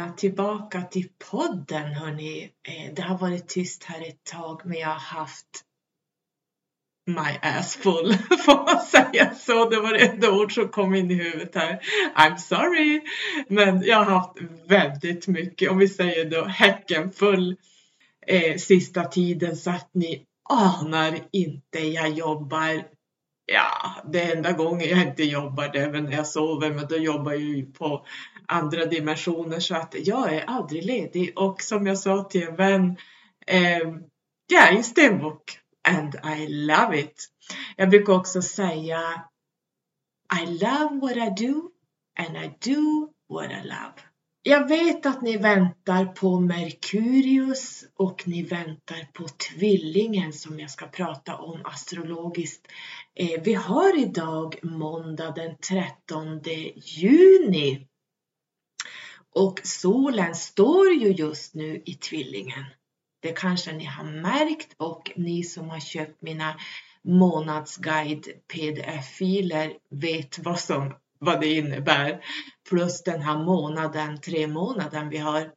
Välkomna 0.00 0.16
tillbaka 0.16 0.82
till 0.82 1.08
podden 1.30 1.92
hörni. 1.92 2.50
Eh, 2.68 2.94
det 2.94 3.02
har 3.02 3.18
varit 3.18 3.48
tyst 3.48 3.84
här 3.84 4.08
ett 4.08 4.24
tag 4.24 4.60
men 4.64 4.78
jag 4.78 4.88
har 4.88 5.18
haft 5.18 5.64
my 7.06 7.38
ass 7.42 7.76
full, 7.76 8.14
får 8.44 8.64
man 8.64 8.84
säga 8.84 9.34
så? 9.34 9.68
Det 9.68 9.80
var 9.80 9.92
det 9.92 10.06
enda 10.06 10.30
ord 10.30 10.54
som 10.54 10.68
kom 10.68 10.94
in 10.94 11.10
i 11.10 11.14
huvudet 11.14 11.54
här. 11.54 11.80
I'm 12.16 12.36
sorry! 12.36 13.02
Men 13.48 13.82
jag 13.82 13.96
har 13.96 14.04
haft 14.04 14.36
väldigt 14.66 15.26
mycket, 15.26 15.70
om 15.70 15.78
vi 15.78 15.88
säger 15.88 16.30
då 16.30 16.44
häcken 16.44 17.12
full 17.12 17.56
eh, 18.26 18.56
sista 18.56 19.04
tiden 19.04 19.56
så 19.56 19.70
att 19.70 19.90
ni 19.92 20.24
anar 20.50 21.18
inte. 21.32 21.78
Jag 21.78 22.08
jobbar, 22.08 22.84
ja, 23.46 24.02
det 24.12 24.32
enda 24.32 24.52
gången 24.52 24.88
jag 24.88 25.02
inte 25.02 25.24
jobbar 25.24 25.68
det 25.68 25.78
är 25.78 25.90
väl 25.90 26.02
när 26.02 26.12
jag 26.12 26.26
sover, 26.26 26.70
men 26.70 26.86
då 26.86 26.96
jobbar 26.96 27.32
jag 27.32 27.40
ju 27.40 27.66
på 27.66 28.06
andra 28.50 28.86
dimensioner 28.86 29.60
så 29.60 29.74
att 29.74 29.94
jag 29.98 30.34
är 30.34 30.44
aldrig 30.44 30.84
ledig 30.84 31.32
och 31.36 31.62
som 31.62 31.86
jag 31.86 31.98
sa 31.98 32.24
till 32.24 32.42
en 32.42 32.56
vän, 32.56 32.96
eh, 33.46 33.78
jag 34.46 34.68
är 34.68 34.76
en 34.76 34.84
stenbock 34.84 35.58
and 35.88 36.14
I 36.38 36.48
love 36.48 37.00
it. 37.00 37.28
Jag 37.76 37.90
brukar 37.90 38.12
också 38.12 38.42
säga 38.42 39.24
I 40.42 40.46
love 40.46 41.00
what 41.00 41.16
I 41.16 41.46
do 41.46 41.70
and 42.18 42.36
I 42.36 42.70
do 42.70 43.12
what 43.28 43.50
I 43.50 43.68
love. 43.68 44.10
Jag 44.42 44.68
vet 44.68 45.06
att 45.06 45.22
ni 45.22 45.36
väntar 45.36 46.04
på 46.04 46.40
Merkurius 46.40 47.84
och 47.96 48.22
ni 48.26 48.42
väntar 48.42 49.08
på 49.12 49.28
tvillingen 49.28 50.32
som 50.32 50.60
jag 50.60 50.70
ska 50.70 50.86
prata 50.86 51.36
om 51.36 51.60
astrologiskt. 51.64 52.66
Eh, 53.14 53.42
vi 53.42 53.54
har 53.54 53.98
idag 53.98 54.58
måndag 54.62 55.30
den 55.30 55.56
13 55.56 56.40
juni 56.76 57.86
och 59.34 59.60
solen 59.64 60.34
står 60.34 60.92
ju 60.92 61.12
just 61.12 61.54
nu 61.54 61.82
i 61.86 61.94
tvillingen. 61.94 62.64
Det 63.22 63.32
kanske 63.32 63.72
ni 63.72 63.84
har 63.84 64.04
märkt 64.04 64.74
och 64.76 65.12
ni 65.16 65.42
som 65.42 65.70
har 65.70 65.80
köpt 65.80 66.22
mina 66.22 66.56
månadsguide 67.02 68.28
pdf-filer 68.52 69.72
vet 69.90 70.38
vad, 70.38 70.60
som, 70.60 70.94
vad 71.18 71.40
det 71.40 71.54
innebär. 71.54 72.24
Plus 72.68 73.02
den 73.02 73.22
här 73.22 73.44
månaden, 73.44 74.20
tre 74.20 74.46
månaden 74.46 75.08
vi 75.08 75.18
har. 75.18 75.50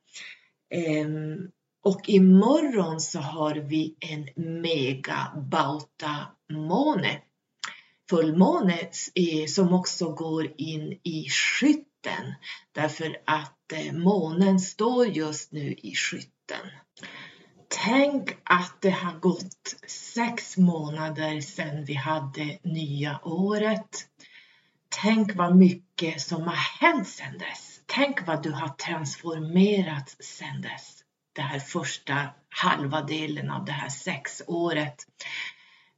Um, 1.05 1.51
och 1.83 2.09
imorgon 2.09 3.01
så 3.01 3.19
har 3.19 3.55
vi 3.55 3.95
en 3.99 4.29
mega 4.61 5.31
bauta 5.51 6.27
måne. 6.53 7.21
Fullmåne 8.09 8.79
eh, 9.15 9.45
som 9.47 9.73
också 9.73 10.09
går 10.09 10.51
in 10.57 10.99
i 11.03 11.29
skytten 11.29 12.33
därför 12.71 13.17
att 13.25 13.62
Eh, 13.73 13.93
månen 13.93 14.59
står 14.59 15.07
just 15.07 15.51
nu 15.51 15.75
i 15.77 15.95
skytten. 15.95 16.67
Tänk 17.85 18.37
att 18.43 18.81
det 18.81 18.89
har 18.89 19.19
gått 19.19 19.75
sex 19.87 20.57
månader 20.57 21.41
sedan 21.41 21.85
vi 21.85 21.93
hade 21.93 22.59
nya 22.63 23.19
året. 23.23 24.07
Tänk 25.01 25.35
vad 25.35 25.55
mycket 25.55 26.21
som 26.21 26.43
har 26.43 26.87
hänt 26.87 27.07
sedan 27.07 27.37
dess. 27.37 27.81
Tänk 27.85 28.27
vad 28.27 28.43
du 28.43 28.51
har 28.51 28.69
transformerats 28.69 30.15
sedan 30.19 30.61
dess. 30.61 30.99
Det 31.35 31.41
här 31.41 31.59
första 31.59 32.27
halva 32.49 33.01
delen 33.01 33.51
av 33.51 33.65
det 33.65 33.71
här 33.71 33.89
sexåret. 33.89 35.05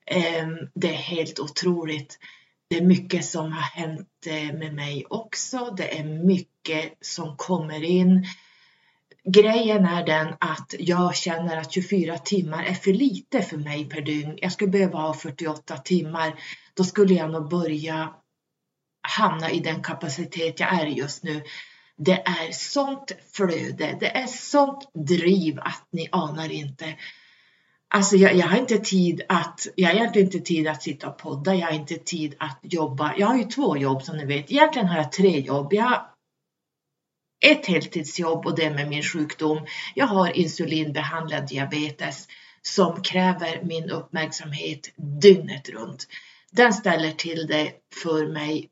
Ehm, 0.06 0.58
det 0.76 0.90
är 0.90 0.98
helt 0.98 1.40
otroligt. 1.40 2.20
Det 2.70 2.78
är 2.78 2.86
mycket 2.86 3.26
som 3.26 3.52
har 3.52 3.62
hänt 3.62 4.28
eh, 4.28 4.58
med 4.58 4.74
mig 4.74 5.06
också. 5.10 5.74
Det 5.78 6.00
är 6.00 6.04
mycket 6.04 6.98
som 7.02 7.38
kommer 7.38 7.84
in 7.84 8.28
grejen 9.26 9.86
är 9.86 10.06
den 10.06 10.34
att 10.40 10.76
jag 10.80 11.16
känner 11.16 11.58
att 11.58 11.72
24 11.72 12.18
timmar 12.18 12.64
är 12.64 12.74
för 12.74 12.94
lite 12.94 13.42
för 13.42 13.58
mig 13.58 13.90
per 13.90 14.02
dygn. 14.02 14.38
Jag 14.42 14.52
skulle 14.52 14.72
behöva 14.72 15.00
ha 15.00 15.14
48 15.14 15.78
timmar. 15.78 16.40
Då 16.74 16.84
skulle 16.84 17.14
jag 17.14 17.32
nog 17.32 17.50
börja 17.50 18.14
hamna 19.02 19.52
i 19.52 19.60
den 19.60 19.84
kapacitet 19.84 20.60
jag 20.60 20.74
är 20.74 20.86
just 20.86 21.24
nu. 21.24 21.44
Det 21.98 22.24
är 22.26 22.52
sånt 22.52 23.12
flöde, 23.34 23.98
det 24.00 24.18
är 24.18 24.28
sånt 24.28 24.90
driv 24.94 25.60
att 25.60 25.88
ni 25.92 26.10
anar 26.12 26.52
inte. 26.52 26.96
Alltså 27.94 28.16
jag, 28.16 28.36
jag, 28.36 28.48
har 28.48 28.58
inte 28.58 28.78
tid 28.78 29.22
att, 29.30 29.68
jag 29.76 29.90
har 29.90 29.96
egentligen 29.96 30.28
inte 30.28 30.40
tid 30.40 30.68
att 30.68 30.84
sitta 30.84 31.10
och 31.10 31.18
podda, 31.18 31.56
jag 31.56 31.68
har 31.68 31.74
inte 31.74 31.96
tid 31.96 32.36
att 32.38 32.60
jobba. 32.62 33.14
Jag 33.18 33.28
har 33.28 33.38
ju 33.38 33.44
två 33.44 33.78
jobb 33.78 34.04
som 34.04 34.18
ni 34.18 34.26
vet. 34.26 34.52
Egentligen 34.52 34.88
har 34.88 34.98
jag 34.98 35.12
tre 35.12 35.40
jobb. 35.40 35.74
Jag 35.74 35.84
har 35.84 36.10
ett 37.46 37.66
heltidsjobb 37.66 38.46
och 38.46 38.56
det 38.56 38.70
med 38.70 38.90
min 38.90 39.04
sjukdom. 39.04 39.66
Jag 39.96 40.08
har 40.08 40.38
insulinbehandlad 40.38 41.48
diabetes 41.48 42.28
som 42.62 43.02
kräver 43.02 43.64
min 43.64 43.90
uppmärksamhet 43.90 44.94
dygnet 45.22 45.70
runt. 45.70 46.08
Den 46.52 46.74
ställer 46.74 47.12
till 47.12 47.48
det 47.48 47.72
för 48.04 48.28
mig 48.28 48.70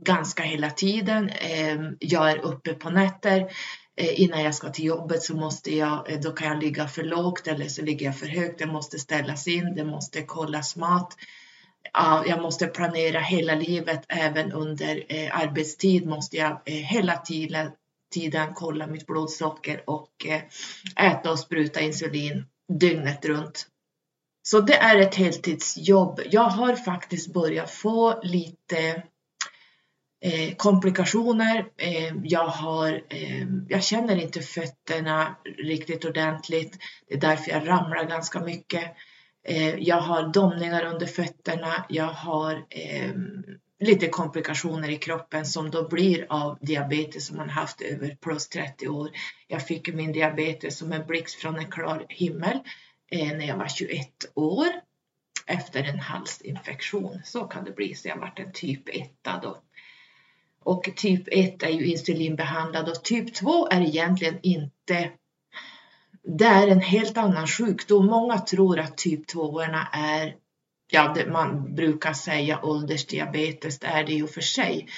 ganska 0.00 0.42
hela 0.42 0.70
tiden. 0.70 1.30
Ehm, 1.30 1.96
jag 2.00 2.30
är 2.30 2.38
uppe 2.38 2.74
på 2.74 2.90
nätter. 2.90 3.52
Eh, 3.98 4.20
innan 4.20 4.42
jag 4.42 4.54
ska 4.54 4.70
till 4.70 4.84
jobbet 4.84 5.22
så 5.22 5.36
måste 5.36 5.76
jag, 5.76 6.12
eh, 6.12 6.20
då 6.20 6.32
kan 6.32 6.48
jag 6.48 6.62
ligga 6.62 6.88
för 6.88 7.02
lågt 7.02 7.46
eller 7.46 7.68
så 7.68 7.82
ligger 7.82 8.06
jag 8.06 8.18
för 8.18 8.26
högt. 8.26 8.58
Det 8.58 8.66
måste 8.66 8.98
ställas 8.98 9.48
in, 9.48 9.74
det 9.74 9.84
måste 9.84 10.22
kollas 10.22 10.76
mat. 10.76 11.16
Jag 12.26 12.42
måste 12.42 12.66
planera 12.66 13.20
hela 13.20 13.54
livet, 13.54 14.04
även 14.08 14.52
under 14.52 15.04
eh, 15.08 15.40
arbetstid 15.40 16.06
måste 16.06 16.36
jag 16.36 16.60
hela 16.64 17.16
tiden 17.16 17.70
tiden 18.12 18.54
kolla 18.54 18.86
mitt 18.86 19.06
blodsocker 19.06 19.82
och 19.86 20.26
äta 20.96 21.30
och 21.30 21.38
spruta 21.38 21.80
insulin 21.80 22.44
dygnet 22.68 23.24
runt. 23.24 23.66
Så 24.42 24.60
det 24.60 24.76
är 24.76 25.00
ett 25.00 25.14
heltidsjobb. 25.14 26.20
Jag 26.30 26.48
har 26.48 26.74
faktiskt 26.76 27.32
börjat 27.32 27.70
få 27.70 28.20
lite 28.22 29.02
eh, 30.20 30.54
komplikationer. 30.56 31.66
Eh, 31.76 32.14
jag, 32.22 32.46
har, 32.46 33.02
eh, 33.08 33.46
jag 33.68 33.84
känner 33.84 34.16
inte 34.16 34.40
fötterna 34.40 35.36
riktigt 35.58 36.04
ordentligt. 36.04 36.78
Det 37.08 37.14
är 37.14 37.20
därför 37.20 37.50
jag 37.50 37.68
ramlar 37.68 38.04
ganska 38.04 38.40
mycket. 38.40 38.84
Eh, 39.48 39.74
jag 39.76 40.00
har 40.00 40.32
domningar 40.32 40.84
under 40.84 41.06
fötterna. 41.06 41.84
Jag 41.88 42.04
har 42.04 42.52
eh, 42.70 43.12
lite 43.80 44.08
komplikationer 44.08 44.88
i 44.90 44.96
kroppen 44.96 45.46
som 45.46 45.70
då 45.70 45.88
blir 45.88 46.26
av 46.28 46.58
diabetes 46.60 47.26
som 47.26 47.36
man 47.36 47.50
haft 47.50 47.80
över 47.80 48.16
plus 48.20 48.48
30 48.48 48.88
år. 48.88 49.10
Jag 49.46 49.66
fick 49.66 49.94
min 49.94 50.12
diabetes 50.12 50.78
som 50.78 50.92
en 50.92 51.06
blixt 51.06 51.40
från 51.40 51.56
en 51.56 51.70
klar 51.70 52.06
himmel 52.08 52.58
eh, 53.10 53.28
när 53.28 53.48
jag 53.48 53.56
var 53.56 53.68
21 53.68 54.08
år 54.34 54.66
efter 55.46 55.84
en 55.84 56.00
halsinfektion. 56.00 57.20
Så 57.24 57.44
kan 57.44 57.64
det 57.64 57.72
bli, 57.72 57.94
så 57.94 58.08
jag 58.08 58.16
varit 58.16 58.38
en 58.38 58.52
typ 58.52 58.88
1 58.88 59.10
då. 59.42 59.62
Och 60.68 60.90
typ 60.96 61.22
1 61.26 61.62
är 61.62 61.68
ju 61.68 61.86
insulinbehandlad 61.86 62.88
och 62.88 63.04
typ 63.04 63.34
2 63.34 63.68
är 63.68 63.80
egentligen 63.80 64.38
inte 64.42 65.10
det 66.22 66.44
är 66.44 66.68
en 66.68 66.80
helt 66.80 67.16
annan 67.16 67.46
sjukdom. 67.46 68.06
Många 68.06 68.38
tror 68.38 68.78
att 68.78 68.96
typ 68.96 69.26
2 69.26 69.60
är 69.92 70.34
ja, 70.90 71.12
det, 71.14 71.26
man 71.26 71.74
brukar 71.74 72.12
säga 72.12 72.64
åldersdiabetes, 72.64 73.78
det 73.78 73.86
är 73.86 74.04
det 74.04 74.12
ju 74.12 74.26
för 74.26 74.40
sig. 74.40 74.88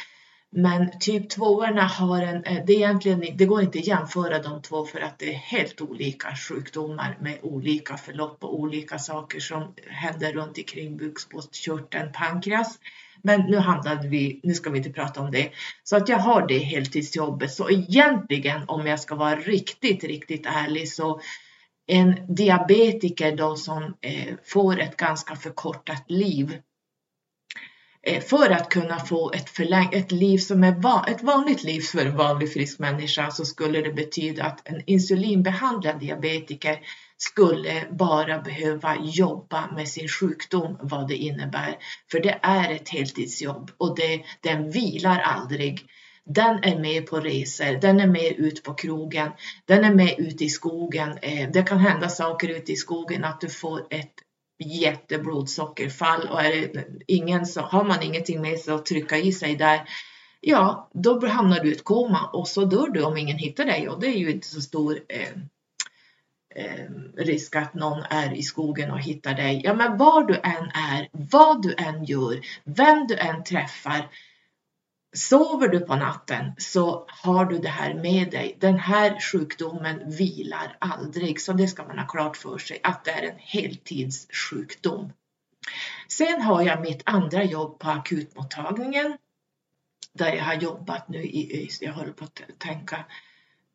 Men 0.52 0.98
typ 1.00 1.30
2 1.30 1.62
har 1.76 2.22
en, 2.22 2.44
eh, 2.44 2.64
det, 2.66 2.72
är 2.72 2.76
egentligen, 2.76 3.24
det 3.36 3.46
går 3.46 3.62
inte 3.62 3.78
att 3.78 3.86
jämföra 3.86 4.42
de 4.42 4.62
två 4.62 4.84
för 4.84 5.00
att 5.00 5.18
det 5.18 5.34
är 5.34 5.38
helt 5.38 5.80
olika 5.80 6.34
sjukdomar 6.36 7.18
med 7.20 7.38
olika 7.42 7.96
förlopp 7.96 8.44
och 8.44 8.60
olika 8.60 8.98
saker 8.98 9.40
som 9.40 9.74
händer 9.86 10.32
runt 10.32 10.58
omkring 10.58 10.96
bukspottkörteln, 10.96 12.12
pankreas. 12.12 12.78
Men 13.22 13.40
nu 13.40 13.56
handlade 13.56 14.08
vi, 14.08 14.40
nu 14.42 14.54
ska 14.54 14.70
vi 14.70 14.78
inte 14.78 14.90
prata 14.90 15.20
om 15.20 15.30
det. 15.30 15.50
Så 15.84 15.96
att 15.96 16.08
jag 16.08 16.18
har 16.18 16.46
det 16.46 16.58
heltidsjobbet. 16.58 17.52
Så 17.52 17.70
egentligen 17.70 18.62
om 18.68 18.86
jag 18.86 19.00
ska 19.00 19.14
vara 19.14 19.36
riktigt, 19.36 20.04
riktigt 20.04 20.46
ärlig 20.46 20.92
så 20.92 21.20
en 21.86 22.34
diabetiker 22.34 23.36
då 23.36 23.56
som 23.56 23.82
eh, 23.82 24.34
får 24.44 24.80
ett 24.80 24.96
ganska 24.96 25.36
förkortat 25.36 26.04
liv 26.08 26.58
Eh, 28.06 28.22
för 28.22 28.50
att 28.50 28.68
kunna 28.68 28.98
få 28.98 29.32
ett, 29.32 29.50
förläng- 29.50 29.92
ett 29.92 30.12
liv 30.12 30.38
som 30.38 30.64
är 30.64 30.72
va- 30.72 31.06
ett 31.08 31.22
vanligt 31.22 31.62
liv 31.64 31.80
för 31.80 32.06
en 32.06 32.16
vanlig 32.16 32.52
frisk 32.52 32.78
människa 32.78 33.30
så 33.30 33.44
skulle 33.44 33.80
det 33.80 33.92
betyda 33.92 34.44
att 34.44 34.68
en 34.68 34.82
insulinbehandlad 34.86 36.00
diabetiker 36.00 36.78
skulle 37.16 37.86
bara 37.90 38.38
behöva 38.38 38.96
jobba 39.02 39.70
med 39.70 39.88
sin 39.88 40.08
sjukdom, 40.08 40.78
vad 40.82 41.08
det 41.08 41.16
innebär. 41.16 41.76
För 42.10 42.20
det 42.20 42.38
är 42.42 42.70
ett 42.70 42.88
heltidsjobb 42.88 43.70
och 43.78 43.96
det, 43.96 44.22
den 44.40 44.70
vilar 44.70 45.18
aldrig 45.18 45.86
den 46.24 46.64
är 46.64 46.78
med 46.78 47.06
på 47.06 47.20
resor, 47.20 47.80
den 47.80 48.00
är 48.00 48.06
med 48.06 48.32
ut 48.32 48.62
på 48.62 48.74
krogen, 48.74 49.30
den 49.64 49.84
är 49.84 49.94
med 49.94 50.14
ute 50.18 50.44
i 50.44 50.48
skogen. 50.48 51.18
Eh, 51.22 51.50
det 51.50 51.62
kan 51.62 51.78
hända 51.78 52.08
saker 52.08 52.48
ute 52.48 52.72
i 52.72 52.76
skogen 52.76 53.24
att 53.24 53.40
du 53.40 53.48
får 53.48 53.86
ett 53.90 54.14
jätteblodsockerfall 54.60 56.28
och 56.28 56.42
är 56.42 56.50
det 56.52 56.86
ingen 57.06 57.46
så, 57.46 57.60
har 57.60 57.84
man 57.84 58.02
ingenting 58.02 58.40
med 58.40 58.58
sig 58.58 58.74
att 58.74 58.86
trycka 58.86 59.16
i 59.16 59.32
sig 59.32 59.56
där 59.56 59.88
ja, 60.40 60.90
då 60.92 61.26
hamnar 61.26 61.60
du 61.60 61.68
i 61.68 61.72
ett 61.72 61.84
koma 61.84 62.30
och 62.32 62.48
så 62.48 62.64
dör 62.64 62.88
du 62.88 63.02
om 63.02 63.16
ingen 63.16 63.38
hittar 63.38 63.64
dig 63.64 63.88
och 63.88 64.00
det 64.00 64.06
är 64.06 64.18
ju 64.18 64.30
inte 64.30 64.46
så 64.46 64.60
stor 64.60 65.00
eh, 65.08 65.28
eh, 66.54 66.90
risk 67.16 67.56
att 67.56 67.74
någon 67.74 68.02
är 68.10 68.34
i 68.34 68.42
skogen 68.42 68.90
och 68.90 69.00
hittar 69.00 69.34
dig. 69.34 69.60
Ja, 69.64 69.74
men 69.74 69.96
var 69.96 70.24
du 70.24 70.34
än 70.34 70.70
är, 70.74 71.08
vad 71.12 71.62
du 71.62 71.74
än 71.74 72.04
gör, 72.04 72.40
vem 72.64 73.06
du 73.06 73.16
än 73.16 73.44
träffar, 73.44 74.08
Sover 75.12 75.68
du 75.68 75.80
på 75.80 75.96
natten 75.96 76.52
så 76.58 77.06
har 77.08 77.44
du 77.44 77.58
det 77.58 77.68
här 77.68 77.94
med 77.94 78.30
dig. 78.30 78.56
Den 78.60 78.78
här 78.78 79.20
sjukdomen 79.20 80.10
vilar 80.10 80.76
aldrig, 80.78 81.40
så 81.40 81.52
det 81.52 81.68
ska 81.68 81.84
man 81.84 81.98
ha 81.98 82.06
klart 82.06 82.36
för 82.36 82.58
sig 82.58 82.80
att 82.82 83.04
det 83.04 83.10
är 83.10 83.22
en 83.22 83.38
heltidssjukdom. 83.38 85.12
Sen 86.08 86.42
har 86.42 86.62
jag 86.62 86.80
mitt 86.80 87.02
andra 87.04 87.44
jobb 87.44 87.78
på 87.78 87.90
akutmottagningen 87.90 89.16
där 90.12 90.32
jag 90.32 90.44
har 90.44 90.54
jobbat 90.54 91.08
nu 91.08 91.22
i 91.22 91.58
ÖIS. 91.58 91.82
Jag 91.82 91.92
håller 91.92 92.12
på 92.12 92.24
att 92.24 92.40
tänka 92.58 93.04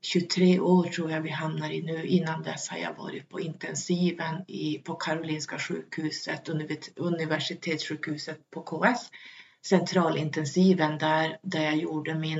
23 0.02 0.60
år 0.60 0.84
tror 0.84 1.12
jag 1.12 1.22
vi 1.22 1.30
hamnar 1.30 1.70
i 1.70 1.82
nu. 1.82 2.06
Innan 2.06 2.44
dess 2.44 2.70
har 2.70 2.78
jag 2.78 2.94
varit 2.94 3.30
på 3.30 3.40
intensiven 3.40 4.44
i, 4.48 4.78
på 4.78 4.96
Karolinska 4.96 5.60
sjukhuset, 5.60 6.50
universitetssjukhuset 6.96 8.52
på 8.52 8.62
KS 8.62 9.10
centralintensiven 9.66 10.98
där, 10.98 11.40
där 11.42 11.64
jag 11.64 11.78
gjorde 11.78 12.16
min 12.16 12.40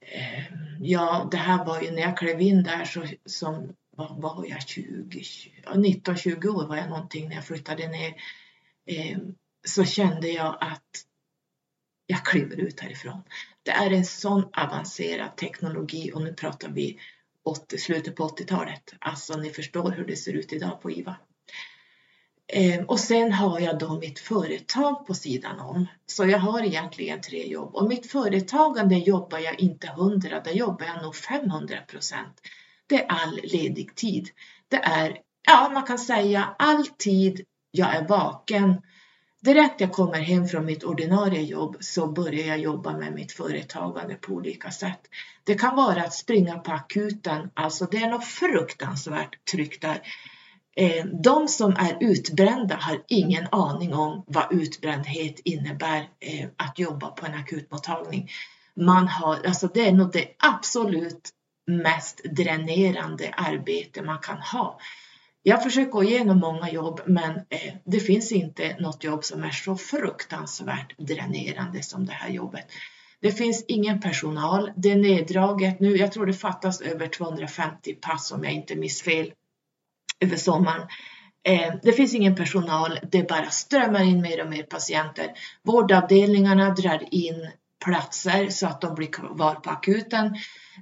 eh, 0.00 0.44
Ja, 0.80 1.28
det 1.30 1.36
här 1.36 1.64
var 1.64 1.82
ju 1.82 1.90
när 1.90 2.02
jag 2.02 2.18
klev 2.18 2.40
in 2.40 2.62
där 2.62 2.84
så 2.84 3.04
som 3.26 3.76
vad 3.90 4.22
var 4.22 4.46
jag 4.48 4.68
20, 4.68 5.22
19-20 5.66 6.48
år 6.48 6.66
var 6.66 6.76
jag 6.76 6.88
någonting 6.88 7.28
när 7.28 7.34
jag 7.34 7.44
flyttade 7.44 7.88
ner. 7.88 8.14
Eh, 8.86 9.18
så 9.66 9.84
kände 9.84 10.28
jag 10.28 10.58
att 10.60 11.04
jag 12.06 12.24
kliver 12.24 12.56
ut 12.56 12.80
härifrån. 12.80 13.22
Det 13.62 13.70
är 13.70 13.90
en 13.90 14.04
sån 14.04 14.44
avancerad 14.52 15.36
teknologi 15.36 16.12
och 16.14 16.22
nu 16.22 16.32
pratar 16.32 16.68
vi 16.68 16.98
80, 17.44 17.78
slutet 17.78 18.16
på 18.16 18.28
80-talet. 18.28 18.94
Alltså 18.98 19.36
ni 19.36 19.50
förstår 19.50 19.90
hur 19.90 20.06
det 20.06 20.16
ser 20.16 20.32
ut 20.32 20.52
idag 20.52 20.82
på 20.82 20.90
IVA. 20.90 21.16
Eh, 22.52 22.84
och 22.84 23.00
sen 23.00 23.32
har 23.32 23.60
jag 23.60 23.78
då 23.78 23.98
mitt 23.98 24.18
företag 24.18 25.06
på 25.06 25.14
sidan 25.14 25.60
om. 25.60 25.86
Så 26.06 26.26
jag 26.26 26.38
har 26.38 26.62
egentligen 26.62 27.20
tre 27.20 27.46
jobb. 27.46 27.74
Och 27.74 27.88
mitt 27.88 28.10
företagande 28.10 28.94
jobbar 28.94 29.38
jag 29.38 29.60
inte 29.60 29.86
100, 29.86 30.40
där 30.40 30.52
jobbar 30.52 30.86
jag 30.86 31.02
nog 31.02 31.16
500 31.16 31.76
procent. 31.86 32.40
Det 32.86 33.02
är 33.02 33.06
all 33.08 33.40
ledig 33.42 33.94
tid. 33.94 34.28
Det 34.68 34.76
är, 34.76 35.18
ja 35.46 35.70
man 35.72 35.82
kan 35.82 35.98
säga 35.98 36.54
all 36.58 36.86
tid 36.86 37.44
jag 37.70 37.96
är 37.96 38.08
vaken. 38.08 38.82
Direkt 39.40 39.80
jag 39.80 39.92
kommer 39.92 40.20
hem 40.20 40.48
från 40.48 40.64
mitt 40.64 40.84
ordinarie 40.84 41.42
jobb 41.42 41.76
så 41.80 42.06
börjar 42.06 42.46
jag 42.46 42.58
jobba 42.58 42.96
med 42.96 43.12
mitt 43.12 43.32
företagande 43.32 44.14
på 44.14 44.32
olika 44.32 44.70
sätt. 44.70 45.00
Det 45.44 45.54
kan 45.54 45.76
vara 45.76 46.02
att 46.02 46.14
springa 46.14 46.58
på 46.58 46.72
akuten, 46.72 47.50
alltså 47.54 47.84
det 47.90 47.96
är 47.96 48.10
något 48.10 48.24
fruktansvärt 48.24 49.44
tryck 49.50 49.80
där. 49.80 50.02
Eh, 50.80 51.04
de 51.04 51.48
som 51.48 51.76
är 51.76 51.96
utbrända 52.00 52.76
har 52.76 53.02
ingen 53.08 53.46
aning 53.52 53.94
om 53.94 54.24
vad 54.26 54.52
utbrändhet 54.52 55.40
innebär 55.44 56.08
eh, 56.20 56.48
att 56.56 56.78
jobba 56.78 57.10
på 57.10 57.26
en 57.26 57.34
akutmottagning. 57.34 58.30
Man 58.76 59.08
har, 59.08 59.38
alltså 59.46 59.66
det 59.74 59.88
är 59.88 59.92
nog 59.92 60.12
det 60.12 60.28
absolut 60.38 61.30
mest 61.66 62.20
dränerande 62.24 63.34
arbete 63.36 64.02
man 64.02 64.18
kan 64.18 64.38
ha. 64.38 64.80
Jag 65.42 65.62
försöker 65.62 65.90
gå 65.90 66.04
igenom 66.04 66.38
många 66.38 66.70
jobb 66.70 67.00
men 67.06 67.30
eh, 67.30 67.74
det 67.84 68.00
finns 68.00 68.32
inte 68.32 68.76
något 68.78 69.04
jobb 69.04 69.24
som 69.24 69.44
är 69.44 69.50
så 69.50 69.76
fruktansvärt 69.76 70.98
dränerande 70.98 71.82
som 71.82 72.06
det 72.06 72.12
här 72.12 72.30
jobbet. 72.30 72.66
Det 73.20 73.32
finns 73.32 73.64
ingen 73.68 74.00
personal, 74.00 74.72
det 74.76 74.90
är 74.90 74.96
neddraget 74.96 75.80
nu, 75.80 75.96
jag 75.96 76.12
tror 76.12 76.26
det 76.26 76.32
fattas 76.32 76.80
över 76.80 77.06
250 77.06 77.94
pass 77.94 78.32
om 78.32 78.44
jag 78.44 78.52
inte 78.52 78.76
minns 78.76 79.02
fel 79.02 79.32
över 80.20 80.36
sommaren. 80.36 80.86
Eh, 81.48 81.74
det 81.82 81.92
finns 81.92 82.14
ingen 82.14 82.36
personal, 82.36 82.98
det 83.10 83.28
bara 83.28 83.50
strömmar 83.50 84.02
in 84.02 84.20
mer 84.20 84.42
och 84.44 84.50
mer 84.50 84.62
patienter. 84.62 85.26
Vårdavdelningarna 85.62 86.70
drar 86.70 87.14
in 87.14 87.50
platser 87.84 88.48
så 88.48 88.66
att 88.66 88.80
de 88.80 88.94
blir 88.94 89.06
kvar 89.06 89.54
på 89.54 89.70
akuten. 89.70 90.36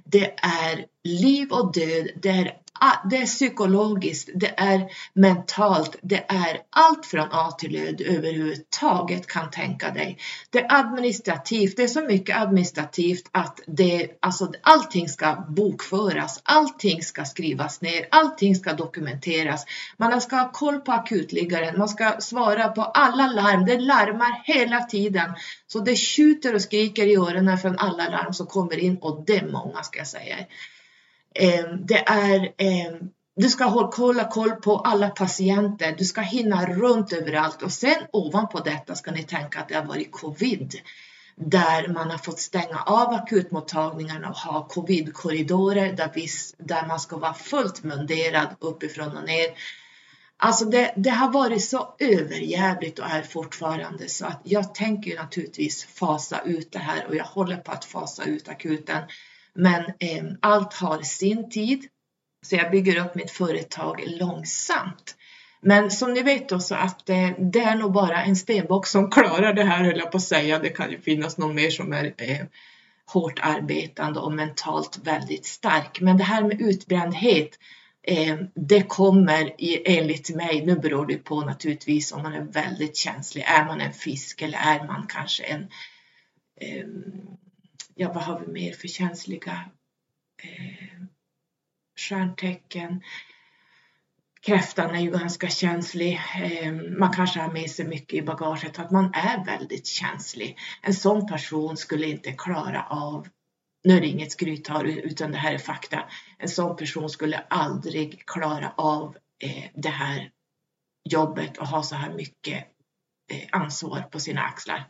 Det 0.05 0.33
är 0.41 0.85
liv 1.03 1.51
och 1.51 1.73
död, 1.73 2.07
det 2.15 2.29
är 2.29 2.53
Ah, 2.81 3.07
det 3.09 3.17
är 3.17 3.25
psykologiskt, 3.25 4.29
det 4.35 4.53
är 4.59 4.91
mentalt, 5.13 5.95
det 6.01 6.25
är 6.27 6.61
allt 6.69 7.05
från 7.05 7.27
A 7.31 7.51
till 7.51 7.75
Ö 7.75 7.91
du 7.91 8.05
överhuvudtaget 8.05 9.27
kan 9.27 9.51
tänka 9.51 9.91
dig. 9.91 10.17
Det 10.49 10.59
är 10.59 10.79
administrativt, 10.79 11.77
det 11.77 11.83
är 11.83 11.87
så 11.87 12.01
mycket 12.01 12.37
administrativt 12.37 13.29
att 13.31 13.59
det, 13.67 14.07
alltså 14.19 14.51
allting 14.61 15.09
ska 15.09 15.45
bokföras, 15.49 16.41
allting 16.43 17.03
ska 17.03 17.25
skrivas 17.25 17.81
ner, 17.81 18.07
allting 18.11 18.55
ska 18.55 18.73
dokumenteras. 18.73 19.65
Man 19.97 20.21
ska 20.21 20.35
ha 20.35 20.51
koll 20.51 20.79
på 20.79 20.91
akutliggaren, 20.91 21.77
man 21.77 21.89
ska 21.89 22.15
svara 22.19 22.67
på 22.67 22.81
alla 22.81 23.27
larm, 23.27 23.65
det 23.65 23.79
larmar 23.79 24.41
hela 24.45 24.81
tiden. 24.81 25.33
Så 25.67 25.79
det 25.79 25.95
tjuter 25.95 26.55
och 26.55 26.61
skriker 26.61 27.07
i 27.07 27.15
öronen 27.15 27.57
från 27.57 27.77
alla 27.77 28.09
larm 28.09 28.33
som 28.33 28.47
kommer 28.47 28.79
in 28.79 28.97
och 29.01 29.23
det 29.27 29.37
är 29.37 29.47
många 29.47 29.83
ska 29.83 29.99
jag 29.99 30.07
säga. 30.07 30.35
Ehm, 31.35 31.85
det 31.85 32.07
är 32.07 32.53
ehm, 32.57 33.09
du 33.35 33.49
ska 33.49 33.65
hålla 33.65 34.27
koll 34.27 34.51
på 34.51 34.77
alla 34.77 35.09
patienter, 35.09 35.95
du 35.97 36.05
ska 36.05 36.21
hinna 36.21 36.65
runt 36.65 37.13
överallt 37.13 37.61
och 37.61 37.71
sen 37.71 37.97
ovanpå 38.11 38.59
detta 38.59 38.95
ska 38.95 39.11
ni 39.11 39.23
tänka 39.23 39.59
att 39.59 39.69
det 39.69 39.75
har 39.75 39.85
varit 39.85 40.11
covid 40.11 40.75
där 41.35 41.87
man 41.87 42.11
har 42.11 42.17
fått 42.17 42.39
stänga 42.39 42.81
av 42.85 43.13
akutmottagningarna 43.13 44.29
och 44.29 44.35
ha 44.35 44.67
covidkorridorer 44.67 45.93
där, 45.93 46.11
där 46.57 46.87
man 46.87 46.99
ska 46.99 47.17
vara 47.17 47.33
fullt 47.33 47.83
munderad 47.83 48.47
uppifrån 48.59 49.17
och 49.17 49.25
ner. 49.25 49.47
Alltså 50.37 50.65
det, 50.65 50.93
det 50.95 51.09
har 51.09 51.31
varit 51.31 51.63
så 51.63 51.95
överjävligt 51.99 52.99
och 52.99 53.05
är 53.05 53.21
fortfarande 53.21 54.09
så 54.09 54.25
att 54.25 54.41
jag 54.43 54.75
tänker 54.75 55.15
naturligtvis 55.15 55.85
fasa 55.85 56.41
ut 56.45 56.71
det 56.71 56.79
här 56.79 57.07
och 57.07 57.15
jag 57.15 57.23
håller 57.23 57.57
på 57.57 57.71
att 57.71 57.85
fasa 57.85 58.23
ut 58.23 58.49
akuten. 58.49 59.03
Men 59.53 59.83
eh, 59.99 60.23
allt 60.41 60.73
har 60.73 61.01
sin 61.01 61.49
tid. 61.49 61.85
Så 62.41 62.55
jag 62.55 62.71
bygger 62.71 63.05
upp 63.05 63.15
mitt 63.15 63.31
företag 63.31 64.03
långsamt. 64.07 65.15
Men 65.61 65.91
som 65.91 66.13
ni 66.13 66.21
vet 66.21 66.49
då 66.49 66.59
så 66.59 66.75
att 66.75 67.09
eh, 67.09 67.29
det 67.37 67.59
är 67.59 67.75
nog 67.75 67.91
bara 67.91 68.23
en 68.23 68.35
stenbock 68.35 68.87
som 68.87 69.11
klarar 69.11 69.53
det 69.53 69.63
här 69.63 69.83
höll 69.83 69.97
jag 69.97 70.11
på 70.11 70.17
att 70.17 70.23
säga. 70.23 70.59
Det 70.59 70.69
kan 70.69 70.91
ju 70.91 71.01
finnas 71.01 71.37
någon 71.37 71.55
mer 71.55 71.69
som 71.69 71.93
är 71.93 72.13
eh, 72.17 72.45
hårt 73.05 73.39
arbetande 73.41 74.19
och 74.19 74.31
mentalt 74.31 74.99
väldigt 75.03 75.45
stark. 75.45 76.01
Men 76.01 76.17
det 76.17 76.23
här 76.23 76.43
med 76.43 76.61
utbrändhet, 76.61 77.49
eh, 78.03 78.37
det 78.55 78.81
kommer 78.81 79.61
i, 79.61 79.97
enligt 79.97 80.35
mig, 80.35 80.65
nu 80.65 80.75
beror 80.75 81.05
det 81.05 81.17
på 81.17 81.41
naturligtvis 81.41 82.11
om 82.11 82.23
man 82.23 82.33
är 82.33 82.41
väldigt 82.41 82.97
känslig. 82.97 83.43
Är 83.47 83.65
man 83.65 83.81
en 83.81 83.93
fisk 83.93 84.41
eller 84.41 84.57
är 84.57 84.87
man 84.87 85.05
kanske 85.09 85.43
en 85.43 85.67
ehm, 86.61 87.38
ja, 87.99 88.13
vad 88.13 88.23
har 88.23 88.39
vi 88.39 88.47
mer 88.47 88.73
för 88.73 88.87
känsliga 88.87 89.65
eh, 90.43 91.01
stjärntecken? 91.99 93.03
Kräftan 94.41 94.95
är 94.95 94.99
ju 94.99 95.11
ganska 95.11 95.47
känslig. 95.47 96.21
Eh, 96.43 96.73
man 96.73 97.13
kanske 97.13 97.39
har 97.39 97.51
med 97.51 97.69
sig 97.69 97.87
mycket 97.87 98.13
i 98.13 98.21
bagaget 98.21 98.79
att 98.79 98.91
man 98.91 99.13
är 99.13 99.45
väldigt 99.45 99.87
känslig. 99.87 100.57
En 100.81 100.93
sån 100.93 101.27
person 101.27 101.77
skulle 101.77 102.07
inte 102.07 102.31
klara 102.31 102.83
av 102.83 103.27
nu 103.83 103.97
är 103.97 104.01
det 104.01 104.07
inget 104.07 104.31
skryttal 104.31 104.89
utan 104.89 105.31
det 105.31 105.37
här 105.37 105.53
är 105.53 105.57
fakta. 105.57 106.09
En 106.37 106.49
sån 106.49 106.75
person 106.75 107.09
skulle 107.09 107.39
aldrig 107.39 108.25
klara 108.25 108.73
av 108.77 109.17
eh, 109.43 109.63
det 109.73 109.89
här 109.89 110.31
jobbet 111.09 111.57
och 111.57 111.67
ha 111.67 111.83
så 111.83 111.95
här 111.95 112.13
mycket 112.13 112.67
eh, 113.31 113.47
ansvar 113.51 114.01
på 114.01 114.19
sina 114.19 114.41
axlar. 114.41 114.87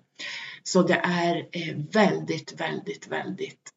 Så 0.64 0.84
det 0.84 1.02
är 1.04 1.36
eh, 1.52 1.78
väldigt, 1.94 2.62
väldigt, 2.62 3.08
väldigt 3.08 3.70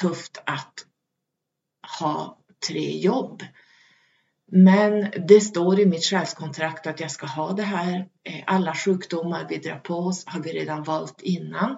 tufft 0.00 0.42
att 0.46 0.86
ha 1.98 2.38
tre 2.68 2.98
jobb. 2.98 3.42
Men 4.52 5.10
det 5.28 5.40
står 5.40 5.80
i 5.80 5.86
mitt 5.86 6.04
själskontrakt 6.04 6.86
att 6.86 7.00
jag 7.00 7.10
ska 7.10 7.26
ha 7.26 7.52
det 7.52 7.62
här. 7.62 8.08
Eh, 8.24 8.44
alla 8.46 8.74
sjukdomar 8.74 9.46
vi 9.48 9.58
drar 9.58 9.78
på 9.78 9.94
oss 9.94 10.26
har 10.26 10.40
vi 10.40 10.52
redan 10.52 10.82
valt 10.82 11.22
innan. 11.22 11.76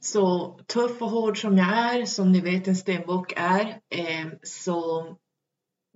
Så 0.00 0.52
tuff 0.66 1.02
och 1.02 1.10
hård 1.10 1.40
som 1.40 1.58
jag 1.58 1.68
är, 1.68 2.04
som 2.04 2.32
ni 2.32 2.40
vet 2.40 2.68
en 2.68 2.76
stenbock 2.76 3.32
är, 3.36 3.80
eh, 3.90 4.26
så 4.42 5.06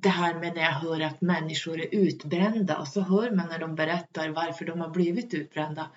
det 0.02 0.08
här 0.08 0.34
med 0.34 0.54
när 0.54 0.62
jag 0.62 0.72
hör 0.72 1.00
att 1.00 1.20
människor 1.20 1.80
är 1.80 1.94
utbrända 1.94 2.78
och 2.78 2.88
så 2.88 3.00
hör 3.00 3.30
man 3.30 3.48
när 3.48 3.58
de 3.58 3.74
berättar 3.74 4.28
varför 4.28 4.64
de 4.64 4.80
har 4.80 4.90
blivit 4.90 5.34
utbrända 5.34 5.90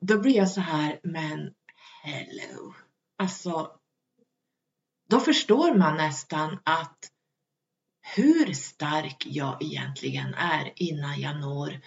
då 0.00 0.18
blir 0.18 0.36
jag 0.36 0.50
så 0.50 0.60
här, 0.60 1.00
men 1.02 1.54
hello. 2.02 2.74
Alltså, 3.18 3.70
då 5.08 5.20
förstår 5.20 5.74
man 5.74 5.96
nästan 5.96 6.58
att 6.64 6.98
hur 8.16 8.52
stark 8.52 9.26
jag 9.26 9.62
egentligen 9.62 10.34
är 10.34 10.72
innan 10.76 11.20
jag 11.20 11.40
når 11.40 11.80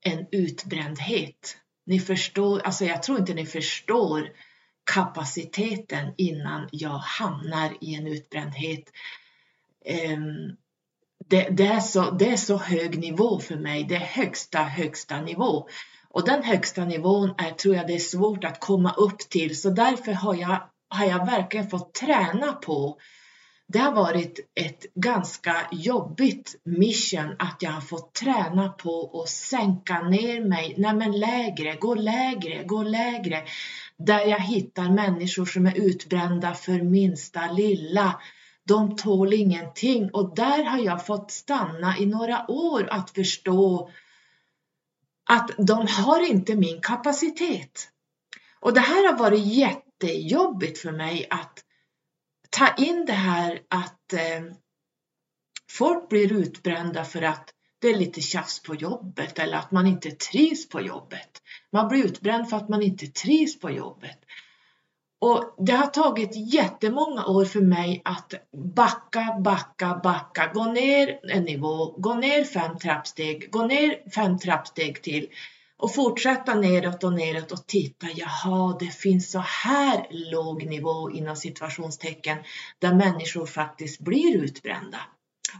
en 0.00 0.26
utbrändhet. 0.32 1.56
Ni 1.86 2.00
förstår, 2.00 2.60
alltså 2.60 2.84
jag 2.84 3.02
tror 3.02 3.18
inte 3.18 3.34
ni 3.34 3.46
förstår 3.46 4.32
kapaciteten 4.84 6.14
innan 6.16 6.68
jag 6.72 6.98
hamnar 6.98 7.76
i 7.80 7.94
en 7.94 8.06
utbrändhet. 8.06 8.84
Ehm, 9.84 10.56
det, 11.28 11.48
det, 11.50 11.66
är 11.66 11.80
så, 11.80 12.10
det 12.10 12.28
är 12.28 12.36
så 12.36 12.56
hög 12.56 12.98
nivå 12.98 13.40
för 13.40 13.56
mig. 13.56 13.84
Det 13.84 13.96
är 13.96 14.00
högsta, 14.00 14.62
högsta 14.62 15.20
nivå. 15.20 15.68
Och 16.12 16.26
den 16.26 16.42
högsta 16.42 16.84
nivån 16.84 17.34
är, 17.38 17.50
tror 17.50 17.74
jag 17.74 17.86
det 17.86 17.94
är 17.94 17.98
svårt 17.98 18.44
att 18.44 18.60
komma 18.60 18.92
upp 18.92 19.18
till. 19.18 19.60
Så 19.60 19.70
därför 19.70 20.12
har 20.12 20.34
jag, 20.34 20.62
har 20.88 21.06
jag 21.06 21.26
verkligen 21.26 21.70
fått 21.70 21.94
träna 21.94 22.52
på 22.52 22.98
det 23.72 23.78
har 23.78 23.92
varit 23.92 24.40
ett 24.54 24.94
ganska 24.94 25.56
jobbigt 25.72 26.60
mission 26.64 27.36
att 27.38 27.56
jag 27.60 27.70
har 27.70 27.80
fått 27.80 28.14
träna 28.14 28.68
på 28.68 29.22
att 29.22 29.28
sänka 29.28 30.00
ner 30.00 30.40
mig. 30.48 30.74
Nej 30.78 30.94
men 30.94 31.20
lägre, 31.20 31.74
gå 31.74 31.94
lägre, 31.94 32.64
gå 32.64 32.82
lägre. 32.82 33.42
Där 33.96 34.20
jag 34.26 34.38
hittar 34.38 34.90
människor 34.90 35.46
som 35.46 35.66
är 35.66 35.76
utbrända 35.76 36.54
för 36.54 36.82
minsta 36.82 37.52
lilla. 37.52 38.20
De 38.68 38.96
tål 38.96 39.32
ingenting 39.32 40.10
och 40.12 40.34
där 40.34 40.64
har 40.64 40.78
jag 40.78 41.06
fått 41.06 41.30
stanna 41.30 41.98
i 41.98 42.06
några 42.06 42.50
år 42.50 42.88
att 42.90 43.10
förstå 43.10 43.90
att 45.30 45.50
de 45.58 45.86
har 45.86 46.30
inte 46.30 46.56
min 46.56 46.80
kapacitet. 46.80 47.88
Och 48.60 48.74
det 48.74 48.80
här 48.80 49.12
har 49.12 49.18
varit 49.18 49.46
jättejobbigt 49.46 50.78
för 50.78 50.92
mig 50.92 51.26
att 51.30 51.64
ta 52.50 52.74
in 52.74 53.04
det 53.06 53.12
här 53.12 53.60
att 53.68 54.12
eh, 54.12 54.42
folk 55.70 56.08
blir 56.08 56.32
utbrända 56.32 57.04
för 57.04 57.22
att 57.22 57.54
det 57.78 57.88
är 57.88 57.98
lite 57.98 58.20
tjafs 58.20 58.62
på 58.62 58.74
jobbet 58.74 59.38
eller 59.38 59.58
att 59.58 59.70
man 59.70 59.86
inte 59.86 60.10
trivs 60.10 60.68
på 60.68 60.80
jobbet. 60.80 61.42
Man 61.72 61.88
blir 61.88 62.04
utbränd 62.04 62.50
för 62.50 62.56
att 62.56 62.68
man 62.68 62.82
inte 62.82 63.06
trivs 63.06 63.60
på 63.60 63.70
jobbet. 63.70 64.18
Och 65.22 65.54
det 65.58 65.72
har 65.72 65.86
tagit 65.86 66.54
jättemånga 66.54 67.26
år 67.26 67.44
för 67.44 67.60
mig 67.60 68.02
att 68.04 68.34
backa, 68.74 69.36
backa, 69.44 70.00
backa, 70.02 70.50
gå 70.54 70.64
ner 70.64 71.18
en 71.22 71.42
nivå, 71.42 71.94
gå 71.98 72.14
ner 72.14 72.44
fem 72.44 72.78
trappsteg, 72.78 73.50
gå 73.50 73.66
ner 73.66 74.10
fem 74.14 74.38
trappsteg 74.38 75.02
till 75.02 75.28
och 75.76 75.94
fortsätta 75.94 76.54
neråt 76.54 77.04
och 77.04 77.12
neråt 77.12 77.52
och 77.52 77.66
titta, 77.66 78.06
jaha, 78.14 78.76
det 78.80 78.86
finns 78.86 79.30
så 79.30 79.38
här 79.38 80.06
låg 80.10 80.66
nivå 80.66 81.10
inom 81.10 81.36
situationstecken 81.36 82.38
där 82.78 82.94
människor 82.94 83.46
faktiskt 83.46 84.00
blir 84.00 84.36
utbrända 84.36 84.98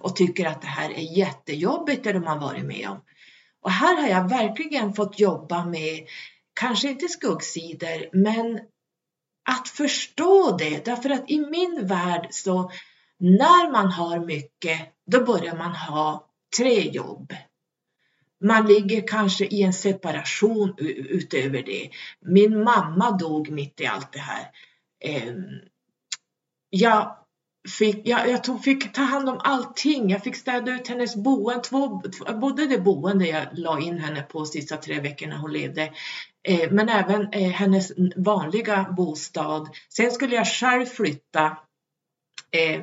och 0.01 0.17
tycker 0.17 0.47
att 0.47 0.61
det 0.61 0.69
här 0.69 0.91
är 0.91 1.19
jättejobbigt 1.19 2.05
det 2.05 2.13
de 2.13 2.25
har 2.25 2.39
varit 2.39 2.65
med 2.65 2.89
om. 2.91 3.01
Och 3.63 3.71
här 3.71 4.01
har 4.01 4.09
jag 4.09 4.29
verkligen 4.29 4.93
fått 4.93 5.21
jobba 5.21 5.65
med, 5.65 6.07
kanske 6.61 6.89
inte 6.89 7.09
skuggsidor, 7.09 8.17
men 8.17 8.61
att 9.51 9.69
förstå 9.69 10.57
det. 10.57 10.85
Därför 10.85 11.11
att 11.11 11.31
i 11.31 11.39
min 11.39 11.87
värld 11.87 12.27
så 12.31 12.71
när 13.19 13.73
man 13.73 13.93
har 13.93 14.21
mycket, 14.21 14.81
då 15.07 15.25
börjar 15.25 15.57
man 15.57 15.75
ha 15.75 16.29
tre 16.59 16.91
jobb. 16.91 17.33
Man 18.45 18.67
ligger 18.67 19.09
kanske 19.09 19.45
i 19.45 19.63
en 19.63 19.73
separation 19.73 20.75
utöver 20.79 21.63
det. 21.63 21.91
Min 22.21 22.65
mamma 22.65 23.11
dog 23.11 23.51
mitt 23.51 23.81
i 23.81 23.87
allt 23.87 24.13
det 24.13 24.19
här. 24.19 24.51
Ehm, 25.05 25.45
jag 26.71 27.22
fick, 27.69 28.09
jag, 28.09 28.31
jag 28.31 28.45
tog, 28.45 28.65
fick 28.65 28.93
ta 28.93 29.03
hand 29.03 29.29
om 29.29 29.41
allting. 29.45 30.11
Jag 30.11 30.23
fick 30.23 30.37
städa 30.37 30.73
ut 30.73 30.89
hennes 30.89 31.17
boende, 31.17 31.63
två, 31.63 32.03
både 32.41 32.67
det 32.67 32.79
boende 32.79 33.27
jag 33.27 33.47
la 33.53 33.81
in 33.81 33.99
henne 33.99 34.23
på 34.23 34.45
sista 34.45 34.77
tre 34.77 35.01
veckorna 35.01 35.39
hon 35.39 35.53
levde, 35.53 35.93
eh, 36.49 36.71
men 36.71 36.89
även 36.89 37.33
eh, 37.33 37.51
hennes 37.51 37.93
vanliga 38.17 38.95
bostad. 38.97 39.69
Sen 39.89 40.11
skulle 40.11 40.35
jag 40.35 40.47
själv 40.47 40.87
flytta. 40.87 41.57
Eh, 42.51 42.83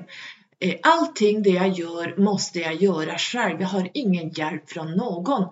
Eh, 0.61 0.75
allting 0.83 1.43
det 1.43 1.49
jag 1.49 1.69
gör 1.69 2.15
måste 2.17 2.59
jag 2.59 2.75
göra 2.75 3.17
själv. 3.17 3.61
Jag 3.61 3.67
har 3.67 3.89
ingen 3.93 4.29
hjälp 4.29 4.69
från 4.69 4.91
någon 4.91 5.43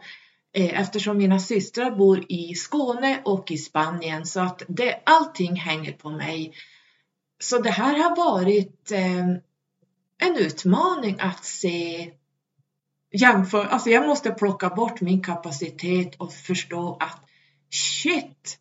eh, 0.54 0.80
eftersom 0.80 1.18
mina 1.18 1.40
systrar 1.40 1.92
bor 1.92 2.26
i 2.30 2.56
Skåne 2.56 3.22
och 3.26 3.52
i 3.52 3.58
Spanien 3.58 4.26
så 4.26 4.40
att 4.40 4.64
det, 4.68 5.02
allting 5.06 5.56
hänger 5.56 5.92
på 5.92 6.10
mig. 6.10 6.54
Så 7.40 7.58
det 7.58 7.70
här 7.70 7.98
har 8.04 8.16
varit 8.16 8.92
eh, 8.92 9.28
en 10.18 10.36
utmaning 10.38 11.16
att 11.20 11.46
se 11.46 12.12
jämför, 13.12 13.66
alltså 13.66 13.90
jag 13.90 14.08
måste 14.08 14.32
plocka 14.32 14.70
bort 14.70 15.02
min 15.02 15.22
kapacitet 15.22 16.16
och 16.16 16.34
förstå 16.34 16.98
att 17.00 17.22
shit, 17.70 18.60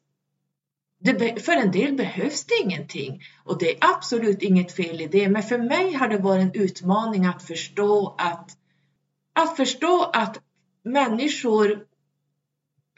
det, 0.98 1.44
för 1.44 1.52
en 1.52 1.70
del 1.70 1.94
behövs 1.94 2.44
det 2.44 2.54
ingenting 2.62 3.22
och 3.44 3.58
det 3.58 3.70
är 3.70 3.78
absolut 3.80 4.42
inget 4.42 4.72
fel 4.72 5.00
i 5.00 5.06
det. 5.06 5.28
Men 5.28 5.42
för 5.42 5.58
mig 5.58 5.92
har 5.92 6.08
det 6.08 6.18
varit 6.18 6.42
en 6.42 6.62
utmaning 6.62 7.26
att 7.26 7.42
förstå 7.42 8.14
att, 8.18 8.50
att 9.32 9.56
förstå 9.56 10.10
att 10.12 10.40
människor 10.82 11.86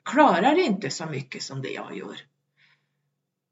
klarar 0.04 0.58
inte 0.58 0.90
så 0.90 1.06
mycket 1.06 1.42
som 1.42 1.62
det 1.62 1.70
jag 1.70 1.96
gör. 1.96 2.16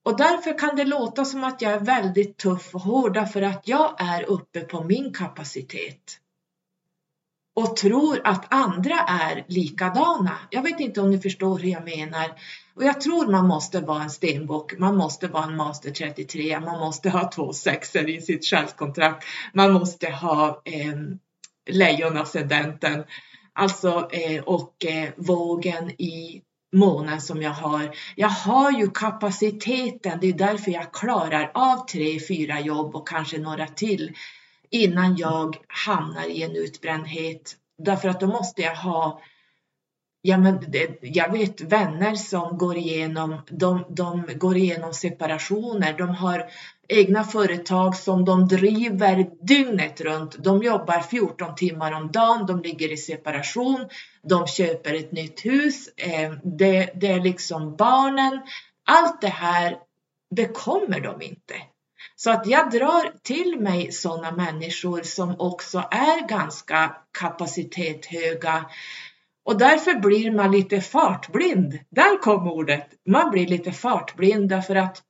Och 0.07 0.17
därför 0.17 0.59
kan 0.59 0.77
det 0.77 0.85
låta 0.85 1.25
som 1.25 1.45
att 1.45 1.63
jag 1.63 1.73
är 1.73 1.81
väldigt 1.81 2.37
tuff 2.37 2.75
och 2.75 2.81
hård 2.81 3.15
därför 3.15 3.43
att 3.43 3.69
jag 3.69 3.95
är 3.99 4.23
uppe 4.23 4.61
på 4.61 4.85
min 4.85 5.13
kapacitet. 5.13 6.19
Och 7.55 7.77
tror 7.77 8.21
att 8.25 8.55
andra 8.55 8.95
är 9.01 9.45
likadana. 9.49 10.39
Jag 10.51 10.63
vet 10.63 10.81
inte 10.81 11.01
om 11.01 11.11
ni 11.11 11.19
förstår 11.19 11.59
hur 11.59 11.69
jag 11.69 11.85
menar. 11.85 12.33
Och 12.75 12.85
jag 12.85 13.01
tror 13.01 13.27
man 13.27 13.47
måste 13.47 13.81
vara 13.81 14.03
en 14.03 14.11
stenbock, 14.11 14.79
man 14.79 14.97
måste 14.97 15.29
vara 15.29 15.45
en 15.45 15.57
master 15.57 15.91
33, 15.91 16.61
man 16.61 16.79
måste 16.79 17.11
ha 17.11 17.31
två 17.31 17.53
sexer 17.53 18.09
i 18.09 18.21
sitt 18.21 18.45
självkontrakt, 18.45 19.25
man 19.53 19.73
måste 19.73 20.11
ha 20.11 20.63
eh, 20.65 20.95
lejonascendenten, 21.71 23.05
alltså 23.53 24.09
eh, 24.13 24.43
och 24.43 24.85
eh, 24.85 25.11
vågen 25.17 25.91
i 25.91 26.43
månen 26.73 27.21
som 27.21 27.43
jag 27.43 27.51
har. 27.51 27.97
Jag 28.17 28.29
har 28.29 28.73
ju 28.73 28.91
kapaciteten, 28.91 30.19
det 30.21 30.29
är 30.29 30.33
därför 30.33 30.71
jag 30.71 30.93
klarar 30.93 31.51
av 31.55 31.87
tre, 31.87 32.21
fyra 32.29 32.61
jobb 32.61 32.97
och 32.97 33.09
kanske 33.09 33.39
några 33.39 33.67
till 33.67 34.17
innan 34.71 35.17
jag 35.17 35.57
hamnar 35.69 36.29
i 36.31 36.43
en 36.43 36.57
utbrändhet. 36.57 37.57
Därför 37.79 38.09
att 38.09 38.21
då 38.21 38.27
måste 38.27 38.63
jag 38.63 38.75
ha 38.75 39.21
Ja, 40.27 40.39
men 40.39 40.65
det, 40.69 40.99
jag 41.01 41.33
vet 41.33 41.61
vänner 41.61 42.15
som 42.15 42.59
går 42.59 42.77
igenom, 42.77 43.41
de, 43.51 43.85
de 43.89 44.27
går 44.35 44.57
igenom 44.57 44.95
separationer. 44.95 45.99
De 45.99 46.09
har 46.09 46.45
egna 46.89 47.25
företag 47.25 47.97
som 47.97 48.25
de 48.25 48.49
driver 48.49 49.27
dygnet 49.41 50.01
runt. 50.01 50.45
De 50.45 50.63
jobbar 50.63 51.01
14 51.01 51.55
timmar 51.55 51.93
om 51.93 52.13
dagen, 52.13 52.47
de 52.47 52.63
ligger 52.63 52.93
i 52.93 52.97
separation, 52.97 53.89
de 54.23 54.47
köper 54.47 54.95
ett 54.95 55.13
nytt 55.13 55.45
hus, 55.45 55.89
eh, 55.97 56.33
det, 56.43 56.91
det 56.95 57.07
är 57.07 57.21
liksom 57.21 57.77
barnen. 57.77 58.41
Allt 58.85 59.21
det 59.21 59.29
här 59.29 59.77
bekommer 60.37 61.01
de 61.01 61.23
inte. 61.23 61.55
Så 62.17 62.31
att 62.31 62.47
jag 62.47 62.71
drar 62.71 63.13
till 63.23 63.61
mig 63.61 63.93
sådana 63.93 64.31
människor 64.31 65.03
som 65.03 65.37
också 65.39 65.79
är 65.91 66.29
ganska 66.29 66.97
kapacitetshöga. 67.19 68.65
Och 69.47 69.59
därför 69.59 69.95
blir 69.95 70.31
man 70.31 70.53
lite 70.53 70.81
fartblind. 70.81 71.79
Där 71.91 72.23
kom 72.23 72.49
ordet. 72.49 72.89
Man 73.09 73.31
blir 73.31 73.47
lite 73.47 73.73
fartblind 73.73 74.49
därför 74.49 74.77
att 74.77 75.03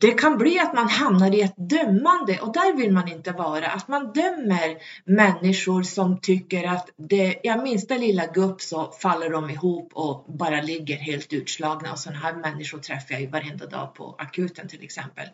det 0.00 0.10
kan 0.10 0.38
bli 0.38 0.58
att 0.58 0.74
man 0.74 0.88
hamnar 0.88 1.34
i 1.34 1.40
ett 1.40 1.54
dömande 1.56 2.40
och 2.40 2.52
där 2.52 2.76
vill 2.76 2.92
man 2.92 3.08
inte 3.08 3.32
vara. 3.32 3.66
Att 3.66 3.88
man 3.88 4.12
dömer 4.12 4.76
människor 5.04 5.82
som 5.82 6.20
tycker 6.20 6.64
att 6.68 6.90
det, 6.96 7.40
ja, 7.42 7.62
minsta 7.62 7.96
lilla 7.96 8.26
gupp 8.26 8.60
så 8.60 8.92
faller 8.92 9.30
de 9.30 9.50
ihop 9.50 9.92
och 9.94 10.24
bara 10.38 10.62
ligger 10.62 10.96
helt 10.96 11.32
utslagna. 11.32 11.92
Och 11.92 11.98
sådana 11.98 12.20
här 12.20 12.34
människor 12.34 12.78
träffar 12.78 13.12
jag 13.14 13.20
ju 13.20 13.26
varenda 13.26 13.66
dag 13.66 13.94
på 13.94 14.14
akuten 14.18 14.68
till 14.68 14.82
exempel. 14.82 15.26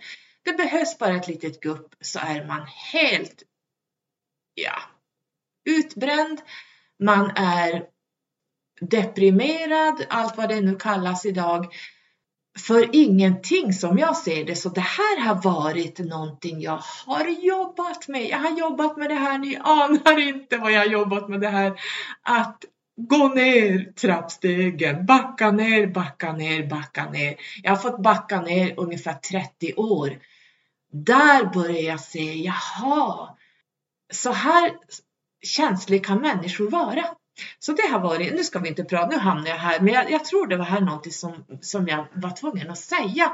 Det 0.42 0.52
behövs 0.52 0.98
bara 0.98 1.16
ett 1.16 1.28
litet 1.28 1.60
gupp 1.60 1.94
så 2.00 2.18
är 2.18 2.46
man 2.46 2.66
helt, 2.92 3.42
ja, 4.54 4.95
utbränd. 5.66 6.40
Man 6.98 7.30
är 7.36 7.82
deprimerad, 8.80 10.06
allt 10.08 10.36
vad 10.36 10.48
det 10.48 10.60
nu 10.60 10.76
kallas 10.76 11.26
idag 11.26 11.66
för 12.58 12.88
ingenting 12.92 13.72
som 13.72 13.98
jag 13.98 14.16
ser 14.16 14.44
det. 14.44 14.56
Så 14.56 14.68
det 14.68 14.80
här 14.80 15.20
har 15.20 15.42
varit 15.42 15.98
någonting 15.98 16.60
jag 16.60 16.82
har 17.06 17.28
jobbat 17.28 18.08
med. 18.08 18.28
Jag 18.28 18.38
har 18.38 18.58
jobbat 18.58 18.96
med 18.96 19.10
det 19.10 19.14
här, 19.14 19.38
ni 19.38 19.56
anar 19.56 20.28
inte 20.28 20.56
vad 20.56 20.72
jag 20.72 20.78
har 20.78 20.86
jobbat 20.86 21.28
med 21.28 21.40
det 21.40 21.48
här. 21.48 21.80
Att 22.22 22.64
gå 22.96 23.28
ner 23.28 23.92
trappstegen, 23.92 25.06
backa 25.06 25.50
ner, 25.50 25.86
backa 25.86 26.32
ner, 26.32 26.66
backa 26.66 27.10
ner. 27.10 27.36
Jag 27.62 27.70
har 27.70 27.76
fått 27.76 28.02
backa 28.02 28.40
ner 28.40 28.74
ungefär 28.76 29.14
30 29.14 29.74
år. 29.74 30.18
Där 30.92 31.44
börjar 31.44 31.82
jag 31.82 32.00
se, 32.00 32.34
jaha, 32.34 33.28
så 34.12 34.32
här 34.32 34.72
känslig 35.42 36.06
kan 36.06 36.20
människor 36.20 36.70
vara. 36.70 37.04
Så 37.58 37.72
det 37.72 37.88
har 37.88 38.00
varit, 38.00 38.34
nu 38.34 38.44
ska 38.44 38.58
vi 38.58 38.68
inte 38.68 38.84
prata, 38.84 39.08
nu 39.08 39.16
hamnar 39.16 39.50
jag 39.50 39.56
här, 39.56 39.80
men 39.80 39.94
jag, 39.94 40.10
jag 40.10 40.24
tror 40.24 40.46
det 40.46 40.56
var 40.56 40.64
här 40.64 40.80
någonting 40.80 41.12
som, 41.12 41.44
som 41.60 41.88
jag 41.88 42.06
var 42.12 42.30
tvungen 42.30 42.70
att 42.70 42.78
säga. 42.78 43.32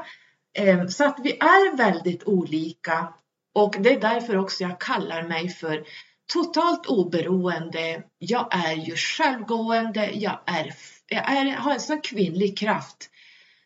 Eh, 0.57 0.87
så 0.87 1.05
att 1.05 1.19
vi 1.23 1.31
är 1.31 1.77
väldigt 1.77 2.23
olika 2.23 3.13
och 3.55 3.75
det 3.79 3.93
är 3.93 3.99
därför 3.99 4.37
också 4.37 4.63
jag 4.63 4.79
kallar 4.79 5.23
mig 5.23 5.49
för 5.49 5.85
totalt 6.33 6.85
oberoende. 6.85 8.03
Jag 8.17 8.47
är 8.51 8.73
ju 8.73 8.95
självgående, 8.95 10.11
jag, 10.13 10.39
är, 10.45 10.73
jag 11.07 11.31
är, 11.31 11.55
har 11.55 11.73
en 11.73 11.79
sån 11.79 12.01
kvinnlig 12.01 12.57
kraft. 12.57 13.09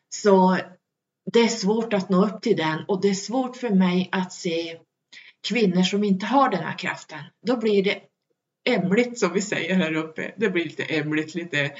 Så 0.09 0.57
det 1.33 1.39
är 1.39 1.47
svårt 1.47 1.93
att 1.93 2.09
nå 2.09 2.25
upp 2.25 2.41
till 2.41 2.57
den 2.57 2.85
och 2.87 3.01
det 3.01 3.09
är 3.09 3.13
svårt 3.13 3.57
för 3.57 3.69
mig 3.69 4.09
att 4.11 4.33
se 4.33 4.79
kvinnor 5.47 5.83
som 5.83 6.03
inte 6.03 6.25
har 6.25 6.49
den 6.49 6.63
här 6.63 6.77
kraften. 6.77 7.19
Då 7.45 7.57
blir 7.57 7.83
det 7.83 8.01
ämligt 8.67 9.19
som 9.19 9.33
vi 9.33 9.41
säger 9.41 9.75
här 9.75 9.93
uppe. 9.93 10.31
Det 10.37 10.49
blir 10.49 10.63
lite 10.63 10.83
ämligt, 10.83 11.35
lite, 11.35 11.71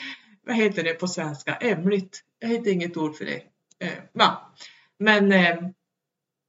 vad 0.45 0.55
heter 0.55 0.83
det 0.83 0.93
på 0.93 1.07
svenska? 1.07 1.55
Ämligt. 1.55 2.23
Jag 2.39 2.49
hittar 2.49 2.71
inget 2.71 2.97
ord 2.97 3.15
för 3.15 3.25
det. 3.25 3.41
Eh, 3.79 3.93
ja. 4.13 4.53
Men 4.99 5.31
eh, 5.31 5.55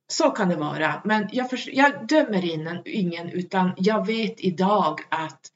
så 0.09 0.31
kan 0.31 0.49
det 0.49 0.57
vara. 0.57 1.03
Men 1.05 1.29
jag, 1.33 1.51
för, 1.51 1.77
jag 1.77 2.07
dömer 2.07 2.45
in, 2.45 2.83
ingen 2.85 3.29
utan 3.29 3.73
jag 3.77 4.07
vet 4.07 4.41
idag 4.41 5.01
att 5.09 5.53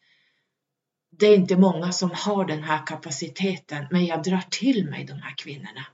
det 1.18 1.26
är 1.26 1.36
inte 1.36 1.56
många 1.56 1.92
som 1.92 2.10
har 2.14 2.44
den 2.44 2.62
här 2.62 2.86
kapaciteten, 2.86 3.86
men 3.90 4.06
jag 4.06 4.22
drar 4.22 4.42
till 4.50 4.90
mig 4.90 5.04
de 5.04 5.12
här 5.12 5.34
kvinnorna. 5.36 5.86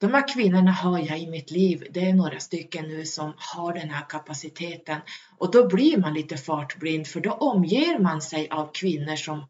De 0.00 0.14
här 0.14 0.28
kvinnorna 0.34 0.70
har 0.70 0.98
jag 0.98 1.18
i 1.18 1.30
mitt 1.30 1.50
liv. 1.50 1.86
Det 1.90 2.08
är 2.08 2.14
några 2.14 2.40
stycken 2.40 2.88
nu 2.88 3.04
som 3.04 3.34
har 3.36 3.72
den 3.72 3.90
här 3.90 4.04
kapaciteten 4.08 5.00
och 5.38 5.52
då 5.52 5.68
blir 5.68 5.96
man 5.96 6.14
lite 6.14 6.36
fartblind 6.36 7.06
för 7.06 7.20
då 7.20 7.32
omger 7.32 7.98
man 7.98 8.22
sig 8.22 8.48
av 8.48 8.70
kvinnor 8.74 9.16
som 9.16 9.46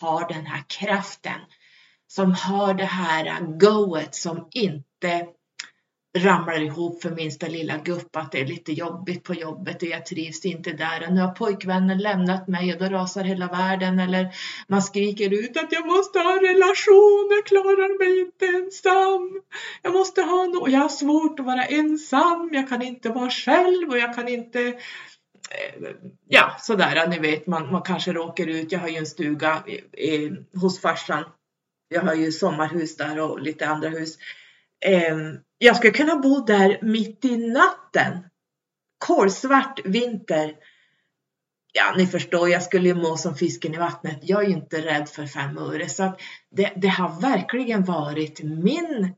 har 0.00 0.28
den 0.28 0.46
här 0.46 0.64
kraften, 0.68 1.40
som 2.06 2.32
har 2.32 2.74
det 2.74 2.84
här 2.84 3.40
goet 3.58 4.14
som 4.14 4.48
inte 4.50 5.26
ramlar 6.18 6.62
ihop 6.62 7.02
för 7.02 7.10
minsta 7.10 7.46
lilla 7.46 7.76
gupp 7.76 8.16
att 8.16 8.32
det 8.32 8.40
är 8.40 8.46
lite 8.46 8.72
jobbigt 8.72 9.24
på 9.24 9.34
jobbet 9.34 9.82
och 9.82 9.88
jag 9.88 10.06
trivs 10.06 10.44
inte 10.44 10.72
där 10.72 11.06
och 11.06 11.14
nu 11.14 11.20
har 11.20 11.32
pojkvännen 11.32 11.98
lämnat 11.98 12.48
mig 12.48 12.74
och 12.74 12.78
då 12.80 12.86
rasar 12.86 13.24
hela 13.24 13.46
världen 13.46 13.98
eller 13.98 14.34
man 14.68 14.82
skriker 14.82 15.32
ut 15.34 15.56
att 15.56 15.72
jag 15.72 15.86
måste 15.86 16.18
ha 16.18 16.32
en 16.32 16.40
relation, 16.40 17.28
jag 17.30 17.46
klarar 17.46 17.98
mig 17.98 18.20
inte 18.20 18.46
ensam. 18.46 19.42
Jag 19.82 19.92
måste 19.92 20.22
ha 20.22 20.46
något, 20.46 20.70
jag 20.70 20.80
har 20.80 20.88
svårt 20.88 21.40
att 21.40 21.46
vara 21.46 21.64
ensam, 21.64 22.50
jag 22.52 22.68
kan 22.68 22.82
inte 22.82 23.08
vara 23.08 23.30
själv 23.30 23.90
och 23.90 23.98
jag 23.98 24.14
kan 24.14 24.28
inte 24.28 24.60
eh, 24.60 25.90
Ja, 26.28 26.56
sådär, 26.58 27.08
ni 27.08 27.18
vet, 27.18 27.46
man, 27.46 27.72
man 27.72 27.82
kanske 27.82 28.12
råkar 28.12 28.46
ut. 28.46 28.72
Jag 28.72 28.78
har 28.78 28.88
ju 28.88 28.96
en 28.96 29.06
stuga 29.06 29.62
i, 29.66 29.72
i, 30.06 30.32
hos 30.54 30.80
farsan. 30.80 31.24
Jag 31.88 32.00
har 32.00 32.14
ju 32.14 32.32
sommarhus 32.32 32.96
där 32.96 33.20
och 33.20 33.40
lite 33.40 33.68
andra 33.68 33.88
hus. 33.88 34.18
Eh, 34.84 35.16
jag 35.62 35.76
skulle 35.76 35.92
kunna 35.92 36.16
bo 36.16 36.40
där 36.44 36.78
mitt 36.82 37.24
i 37.24 37.36
natten. 37.36 38.18
Kolsvart 38.98 39.80
vinter. 39.84 40.54
Ja, 41.72 41.94
ni 41.96 42.06
förstår, 42.06 42.48
jag 42.48 42.62
skulle 42.62 42.88
ju 42.88 42.94
må 42.94 43.16
som 43.16 43.34
fisken 43.34 43.74
i 43.74 43.78
vattnet. 43.78 44.18
Jag 44.22 44.44
är 44.44 44.48
ju 44.48 44.54
inte 44.54 44.84
rädd 44.84 45.08
för 45.08 45.26
fem 45.26 45.58
öre. 45.58 45.88
Så 45.88 46.02
att 46.02 46.20
det, 46.50 46.72
det 46.76 46.88
har 46.88 47.20
verkligen 47.20 47.84
varit 47.84 48.42
min 48.42 49.14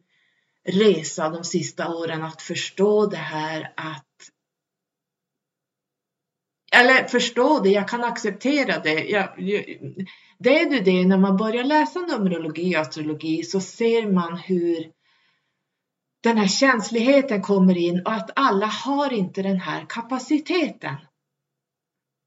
resa 0.68 1.28
de 1.28 1.44
sista 1.44 1.88
åren 1.88 2.22
att 2.22 2.42
förstå 2.42 3.06
det 3.06 3.16
här 3.16 3.72
att 3.76 4.06
eller 6.76 7.08
förstå 7.08 7.60
det, 7.60 7.70
jag 7.70 7.88
kan 7.88 8.04
acceptera 8.04 8.78
det. 8.78 9.04
Jag, 9.04 9.40
jag, 9.40 9.64
det 10.38 10.60
är 10.60 10.70
ju 10.70 10.80
det, 10.80 11.06
när 11.06 11.18
man 11.18 11.36
börjar 11.36 11.64
läsa 11.64 12.00
numerologi 12.00 12.76
och 12.76 12.80
astrologi 12.80 13.42
så 13.42 13.60
ser 13.60 14.12
man 14.12 14.36
hur 14.36 14.93
den 16.24 16.38
här 16.38 16.48
känsligheten 16.48 17.42
kommer 17.42 17.76
in 17.76 18.02
och 18.06 18.12
att 18.12 18.30
alla 18.36 18.66
har 18.66 19.12
inte 19.12 19.42
den 19.42 19.60
här 19.60 19.86
kapaciteten. 19.88 20.94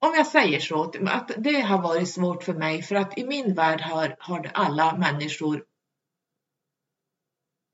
Om 0.06 0.14
jag 0.16 0.28
säger 0.28 0.60
så, 0.60 0.94
att 1.08 1.32
det 1.38 1.62
har 1.62 1.82
varit 1.82 2.10
svårt 2.10 2.44
för 2.44 2.54
mig 2.54 2.82
för 2.82 2.96
att 2.96 3.18
i 3.18 3.26
min 3.26 3.54
värld 3.54 3.82
har, 3.82 4.16
har 4.20 4.52
alla 4.54 4.98
människor 4.98 5.64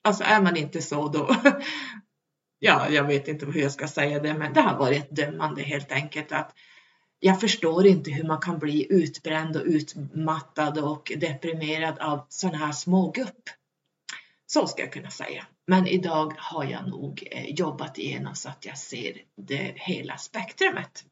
Alltså 0.05 0.23
är 0.23 0.41
man 0.41 0.57
inte 0.57 0.81
så 0.81 1.07
då, 1.07 1.35
ja, 2.59 2.89
jag 2.89 3.03
vet 3.03 3.27
inte 3.27 3.45
hur 3.45 3.61
jag 3.61 3.71
ska 3.71 3.87
säga 3.87 4.19
det, 4.19 4.33
men 4.33 4.53
det 4.53 4.61
har 4.61 4.77
varit 4.77 5.03
ett 5.03 5.15
dömande 5.15 5.61
helt 5.61 5.91
enkelt 5.91 6.31
att 6.31 6.53
jag 7.19 7.41
förstår 7.41 7.87
inte 7.87 8.11
hur 8.11 8.23
man 8.23 8.41
kan 8.41 8.59
bli 8.59 8.87
utbränd 8.89 9.55
och 9.55 9.63
utmattad 9.65 10.77
och 10.77 11.11
deprimerad 11.17 11.99
av 11.99 12.25
sådana 12.29 12.57
här 12.57 12.71
smågupp. 12.71 13.49
Så 14.45 14.67
ska 14.67 14.81
jag 14.81 14.93
kunna 14.93 15.09
säga. 15.09 15.47
Men 15.67 15.87
idag 15.87 16.33
har 16.37 16.63
jag 16.63 16.87
nog 16.87 17.27
eh, 17.31 17.49
jobbat 17.49 17.97
igenom 17.97 18.35
så 18.35 18.49
att 18.49 18.65
jag 18.65 18.77
ser 18.77 19.21
det 19.37 19.73
hela 19.75 20.17
spektrumet. 20.17 21.05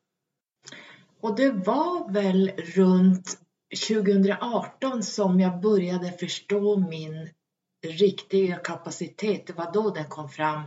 Och 1.22 1.36
det 1.36 1.52
var 1.52 2.14
väl 2.14 2.52
runt 2.58 3.40
2018 3.90 5.04
som 5.04 5.40
jag 5.40 5.62
började 5.62 6.12
förstå 6.12 6.78
min 6.78 7.30
riktiga 7.88 8.56
kapacitet. 8.56 9.48
Det 9.48 9.54
var 9.54 9.74
då 9.74 9.90
den 9.90 10.06
kom 10.06 10.30
fram. 10.30 10.64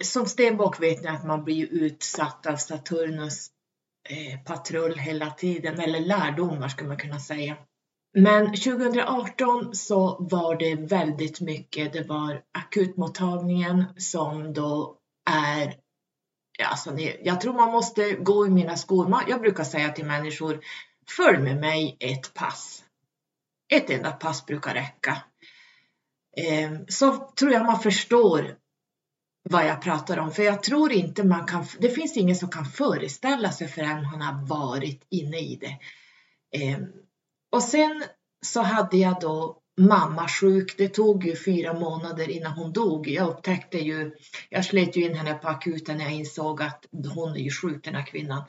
Som 0.00 0.26
stenbock 0.26 0.82
vet 0.82 1.02
ni 1.02 1.08
att 1.08 1.26
man 1.26 1.44
blir 1.44 1.66
utsatt 1.66 2.46
av 2.46 2.56
Saturnus 2.56 3.50
eh, 4.08 4.40
patrull 4.44 4.98
hela 4.98 5.30
tiden, 5.30 5.80
eller 5.80 6.00
lärdomar 6.00 6.68
skulle 6.68 6.88
man 6.88 6.98
kunna 6.98 7.18
säga. 7.18 7.56
Men 8.14 8.46
2018 8.46 9.74
så 9.74 10.16
var 10.30 10.56
det 10.56 10.74
väldigt 10.74 11.40
mycket, 11.40 11.92
det 11.92 12.02
var 12.02 12.42
akutmottagningen 12.52 13.84
som 13.96 14.52
då 14.52 14.98
är 15.30 15.74
Alltså, 16.64 16.98
jag 17.22 17.40
tror 17.40 17.54
man 17.54 17.72
måste 17.72 18.12
gå 18.12 18.46
i 18.46 18.50
mina 18.50 18.76
skor. 18.76 19.22
Jag 19.28 19.40
brukar 19.40 19.64
säga 19.64 19.92
till 19.92 20.04
människor, 20.04 20.60
följ 21.16 21.38
med 21.38 21.60
mig 21.60 21.96
ett 22.00 22.34
pass. 22.34 22.84
Ett 23.72 23.90
enda 23.90 24.12
pass 24.12 24.46
brukar 24.46 24.74
räcka. 24.74 25.22
Ehm, 26.36 26.86
så 26.88 27.16
tror 27.16 27.52
jag 27.52 27.66
man 27.66 27.80
förstår 27.80 28.56
vad 29.50 29.66
jag 29.66 29.82
pratar 29.82 30.18
om. 30.18 30.32
För 30.32 30.42
jag 30.42 30.62
tror 30.62 30.92
inte 30.92 31.24
man 31.24 31.46
kan, 31.46 31.66
det 31.78 31.88
finns 31.88 32.16
ingen 32.16 32.36
som 32.36 32.50
kan 32.50 32.64
föreställa 32.64 33.52
sig 33.52 33.68
förrän 33.68 34.02
man 34.02 34.20
har 34.20 34.46
varit 34.46 35.06
inne 35.10 35.38
i 35.38 35.56
det. 35.60 35.78
Ehm, 36.58 36.86
och 37.52 37.62
sen 37.62 38.04
så 38.46 38.62
hade 38.62 38.96
jag 38.96 39.20
då 39.20 39.58
mamma 39.76 40.28
sjuk. 40.28 40.74
Det 40.78 40.88
tog 40.88 41.24
ju 41.24 41.36
fyra 41.36 41.72
månader 41.72 42.30
innan 42.30 42.52
hon 42.52 42.72
dog. 42.72 43.08
Jag 43.08 43.28
upptäckte 43.28 43.78
ju, 43.78 44.14
jag 44.48 44.64
slet 44.64 44.96
ju 44.96 45.04
in 45.04 45.14
henne 45.14 45.34
på 45.34 45.48
akuten 45.48 45.96
när 45.96 46.04
jag 46.04 46.12
insåg 46.12 46.62
att 46.62 46.86
hon 47.14 47.36
är 47.36 47.40
ju 47.40 47.50
sjuk 47.50 47.84
den 47.84 47.94
här 47.94 48.06
kvinnan. 48.06 48.44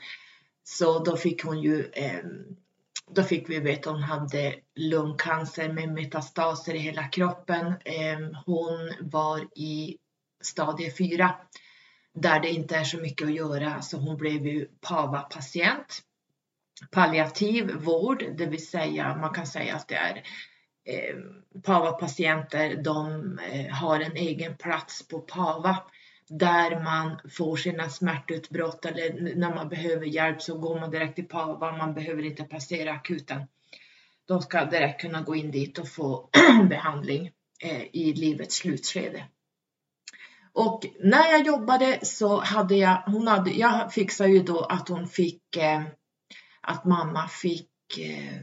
Så 0.64 0.98
då 0.98 1.16
fick 1.16 1.44
hon 1.44 1.62
ju, 1.62 1.90
ehm, 1.92 2.56
då 3.10 3.22
fick 3.22 3.50
vi 3.50 3.58
veta 3.58 3.90
att 3.90 3.96
hon 3.96 4.02
hade 4.02 4.54
lungcancer 4.74 5.72
med 5.72 5.92
metastaser 5.92 6.74
i 6.74 6.78
hela 6.78 7.08
kroppen. 7.08 7.74
Ehm, 7.84 8.36
hon 8.46 8.92
var 9.00 9.58
i 9.58 9.96
stadie 10.42 10.92
4 10.92 11.34
där 12.14 12.40
det 12.40 12.50
inte 12.50 12.76
är 12.76 12.84
så 12.84 12.96
mycket 12.98 13.26
att 13.26 13.34
göra 13.34 13.82
så 13.82 13.98
hon 13.98 14.16
blev 14.16 14.46
ju 14.46 14.68
PAVA-patient 14.80 16.02
palliativ 16.90 17.72
vård, 17.74 18.24
det 18.36 18.46
vill 18.46 18.66
säga 18.66 19.16
man 19.16 19.34
kan 19.34 19.46
säga 19.46 19.76
att 19.76 19.88
det 19.88 19.94
är 19.94 20.22
eh, 20.84 21.16
PAVA-patienter, 21.62 22.82
de 22.82 23.38
eh, 23.52 23.74
har 23.74 24.00
en 24.00 24.16
egen 24.16 24.56
plats 24.56 25.08
på 25.08 25.20
PAVA 25.20 25.76
där 26.28 26.82
man 26.84 27.20
får 27.30 27.56
sina 27.56 27.88
smärtutbrott 27.88 28.84
eller 28.84 29.34
när 29.36 29.54
man 29.54 29.68
behöver 29.68 30.06
hjälp 30.06 30.42
så 30.42 30.58
går 30.58 30.80
man 30.80 30.90
direkt 30.90 31.14
till 31.14 31.28
PAVA, 31.28 31.76
man 31.76 31.94
behöver 31.94 32.22
inte 32.22 32.44
passera 32.44 32.92
akuten. 32.92 33.42
De 34.28 34.42
ska 34.42 34.64
direkt 34.64 35.00
kunna 35.00 35.22
gå 35.22 35.34
in 35.34 35.50
dit 35.50 35.78
och 35.78 35.88
få 35.88 36.28
behandling 36.68 37.30
eh, 37.62 37.82
i 37.92 38.12
livets 38.12 38.56
slutskede. 38.56 39.24
Och 40.52 40.86
när 41.00 41.30
jag 41.30 41.46
jobbade 41.46 41.98
så 42.02 42.40
hade 42.40 42.74
jag, 42.74 43.02
hon 43.06 43.28
hade, 43.28 43.50
jag 43.50 43.92
fixade 43.92 44.30
ju 44.30 44.42
då 44.42 44.60
att 44.60 44.88
hon 44.88 45.08
fick 45.08 45.56
eh, 45.56 45.82
att 46.64 46.84
mamma 46.84 47.28
fick 47.28 47.98
eh, 47.98 48.40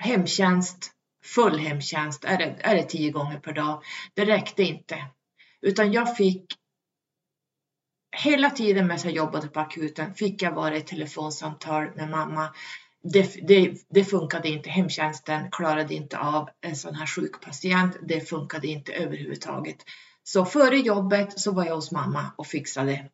hemtjänst, 0.00 0.92
full 1.24 1.58
hemtjänst, 1.58 2.24
är 2.24 2.38
det, 2.38 2.56
är 2.60 2.74
det 2.74 2.82
tio 2.82 3.10
gånger 3.10 3.38
per 3.38 3.52
dag. 3.52 3.82
Det 4.14 4.24
räckte 4.24 4.62
inte. 4.62 5.06
Utan 5.60 5.92
jag 5.92 6.16
fick 6.16 6.44
hela 8.16 8.50
tiden 8.50 8.86
medan 8.86 9.02
jag 9.04 9.12
jobbade 9.12 9.48
på 9.48 9.60
akuten 9.60 10.14
fick 10.14 10.42
jag 10.42 10.52
vara 10.52 10.76
i 10.76 10.80
telefonsamtal 10.80 11.90
med 11.96 12.10
mamma. 12.10 12.54
Det, 13.02 13.48
det, 13.48 13.86
det, 13.90 14.04
funkade 14.04 14.48
inte, 14.48 14.70
hemtjänsten 14.70 15.50
klarade 15.50 15.94
inte 15.94 16.18
av 16.18 16.48
en 16.60 16.76
sån 16.76 16.94
här 16.94 17.06
sjuk 17.06 17.40
patient. 17.40 17.96
Det 18.02 18.20
funkade 18.20 18.66
inte 18.66 18.92
överhuvudtaget. 18.92 19.76
Så 20.22 20.44
före 20.44 20.76
jobbet 20.76 21.40
så 21.40 21.52
var 21.52 21.64
jag 21.64 21.74
hos 21.74 21.92
mamma 21.92 22.32
och 22.36 22.46
fixade 22.46 23.10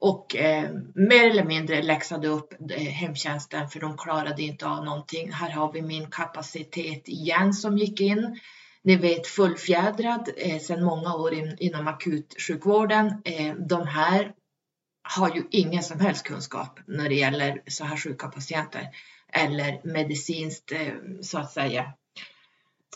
och 0.00 0.36
eh, 0.36 0.70
mer 0.94 1.30
eller 1.30 1.44
mindre 1.44 1.82
läxade 1.82 2.28
upp 2.28 2.52
eh, 2.70 2.78
hemtjänsten 2.78 3.68
för 3.68 3.80
de 3.80 3.96
klarade 3.96 4.42
inte 4.42 4.66
av 4.66 4.84
någonting. 4.84 5.32
Här 5.32 5.50
har 5.50 5.72
vi 5.72 5.82
min 5.82 6.10
kapacitet 6.10 7.08
igen 7.08 7.52
som 7.52 7.78
gick 7.78 8.00
in. 8.00 8.40
Ni 8.82 8.96
vet 8.96 9.26
fullfjädrad 9.26 10.28
eh, 10.36 10.58
sedan 10.58 10.84
många 10.84 11.14
år 11.14 11.34
in, 11.34 11.56
inom 11.58 11.88
akutsjukvården. 11.88 13.22
Eh, 13.24 13.54
de 13.54 13.86
här 13.86 14.32
har 15.02 15.34
ju 15.34 15.42
ingen 15.50 15.82
som 15.82 16.00
helst 16.00 16.26
kunskap 16.26 16.80
när 16.86 17.08
det 17.08 17.14
gäller 17.14 17.62
så 17.66 17.84
här 17.84 17.96
sjuka 17.96 18.28
patienter 18.28 18.88
eller 19.32 19.80
medicinskt 19.84 20.72
eh, 20.72 20.92
så 21.20 21.38
att 21.38 21.52
säga. 21.52 21.92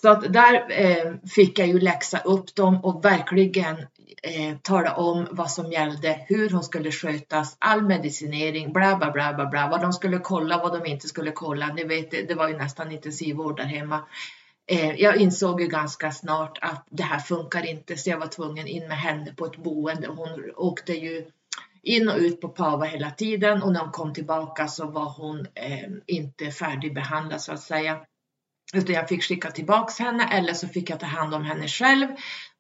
Så 0.03 0.09
att 0.09 0.33
där 0.33 0.67
eh, 0.71 1.13
fick 1.35 1.59
jag 1.59 1.69
ju 1.69 1.81
läxa 1.81 2.19
upp 2.19 2.55
dem 2.55 2.85
och 2.85 3.05
verkligen 3.05 3.77
eh, 4.23 4.57
tala 4.63 4.97
om 4.97 5.29
vad 5.31 5.51
som 5.51 5.73
gällde, 5.73 6.25
hur 6.29 6.51
hon 6.51 6.63
skulle 6.63 6.93
skötas, 6.93 7.57
all 7.59 7.83
medicinering, 7.83 8.73
bla 8.73 8.97
bla 8.97 9.11
bla 9.11 9.35
bla 9.35 9.47
bla, 9.47 9.69
vad 9.69 9.81
de 9.81 9.93
skulle 9.93 10.19
kolla, 10.19 10.59
vad 10.59 10.73
de 10.73 10.91
inte 10.91 11.09
skulle 11.09 11.31
kolla. 11.31 11.67
Ni 11.75 11.85
vet, 11.85 12.11
det 12.11 12.35
var 12.35 12.49
ju 12.49 12.57
nästan 12.57 12.93
intensivvård 12.93 13.57
där 13.57 13.65
hemma. 13.65 14.05
Eh, 14.67 15.01
jag 15.01 15.17
insåg 15.17 15.61
ju 15.61 15.67
ganska 15.67 16.13
snart 16.13 16.59
att 16.61 16.87
det 16.91 17.03
här 17.03 17.19
funkar 17.19 17.67
inte, 17.67 17.97
så 17.97 18.11
jag 18.11 18.19
var 18.19 18.27
tvungen 18.27 18.67
in 18.67 18.89
med 18.89 18.99
henne 18.99 19.33
på 19.37 19.47
ett 19.47 19.57
boende. 19.57 20.09
Hon 20.09 20.53
åkte 20.57 20.93
ju 20.93 21.25
in 21.83 22.09
och 22.09 22.19
ut 22.19 22.41
på 22.41 22.49
PAVA 22.49 22.85
hela 22.85 23.11
tiden 23.11 23.63
och 23.63 23.73
när 23.73 23.81
hon 23.81 23.93
kom 23.93 24.15
tillbaka 24.15 24.69
så 24.69 24.87
var 24.87 25.09
hon 25.17 25.47
eh, 25.55 25.89
inte 26.07 26.51
färdigbehandlad 26.51 27.41
så 27.41 27.53
att 27.53 27.61
säga. 27.61 28.01
Utan 28.73 28.95
jag 28.95 29.09
fick 29.09 29.23
skicka 29.23 29.51
tillbaks 29.51 29.99
henne 29.99 30.29
eller 30.33 30.55
så 30.55 30.69
fick 30.69 30.91
jag 30.91 31.01
ta 31.01 31.07
hand 31.07 31.35
om 31.35 31.45
henne 31.45 31.69
själv 31.69 32.07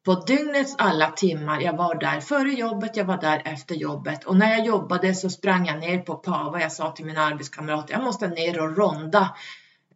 på 0.04 0.14
dygnets 0.14 0.74
alla 0.78 1.10
timmar. 1.10 1.60
Jag 1.60 1.76
var 1.76 1.94
där 1.94 2.20
före 2.20 2.50
jobbet, 2.50 2.96
jag 2.96 3.04
var 3.04 3.16
där 3.16 3.42
efter 3.44 3.74
jobbet 3.74 4.24
och 4.24 4.36
när 4.36 4.50
jag 4.50 4.66
jobbade 4.66 5.14
så 5.14 5.30
sprang 5.30 5.66
jag 5.66 5.78
ner 5.78 5.98
på 5.98 6.14
PAVA. 6.14 6.60
Jag 6.60 6.72
sa 6.72 6.90
till 6.90 7.04
mina 7.04 7.20
arbetskamrater, 7.20 7.94
jag 7.94 8.02
måste 8.02 8.28
ner 8.28 8.60
och 8.60 8.76
ronda 8.76 9.36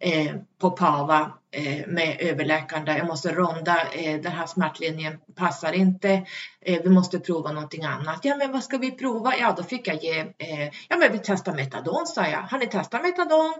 eh, 0.00 0.34
på 0.60 0.70
PAVA 0.70 1.32
eh, 1.50 1.86
med 1.86 2.16
överläkaren 2.20 2.84
där. 2.84 2.98
Jag 2.98 3.06
måste 3.06 3.32
ronda, 3.32 3.92
eh, 3.92 4.20
den 4.20 4.32
här 4.32 4.46
smärtlinjen 4.46 5.18
passar 5.34 5.72
inte. 5.72 6.26
Eh, 6.60 6.82
vi 6.82 6.88
måste 6.88 7.20
prova 7.20 7.52
någonting 7.52 7.84
annat. 7.84 8.20
Ja, 8.22 8.36
men 8.36 8.52
vad 8.52 8.64
ska 8.64 8.78
vi 8.78 8.90
prova? 8.90 9.36
Ja, 9.36 9.54
då 9.56 9.62
fick 9.62 9.88
jag 9.88 10.04
ge, 10.04 10.20
eh, 10.20 10.70
ja 10.88 10.96
men 10.96 11.12
vi 11.12 11.18
testar 11.24 11.54
metadon, 11.54 12.06
sa 12.06 12.26
jag. 12.28 12.42
Har 12.42 12.58
ni 12.58 12.66
testat 12.66 13.02
metadon? 13.02 13.54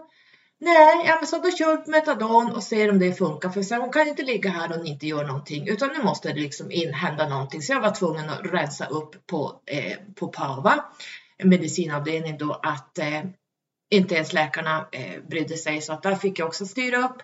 Nej, 0.63 1.05
ja, 1.05 1.15
men 1.19 1.27
så 1.27 1.37
då 1.37 1.51
kör 1.51 1.83
vi 1.85 1.91
metadon 1.91 2.51
och 2.51 2.63
ser 2.63 2.91
om 2.91 2.99
det 2.99 3.13
funkar. 3.13 3.49
För 3.49 3.61
sen 3.61 3.81
hon 3.81 3.91
kan 3.91 4.07
inte 4.07 4.23
ligga 4.23 4.49
här 4.49 4.79
och 4.79 4.85
inte 4.85 5.07
göra 5.07 5.27
någonting 5.27 5.67
utan 5.67 5.89
nu 5.97 6.03
måste 6.03 6.33
det 6.33 6.39
liksom 6.39 6.71
in, 6.71 6.93
hända 6.93 7.29
någonting. 7.29 7.61
Så 7.61 7.73
jag 7.73 7.81
var 7.81 7.91
tvungen 7.91 8.29
att 8.29 8.53
rensa 8.53 8.85
upp 8.85 9.27
på, 9.27 9.61
eh, 9.65 9.97
på 10.15 10.27
PAVA, 10.27 10.85
medicinavdelning 11.43 12.37
då, 12.37 12.59
att 12.63 12.99
eh, 12.99 13.21
inte 13.91 14.15
ens 14.15 14.33
läkarna 14.33 14.87
eh, 14.91 15.23
brydde 15.29 15.57
sig. 15.57 15.81
Så 15.81 15.93
att 15.93 16.03
där 16.03 16.15
fick 16.15 16.39
jag 16.39 16.47
också 16.47 16.65
styra 16.65 16.97
upp. 16.97 17.17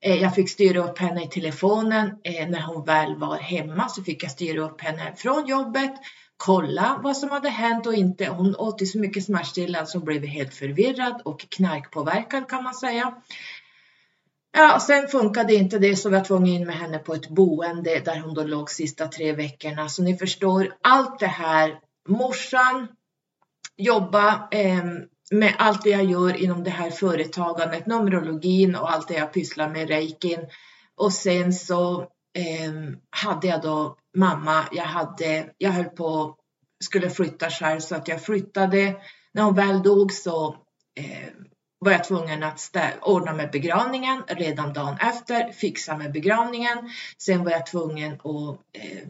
Eh, 0.00 0.22
jag 0.22 0.34
fick 0.34 0.50
styra 0.50 0.84
upp 0.84 0.98
henne 0.98 1.24
i 1.24 1.28
telefonen. 1.28 2.06
Eh, 2.24 2.48
när 2.48 2.60
hon 2.60 2.84
väl 2.84 3.16
var 3.16 3.36
hemma 3.36 3.88
så 3.88 4.02
fick 4.02 4.24
jag 4.24 4.30
styra 4.30 4.62
upp 4.62 4.80
henne 4.80 5.12
från 5.16 5.46
jobbet 5.46 5.92
kolla 6.36 7.00
vad 7.02 7.16
som 7.16 7.30
hade 7.30 7.48
hänt 7.48 7.86
och 7.86 7.94
inte. 7.94 8.26
Hon 8.26 8.56
åt 8.56 8.82
ju 8.82 8.86
så 8.86 8.98
mycket 8.98 9.24
smärtstillande 9.24 9.86
så 9.86 9.98
hon 9.98 10.04
blev 10.04 10.24
helt 10.24 10.54
förvirrad 10.54 11.22
och 11.24 11.40
knarkpåverkad 11.50 12.48
kan 12.48 12.64
man 12.64 12.74
säga. 12.74 13.14
Ja, 14.52 14.80
sen 14.80 15.08
funkade 15.08 15.54
inte 15.54 15.78
det 15.78 15.96
så 15.96 16.08
vi 16.08 16.16
var 16.16 16.24
tvungna 16.24 16.48
in 16.48 16.66
med 16.66 16.76
henne 16.76 16.98
på 16.98 17.14
ett 17.14 17.28
boende 17.28 18.00
där 18.00 18.20
hon 18.20 18.34
då 18.34 18.42
låg 18.42 18.70
sista 18.70 19.08
tre 19.08 19.32
veckorna. 19.32 19.88
Så 19.88 20.02
ni 20.02 20.16
förstår, 20.16 20.74
allt 20.82 21.18
det 21.18 21.26
här, 21.26 21.78
morsan, 22.08 22.88
jobba 23.76 24.48
eh, 24.50 24.84
med 25.30 25.54
allt 25.58 25.82
det 25.82 25.90
jag 25.90 26.04
gör 26.04 26.36
inom 26.36 26.64
det 26.64 26.70
här 26.70 26.90
företagandet, 26.90 27.86
numerologin 27.86 28.76
och 28.76 28.92
allt 28.92 29.08
det 29.08 29.14
jag 29.14 29.32
pysslar 29.32 29.68
med, 29.68 29.88
reikin. 29.88 30.40
Och 30.96 31.12
sen 31.12 31.52
så 31.52 32.00
eh, 32.34 32.72
hade 33.10 33.46
jag 33.46 33.62
då 33.62 33.96
mamma, 34.14 34.64
jag 34.72 34.84
hade, 34.84 35.52
jag 35.58 35.70
höll 35.70 35.84
på, 35.84 36.36
skulle 36.84 37.10
flytta 37.10 37.50
själv 37.50 37.80
så 37.80 37.94
att 37.94 38.08
jag 38.08 38.24
flyttade. 38.24 38.96
När 39.32 39.42
hon 39.42 39.54
väl 39.54 39.82
dog 39.82 40.12
så 40.12 40.56
eh, 40.94 41.28
var 41.78 41.92
jag 41.92 42.04
tvungen 42.04 42.42
att 42.42 42.76
ordna 43.00 43.32
med 43.32 43.50
begravningen 43.50 44.22
redan 44.26 44.72
dagen 44.72 44.96
efter, 45.00 45.52
fixa 45.52 45.96
med 45.96 46.12
begravningen. 46.12 46.90
Sen 47.18 47.44
var 47.44 47.50
jag 47.50 47.66
tvungen 47.66 48.12
att 48.12 48.60
eh, 48.72 49.08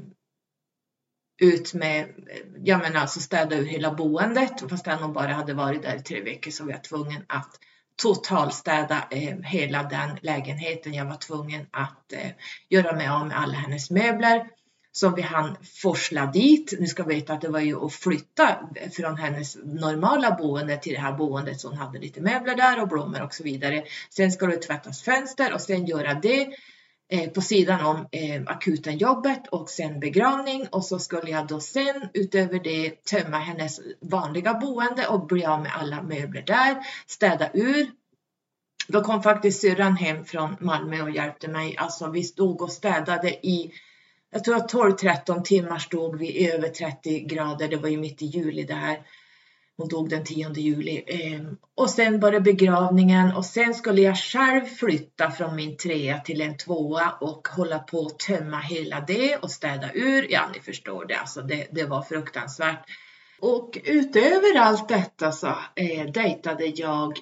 ut 1.43 1.75
med, 1.75 2.09
ja 2.65 2.79
men 2.79 2.97
alltså 2.97 3.21
städa 3.21 3.57
ur 3.57 3.65
hela 3.65 3.95
boendet. 3.95 4.71
Fast 4.71 4.87
hon 4.87 5.13
bara 5.13 5.33
hade 5.33 5.55
varit 5.55 5.83
där 5.83 5.97
i 5.97 6.03
tre 6.03 6.23
veckor 6.23 6.51
så 6.51 6.65
var 6.65 6.71
jag 6.71 6.85
tvungen 6.85 7.25
att 7.27 7.59
totalstäda 8.03 9.09
eh, 9.11 9.37
hela 9.43 9.83
den 9.83 10.19
lägenheten. 10.23 10.95
Jag 10.95 11.05
var 11.05 11.17
tvungen 11.17 11.67
att 11.71 12.13
eh, 12.13 12.31
göra 12.69 12.97
mig 12.97 13.09
av 13.09 13.27
med 13.27 13.39
alla 13.39 13.55
hennes 13.55 13.91
möbler 13.91 14.47
som 14.93 15.15
vi 15.15 15.23
hann 15.23 15.57
forsla 15.83 16.27
dit. 16.27 16.75
Ni 16.81 16.87
ska 16.87 17.05
veta 17.05 17.33
att 17.33 17.41
det 17.41 17.49
var 17.49 17.61
ju 17.61 17.85
att 17.87 17.93
flytta 17.93 18.59
från 18.93 19.17
hennes 19.17 19.57
normala 19.65 20.31
boende 20.31 20.77
till 20.77 20.93
det 20.93 21.01
här 21.01 21.13
boendet 21.13 21.61
så 21.61 21.69
hon 21.69 21.79
hade 21.79 21.99
lite 21.99 22.21
möbler 22.21 22.57
där 22.57 22.83
och 22.83 22.89
blommor 22.89 23.23
och 23.23 23.35
så 23.35 23.45
vidare. 23.45 23.85
Sen 24.11 24.33
ska 24.33 24.47
det 24.47 24.57
tvättas 24.57 25.03
fönster 25.03 25.55
och 25.55 25.61
sen 25.61 25.87
göra 25.87 26.15
det 26.15 26.49
eh, 27.13 27.31
på 27.31 27.41
sidan 27.41 27.87
om 27.87 28.09
eh, 28.13 28.43
akutenjobbet 28.47 29.49
och 29.49 29.71
sen 29.71 30.01
begravning 30.01 30.67
och 30.71 30.85
så 30.85 30.99
skulle 30.99 31.31
jag 31.31 31.47
då 31.47 31.61
sen 31.61 32.09
utöver 32.15 32.61
det 32.65 33.05
tömma 33.05 33.39
hennes 33.39 33.81
vanliga 34.01 34.55
boende 34.55 35.07
och 35.07 35.27
bli 35.27 35.45
av 35.45 35.63
med 35.63 35.73
alla 35.75 36.03
möbler 36.03 36.43
där, 36.43 36.77
städa 37.07 37.51
ur. 37.55 37.91
Då 38.89 39.01
kom 39.01 39.23
faktiskt 39.23 39.61
syrran 39.61 39.97
hem 39.97 40.25
från 40.25 40.57
Malmö 40.61 41.03
och 41.03 41.11
hjälpte 41.11 41.49
mig. 41.49 41.77
Alltså 41.77 42.11
vi 42.11 42.23
stod 42.23 42.63
och 42.63 42.73
städade 42.73 43.47
i 43.47 43.73
jag 44.33 44.45
tror 44.45 44.57
att 44.57 44.73
12-13 44.73 45.43
timmar 45.43 45.79
stod 45.79 46.19
vi 46.19 46.27
i 46.27 46.51
över 46.51 46.69
30 46.69 47.21
grader. 47.21 47.69
Det 47.69 47.77
var 47.77 47.89
ju 47.89 47.97
mitt 47.97 48.23
i 48.23 48.27
juli 48.27 48.63
det 48.63 48.75
här. 48.75 49.03
Hon 49.77 49.89
dog 49.89 50.09
den 50.09 50.25
10 50.25 50.53
juli. 50.53 51.05
Ehm, 51.07 51.57
och 51.75 51.91
sen 51.91 52.21
var 52.21 52.33
det 52.33 52.41
begravningen 52.41 53.37
och 53.37 53.45
sen 53.45 53.75
skulle 53.75 54.03
jag 54.03 54.19
själv 54.19 54.65
flytta 54.65 55.31
från 55.31 55.57
min 55.57 55.77
trea 55.77 56.19
till 56.19 56.41
en 56.41 56.57
tvåa 56.57 57.11
och 57.21 57.49
hålla 57.49 57.79
på 57.79 58.07
att 58.07 58.19
tömma 58.19 58.59
hela 58.59 59.01
det 59.01 59.37
och 59.37 59.51
städa 59.51 59.93
ur. 59.93 60.33
Ja, 60.33 60.51
ni 60.55 60.61
förstår 60.61 61.05
det. 61.05 61.19
Alltså 61.19 61.43
det, 61.43 61.67
det 61.71 61.85
var 61.85 62.03
fruktansvärt. 62.03 62.85
Och 63.41 63.79
utöver 63.85 64.59
allt 64.59 64.89
detta 64.89 65.33
så 65.33 65.47
eh, 65.77 66.07
dejtade 66.07 66.67
jag 66.67 67.19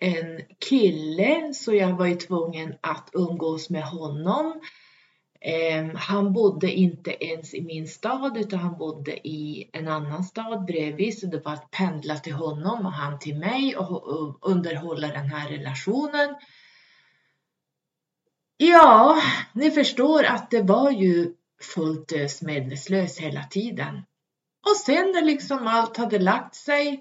en 0.00 0.40
kille 0.68 1.54
så 1.54 1.74
jag 1.74 1.96
var 1.96 2.06
ju 2.06 2.14
tvungen 2.14 2.74
att 2.80 3.10
umgås 3.12 3.70
med 3.70 3.82
honom. 3.82 4.60
Ehm, 5.40 5.90
han 5.94 6.32
bodde 6.32 6.72
inte 6.72 7.24
ens 7.24 7.54
i 7.54 7.60
min 7.60 7.88
stad 7.88 8.36
utan 8.36 8.58
han 8.58 8.78
bodde 8.78 9.28
i 9.28 9.70
en 9.72 9.88
annan 9.88 10.24
stad 10.24 10.64
bredvid 10.64 11.18
så 11.18 11.26
det 11.26 11.44
var 11.44 11.52
att 11.52 11.70
pendla 11.70 12.16
till 12.16 12.32
honom 12.32 12.86
och 12.86 12.92
han 12.92 13.18
till 13.18 13.38
mig 13.38 13.76
och 13.76 14.50
underhålla 14.50 15.08
den 15.08 15.26
här 15.26 15.48
relationen. 15.48 16.34
Ja, 18.56 19.22
ni 19.52 19.70
förstår 19.70 20.24
att 20.24 20.50
det 20.50 20.62
var 20.62 20.90
ju 20.90 21.34
fullt 21.74 22.12
ös 22.12 22.42
medvetslös 22.42 23.18
hela 23.18 23.42
tiden. 23.44 24.02
Och 24.70 24.76
sen 24.76 25.12
när 25.12 25.22
liksom 25.22 25.66
allt 25.66 25.96
hade 25.96 26.18
lagt 26.18 26.54
sig 26.54 27.00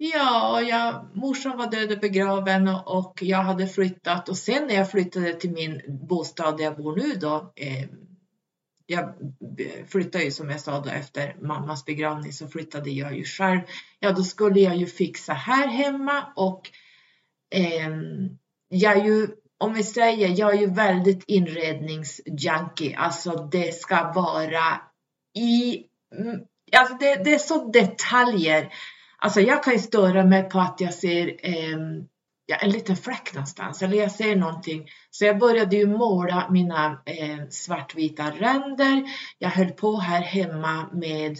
Ja, 0.00 0.62
jag, 0.62 1.08
morsan 1.14 1.56
var 1.56 1.70
död 1.70 1.92
och 1.92 1.98
begraven 1.98 2.68
och 2.68 3.18
jag 3.22 3.38
hade 3.38 3.66
flyttat 3.66 4.28
och 4.28 4.36
sen 4.36 4.66
när 4.66 4.74
jag 4.74 4.90
flyttade 4.90 5.32
till 5.32 5.50
min 5.50 5.82
bostad 6.08 6.56
där 6.56 6.64
jag 6.64 6.76
bor 6.76 6.96
nu 6.96 7.14
då. 7.14 7.52
Eh, 7.56 7.88
jag 8.86 9.14
flyttade 9.88 10.24
ju 10.24 10.30
som 10.30 10.50
jag 10.50 10.60
sa 10.60 10.80
då 10.80 10.90
efter 10.90 11.36
mammas 11.40 11.84
begravning 11.84 12.32
så 12.32 12.48
flyttade 12.48 12.90
jag 12.90 13.16
ju 13.16 13.24
själv. 13.24 13.60
Ja, 14.00 14.12
då 14.12 14.22
skulle 14.22 14.60
jag 14.60 14.76
ju 14.76 14.86
fixa 14.86 15.32
här 15.32 15.68
hemma 15.68 16.32
och 16.36 16.70
eh, 17.54 17.90
jag 18.68 18.96
är 18.96 19.04
ju 19.04 19.28
om 19.58 19.74
vi 19.74 19.82
säger, 19.82 20.28
jag 20.38 20.54
är 20.54 20.58
ju 20.60 20.70
väldigt 20.70 21.24
inredningsjunkie. 21.26 22.96
Alltså 22.98 23.48
det 23.52 23.74
ska 23.74 24.12
vara 24.12 24.80
i, 25.34 25.84
mm, 26.16 26.40
alltså 26.76 26.94
det, 26.94 27.24
det 27.24 27.34
är 27.34 27.38
så 27.38 27.70
detaljer 27.70 28.72
Alltså 29.18 29.40
jag 29.40 29.64
kan 29.64 29.72
ju 29.72 29.78
störa 29.78 30.24
mig 30.24 30.48
på 30.48 30.60
att 30.60 30.80
jag 30.80 30.94
ser 30.94 31.36
eh, 31.42 31.78
ja, 32.46 32.56
en 32.56 32.70
liten 32.70 32.96
fläck 32.96 33.34
någonstans 33.34 33.82
eller 33.82 33.96
jag 33.96 34.12
ser 34.12 34.36
någonting. 34.36 34.88
Så 35.10 35.24
jag 35.24 35.38
började 35.38 35.76
ju 35.76 35.86
måla 35.86 36.48
mina 36.50 37.02
eh, 37.06 37.48
svartvita 37.50 38.30
ränder. 38.30 39.04
Jag 39.38 39.50
höll 39.50 39.70
på 39.70 39.96
här 39.96 40.20
hemma 40.20 40.88
med 40.92 41.38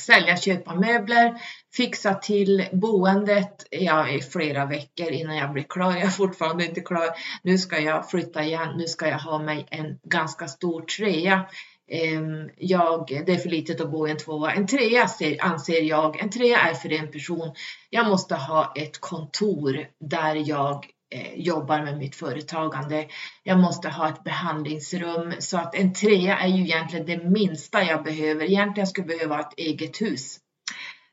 sälja, 0.00 0.36
köpa 0.36 0.74
möbler, 0.74 1.40
fixa 1.76 2.14
till 2.14 2.68
boendet 2.72 3.66
ja, 3.70 4.08
i 4.08 4.20
flera 4.20 4.66
veckor 4.66 5.10
innan 5.10 5.36
jag 5.36 5.52
blir 5.52 5.66
klar. 5.68 5.92
Jag 5.92 6.02
är 6.02 6.08
fortfarande 6.08 6.64
inte 6.64 6.80
klar. 6.80 7.08
Nu 7.42 7.58
ska 7.58 7.80
jag 7.80 8.10
flytta 8.10 8.44
igen. 8.44 8.68
Nu 8.76 8.86
ska 8.86 9.08
jag 9.08 9.18
ha 9.18 9.38
mig 9.38 9.66
en 9.70 9.98
ganska 10.02 10.48
stor 10.48 10.82
trea 10.82 11.46
Ehm, 11.90 12.50
jag, 12.56 13.22
det 13.26 13.32
är 13.32 13.38
för 13.38 13.48
litet 13.48 13.80
att 13.80 13.90
bo 13.90 14.08
i 14.08 14.10
en 14.10 14.16
tvåa. 14.16 14.52
En 14.52 14.66
trea 14.66 15.08
anser 15.40 15.82
jag, 15.82 16.20
en 16.20 16.30
trea 16.30 16.58
är 16.58 16.74
för 16.74 16.92
en 16.92 17.10
person. 17.10 17.54
Jag 17.90 18.06
måste 18.06 18.34
ha 18.34 18.72
ett 18.76 19.00
kontor 19.00 19.86
där 20.10 20.48
jag 20.48 20.86
eh, 21.14 21.34
jobbar 21.34 21.82
med 21.82 21.98
mitt 21.98 22.16
företagande. 22.16 23.06
Jag 23.42 23.58
måste 23.58 23.88
ha 23.88 24.08
ett 24.08 24.24
behandlingsrum 24.24 25.34
så 25.38 25.58
att 25.58 25.74
en 25.74 25.92
trea 25.92 26.38
är 26.38 26.48
ju 26.48 26.62
egentligen 26.62 27.06
det 27.06 27.24
minsta 27.24 27.84
jag 27.84 28.04
behöver. 28.04 28.44
Egentligen 28.44 28.86
skulle 28.86 29.12
jag 29.12 29.18
behöva 29.18 29.40
ett 29.40 29.54
eget 29.56 30.00
hus. 30.00 30.38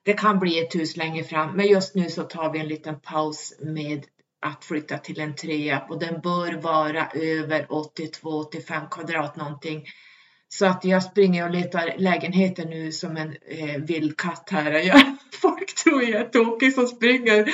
Det 0.03 0.13
kan 0.13 0.39
bli 0.39 0.60
ett 0.60 0.75
hus 0.75 0.97
längre 0.97 1.23
fram, 1.23 1.55
men 1.55 1.67
just 1.67 1.95
nu 1.95 2.10
så 2.10 2.23
tar 2.23 2.53
vi 2.53 2.60
en 2.60 2.67
liten 2.67 2.99
paus 2.99 3.53
med 3.60 4.05
att 4.45 4.65
flytta 4.65 4.97
till 4.97 5.19
en 5.19 5.36
trea 5.36 5.86
och 5.89 5.99
den 5.99 6.21
bör 6.21 6.53
vara 6.53 7.07
över 7.13 7.65
82-85 7.65 8.89
kvadrat 8.89 9.36
någonting. 9.36 9.86
Så 10.53 10.65
att 10.65 10.85
jag 10.85 11.03
springer 11.03 11.45
och 11.45 11.51
letar 11.51 11.93
lägenheter 11.97 12.65
nu 12.65 12.91
som 12.91 13.17
en 13.17 13.35
eh, 13.47 13.81
vild 13.81 14.17
katt 14.17 14.49
här. 14.51 14.71
Jag, 14.71 15.01
folk 15.41 15.75
tror 15.83 16.03
jag 16.03 16.21
är 16.21 16.25
tokig 16.25 16.73
som 16.73 16.87
springer 16.87 17.49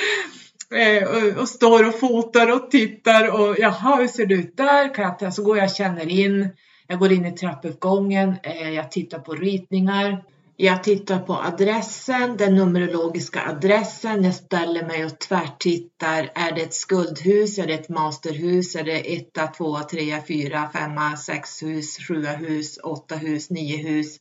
eh, 0.74 1.08
och, 1.08 1.40
och, 1.42 1.48
står 1.48 1.88
och 1.88 2.00
fotar 2.00 2.52
och 2.52 2.70
tittar 2.70 3.40
och 3.40 3.56
jaha, 3.58 3.96
hur 3.96 4.08
ser 4.08 4.26
det 4.26 4.34
ut 4.34 4.56
där? 4.56 5.30
Så 5.30 5.42
går 5.42 5.56
jag 5.56 5.64
och 5.64 5.74
känner 5.74 6.08
in. 6.08 6.48
Jag 6.86 6.98
går 6.98 7.12
in 7.12 7.26
i 7.26 7.32
trappuppgången. 7.32 8.34
Eh, 8.42 8.70
jag 8.70 8.90
tittar 8.90 9.18
på 9.18 9.34
ritningar. 9.34 10.24
Jag 10.60 10.84
tittar 10.84 11.18
på 11.18 11.34
adressen, 11.34 12.36
den 12.36 12.54
numerologiska 12.54 13.42
adressen. 13.42 14.24
Jag 14.24 14.34
ställer 14.34 14.86
mig 14.86 15.04
och 15.04 15.18
tvärtittar. 15.18 16.32
Är 16.34 16.52
det 16.52 16.62
ett 16.62 16.74
skuldhus? 16.74 17.58
Är 17.58 17.66
det 17.66 17.74
ett 17.74 17.88
masterhus? 17.88 18.76
Är 18.76 18.84
det 18.84 19.16
etta, 19.16 19.46
tvåa, 19.46 19.82
trea, 19.82 20.22
fyra, 20.22 20.70
femma, 20.72 21.16
sex 21.16 21.62
hus, 21.62 21.98
sjua 22.08 22.32
hus, 22.32 22.78
åtta 22.82 23.16
hus, 23.16 23.50
nio 23.50 23.76
hus? 23.76 24.18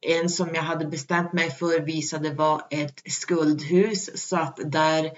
En 0.00 0.28
som 0.28 0.54
jag 0.54 0.62
hade 0.62 0.86
bestämt 0.86 1.32
mig 1.32 1.50
för 1.50 1.80
visade 1.80 2.34
var 2.34 2.62
ett 2.70 3.02
skuldhus 3.12 4.28
så 4.28 4.36
att 4.36 4.58
där 4.64 5.10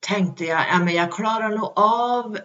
tänkte 0.00 0.44
jag, 0.44 0.64
ja 0.70 0.78
men 0.78 0.94
jag 0.94 1.12
klarar 1.12 1.48
nog 1.48 1.72
av 1.76 2.38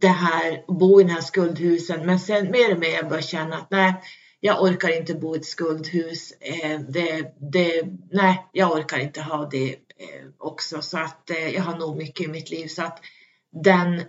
det 0.00 0.08
här, 0.08 0.64
bo 0.78 1.00
i 1.00 1.04
den 1.04 1.12
här 1.12 1.20
skuldhusen. 1.20 2.06
Men 2.06 2.20
sen 2.20 2.50
mer 2.50 2.72
och 2.72 2.80
mer 2.80 2.94
jag 2.94 3.08
började 3.08 3.26
känna 3.26 3.56
att 3.56 3.70
nej, 3.70 3.94
jag 4.44 4.62
orkar 4.62 4.96
inte 4.96 5.14
bo 5.14 5.34
i 5.34 5.38
ett 5.38 5.44
skuldhus. 5.44 6.32
Eh, 6.40 6.80
det, 6.80 7.34
det, 7.52 7.82
nej, 8.10 8.46
jag 8.52 8.72
orkar 8.72 8.98
inte 8.98 9.22
ha 9.22 9.48
det 9.48 9.72
eh, 9.72 10.26
också. 10.38 10.82
Så 10.82 10.98
att 10.98 11.30
eh, 11.30 11.48
jag 11.48 11.62
har 11.62 11.78
nog 11.78 11.96
mycket 11.96 12.26
i 12.26 12.28
mitt 12.28 12.50
liv. 12.50 12.66
Så 12.66 12.82
att 12.82 12.98
den 13.62 14.02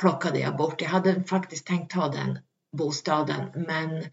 plockade 0.00 0.38
jag 0.38 0.56
bort. 0.56 0.82
Jag 0.82 0.88
hade 0.88 1.24
faktiskt 1.24 1.66
tänkt 1.66 1.92
ha 1.92 2.08
den 2.08 2.38
bostaden. 2.76 3.42
Men 3.54 4.04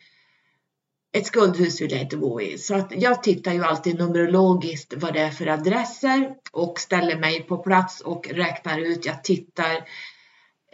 ett 1.17 1.25
skuldhus 1.25 1.81
vill 1.81 1.91
jag 1.91 2.01
inte 2.01 2.17
bo 2.17 2.41
i. 2.41 2.57
Så 2.57 2.75
att 2.75 2.91
jag 2.95 3.23
tittar 3.23 3.53
ju 3.53 3.63
alltid 3.63 3.99
numerologiskt 3.99 4.93
vad 4.97 5.13
det 5.13 5.19
är 5.19 5.31
för 5.31 5.47
adresser 5.47 6.35
och 6.51 6.79
ställer 6.79 7.17
mig 7.17 7.43
på 7.43 7.57
plats 7.57 8.01
och 8.01 8.27
räknar 8.27 8.79
ut. 8.79 9.05
Jag 9.05 9.23
tittar 9.23 9.87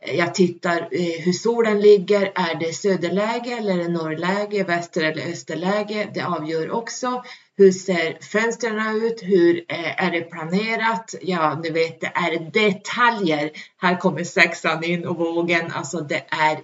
Eh, 0.02 0.16
jag 0.16 0.36
tittar 0.36 0.90
eh, 0.92 1.22
hur 1.24 1.34
solen 1.34 1.82
ligger. 1.82 2.32
Är 2.36 2.56
det 2.60 2.74
söderläge 2.74 3.58
eller 3.58 3.74
är 3.74 3.78
det 3.78 3.88
norrläge, 3.88 4.64
väster 4.64 5.02
eller 5.02 5.32
österläge? 5.32 6.12
Det 6.14 6.22
avgör 6.22 6.72
också. 6.72 7.24
Hur 7.58 7.72
ser 7.72 8.18
fönstren 8.22 9.04
ut? 9.04 9.24
Hur 9.24 9.66
eh, 9.68 10.06
är 10.06 10.12
det 10.12 10.22
planerat? 10.22 11.16
Ja, 11.22 11.60
ni 11.64 11.70
vet, 11.70 12.02
det 12.02 12.12
är 12.16 12.52
detaljer. 12.52 13.52
Här 13.78 13.98
kommer 14.00 14.24
sexan 14.24 14.84
in 14.84 15.06
och 15.06 15.18
vågen. 15.18 15.72
Alltså 15.72 16.00
det 16.02 16.26
är, 16.30 16.60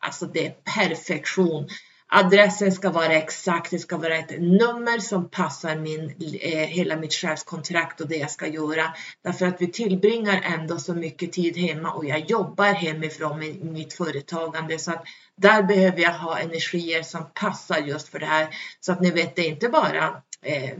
alltså 0.00 0.26
det 0.26 0.46
är 0.46 0.50
perfektion. 0.50 1.68
Adressen 2.12 2.72
ska 2.72 2.90
vara 2.90 3.12
exakt, 3.12 3.70
det 3.70 3.78
ska 3.78 3.96
vara 3.96 4.16
ett 4.16 4.30
nummer 4.40 4.98
som 4.98 5.28
passar 5.28 5.76
min, 5.76 6.14
eh, 6.40 6.66
hela 6.66 6.96
mitt 6.96 7.12
chefskontrakt 7.12 8.00
och 8.00 8.08
det 8.08 8.16
jag 8.16 8.30
ska 8.30 8.46
göra. 8.46 8.94
Därför 9.24 9.46
att 9.46 9.60
vi 9.60 9.66
tillbringar 9.66 10.40
ändå 10.44 10.78
så 10.78 10.94
mycket 10.94 11.32
tid 11.32 11.56
hemma 11.56 11.92
och 11.92 12.04
jag 12.04 12.30
jobbar 12.30 12.72
hemifrån 12.72 13.38
med 13.38 13.64
mitt 13.64 13.92
företagande 13.92 14.78
så 14.78 14.90
att 14.90 15.04
där 15.36 15.62
behöver 15.62 16.00
jag 16.00 16.12
ha 16.12 16.38
energier 16.38 17.02
som 17.02 17.30
passar 17.34 17.78
just 17.78 18.08
för 18.08 18.18
det 18.18 18.26
här. 18.26 18.48
Så 18.80 18.92
att 18.92 19.00
ni 19.00 19.10
vet, 19.10 19.36
det 19.36 19.42
är 19.42 19.48
inte 19.48 19.68
bara 19.68 20.22
eh, 20.42 20.78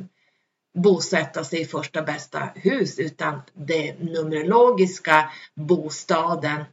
bosätta 0.74 1.44
sig 1.44 1.60
i 1.60 1.64
första 1.64 2.02
bästa 2.02 2.50
hus 2.54 2.98
utan 2.98 3.42
det 3.54 3.94
numerologiska 3.98 5.30
bostaden, 5.54 6.64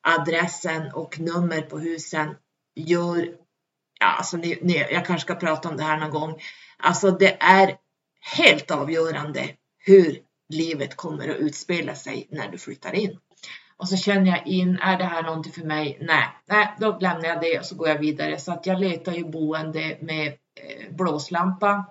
adressen 0.00 0.92
och 0.92 1.20
nummer 1.20 1.60
på 1.60 1.78
husen 1.78 2.34
gör 2.74 3.45
ja, 4.00 4.06
alltså 4.06 4.36
ni, 4.36 4.58
ni, 4.62 4.86
jag 4.90 5.06
kanske 5.06 5.24
ska 5.24 5.34
prata 5.34 5.68
om 5.68 5.76
det 5.76 5.82
här 5.82 6.00
någon 6.00 6.10
gång. 6.10 6.40
Alltså 6.78 7.10
det 7.10 7.36
är 7.40 7.76
helt 8.36 8.70
avgörande 8.70 9.48
hur 9.78 10.18
livet 10.48 10.96
kommer 10.96 11.28
att 11.28 11.36
utspela 11.36 11.94
sig 11.94 12.26
när 12.30 12.48
du 12.48 12.58
flyttar 12.58 12.94
in. 12.94 13.18
Och 13.76 13.88
så 13.88 13.96
känner 13.96 14.30
jag 14.30 14.46
in, 14.46 14.78
är 14.82 14.98
det 14.98 15.04
här 15.04 15.22
någonting 15.22 15.52
för 15.52 15.64
mig? 15.64 15.98
Nej, 16.00 16.28
nej, 16.46 16.74
då 16.80 16.98
lämnar 17.00 17.24
jag 17.28 17.40
det 17.40 17.58
och 17.58 17.64
så 17.64 17.74
går 17.74 17.88
jag 17.88 17.98
vidare. 17.98 18.38
Så 18.38 18.52
att 18.52 18.66
jag 18.66 18.80
letar 18.80 19.12
ju 19.12 19.24
boende 19.24 19.98
med 20.00 20.26
eh, 20.26 20.94
blåslampa. 20.94 21.84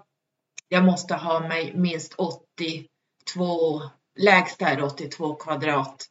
Jag 0.69 0.85
måste 0.85 1.15
ha 1.15 1.39
mig 1.39 1.73
minst 1.75 2.13
82, 2.13 3.81
lägst 4.19 4.61
är 4.61 4.83
82 4.83 5.35
kvadrat 5.35 6.05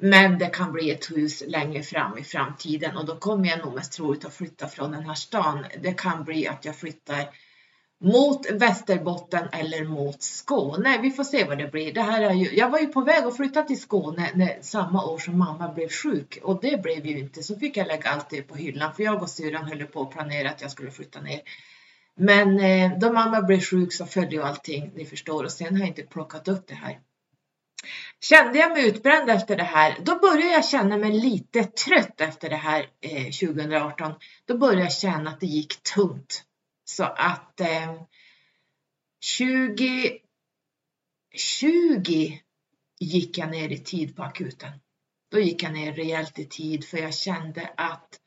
men 0.00 0.38
det 0.38 0.46
kan 0.46 0.72
bli 0.72 0.90
ett 0.90 1.10
hus 1.10 1.42
längre 1.46 1.82
fram 1.82 2.18
i 2.18 2.24
framtiden 2.24 2.96
och 2.96 3.06
då 3.06 3.16
kommer 3.16 3.48
jag 3.48 3.58
nog 3.58 3.74
mest 3.74 3.92
troligt 3.92 4.24
att 4.24 4.34
flytta 4.34 4.68
från 4.68 4.92
den 4.92 5.04
här 5.04 5.14
stan. 5.14 5.64
Det 5.82 5.92
kan 5.92 6.24
bli 6.24 6.48
att 6.48 6.64
jag 6.64 6.76
flyttar 6.76 7.28
mot 8.00 8.50
Västerbotten 8.50 9.48
eller 9.52 9.84
mot 9.84 10.22
Skåne. 10.22 10.98
Vi 11.02 11.10
får 11.10 11.24
se 11.24 11.44
vad 11.44 11.58
det 11.58 11.72
blir. 11.72 11.94
Det 11.94 12.02
här 12.02 12.22
är 12.22 12.32
ju, 12.32 12.56
jag 12.56 12.70
var 12.70 12.78
ju 12.78 12.86
på 12.86 13.00
väg 13.00 13.24
att 13.24 13.36
flytta 13.36 13.62
till 13.62 13.80
Skåne 13.80 14.30
när, 14.34 14.58
samma 14.60 15.04
år 15.04 15.18
som 15.18 15.38
mamma 15.38 15.72
blev 15.72 15.88
sjuk 15.88 16.38
och 16.42 16.60
det 16.60 16.82
blev 16.82 17.06
ju 17.06 17.18
inte. 17.18 17.42
Så 17.42 17.56
fick 17.56 17.76
jag 17.76 17.86
lägga 17.86 18.10
allt 18.10 18.30
det 18.30 18.42
på 18.42 18.54
hyllan 18.54 18.94
för 18.94 19.02
jag 19.02 19.22
och 19.22 19.30
syrran 19.30 19.64
höll 19.64 19.84
på 19.84 20.02
att 20.02 20.10
planera 20.10 20.50
att 20.50 20.62
jag 20.62 20.70
skulle 20.70 20.90
flytta 20.90 21.20
ner. 21.20 21.40
Men 22.14 22.60
eh, 22.60 22.98
då 22.98 23.12
mamma 23.12 23.42
blev 23.42 23.60
sjuk 23.60 23.92
så 23.92 24.06
följde 24.06 24.36
ju 24.36 24.42
allting, 24.42 24.92
ni 24.94 25.04
förstår, 25.04 25.44
och 25.44 25.52
sen 25.52 25.72
har 25.72 25.78
jag 25.78 25.88
inte 25.88 26.02
plockat 26.02 26.48
upp 26.48 26.66
det 26.66 26.74
här. 26.74 26.98
Kände 28.20 28.58
jag 28.58 28.72
mig 28.72 28.88
utbränd 28.88 29.30
efter 29.30 29.56
det 29.56 29.62
här, 29.62 29.96
då 30.00 30.18
började 30.18 30.52
jag 30.52 30.64
känna 30.64 30.96
mig 30.96 31.12
lite 31.12 31.64
trött 31.64 32.20
efter 32.20 32.50
det 32.50 32.56
här 32.56 32.90
eh, 33.00 33.24
2018. 33.24 34.14
Då 34.44 34.58
började 34.58 34.82
jag 34.82 34.92
känna 34.92 35.30
att 35.30 35.40
det 35.40 35.46
gick 35.46 35.82
tungt. 35.82 36.44
Så 36.84 37.04
att 37.04 37.60
eh, 37.60 37.94
2020 39.38 40.18
20 41.34 42.42
gick 43.00 43.38
jag 43.38 43.50
ner 43.50 43.68
i 43.68 43.78
tid 43.78 44.16
på 44.16 44.22
akuten. 44.22 44.72
Då 45.30 45.40
gick 45.40 45.62
jag 45.62 45.72
ner 45.72 45.92
rejält 45.92 46.38
i 46.38 46.44
tid 46.44 46.84
för 46.84 46.98
jag 46.98 47.14
kände 47.14 47.72
att 47.76 48.20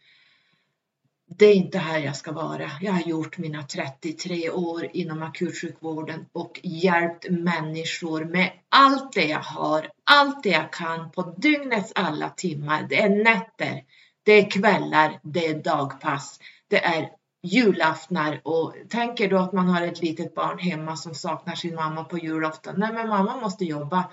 det 1.37 1.45
är 1.45 1.55
inte 1.55 1.77
här 1.77 1.99
jag 1.99 2.15
ska 2.15 2.31
vara. 2.31 2.71
Jag 2.81 2.91
har 2.91 3.01
gjort 3.01 3.37
mina 3.37 3.63
33 3.63 4.49
år 4.49 4.87
inom 4.93 5.23
akutsjukvården 5.23 6.25
och 6.31 6.59
hjälpt 6.63 7.29
människor 7.29 8.25
med 8.25 8.51
allt 8.69 9.13
det 9.13 9.25
jag 9.25 9.39
har, 9.39 9.87
allt 10.03 10.43
det 10.43 10.49
jag 10.49 10.73
kan 10.73 11.11
på 11.11 11.33
dygnets 11.37 11.91
alla 11.95 12.29
timmar. 12.29 12.85
Det 12.89 13.01
är 13.01 13.09
nätter, 13.09 13.83
det 14.23 14.31
är 14.31 14.51
kvällar, 14.51 15.19
det 15.23 15.47
är 15.47 15.63
dagpass, 15.63 16.39
det 16.67 16.85
är 16.85 17.09
julaftnar 17.43 18.41
och 18.43 18.75
tänker 18.89 19.29
då 19.29 19.37
att 19.37 19.53
man 19.53 19.67
har 19.69 19.81
ett 19.81 20.01
litet 20.01 20.35
barn 20.35 20.59
hemma 20.59 20.95
som 20.95 21.15
saknar 21.15 21.55
sin 21.55 21.75
mamma 21.75 22.03
på 22.03 22.17
julafton. 22.17 22.75
Nej, 22.77 22.93
men 22.93 23.09
mamma 23.09 23.35
måste 23.35 23.65
jobba. 23.65 24.03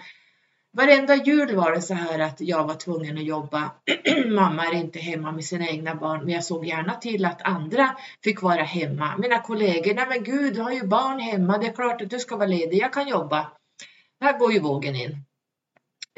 Varenda 0.78 1.14
jul 1.16 1.56
var 1.56 1.72
det 1.72 1.80
så 1.80 1.94
här 1.94 2.18
att 2.18 2.40
jag 2.40 2.66
var 2.66 2.74
tvungen 2.74 3.18
att 3.18 3.24
jobba. 3.24 3.72
Mamma 4.26 4.66
är 4.66 4.74
inte 4.74 4.98
hemma 4.98 5.32
med 5.32 5.44
sina 5.44 5.68
egna 5.68 5.94
barn, 5.94 6.24
men 6.24 6.34
jag 6.34 6.44
såg 6.44 6.66
gärna 6.66 6.94
till 6.94 7.24
att 7.24 7.42
andra 7.42 7.96
fick 8.24 8.42
vara 8.42 8.62
hemma. 8.62 9.16
Mina 9.18 9.40
kollegor, 9.40 9.94
nej 9.94 10.06
men 10.08 10.24
gud, 10.24 10.54
du 10.54 10.60
har 10.62 10.72
ju 10.72 10.86
barn 10.86 11.20
hemma, 11.20 11.58
det 11.58 11.66
är 11.66 11.72
klart 11.72 12.02
att 12.02 12.10
du 12.10 12.18
ska 12.18 12.36
vara 12.36 12.46
ledig, 12.46 12.78
jag 12.78 12.92
kan 12.92 13.08
jobba. 13.08 13.52
Här 14.20 14.38
går 14.38 14.52
ju 14.52 14.60
vågen 14.60 14.94
in. 14.94 15.24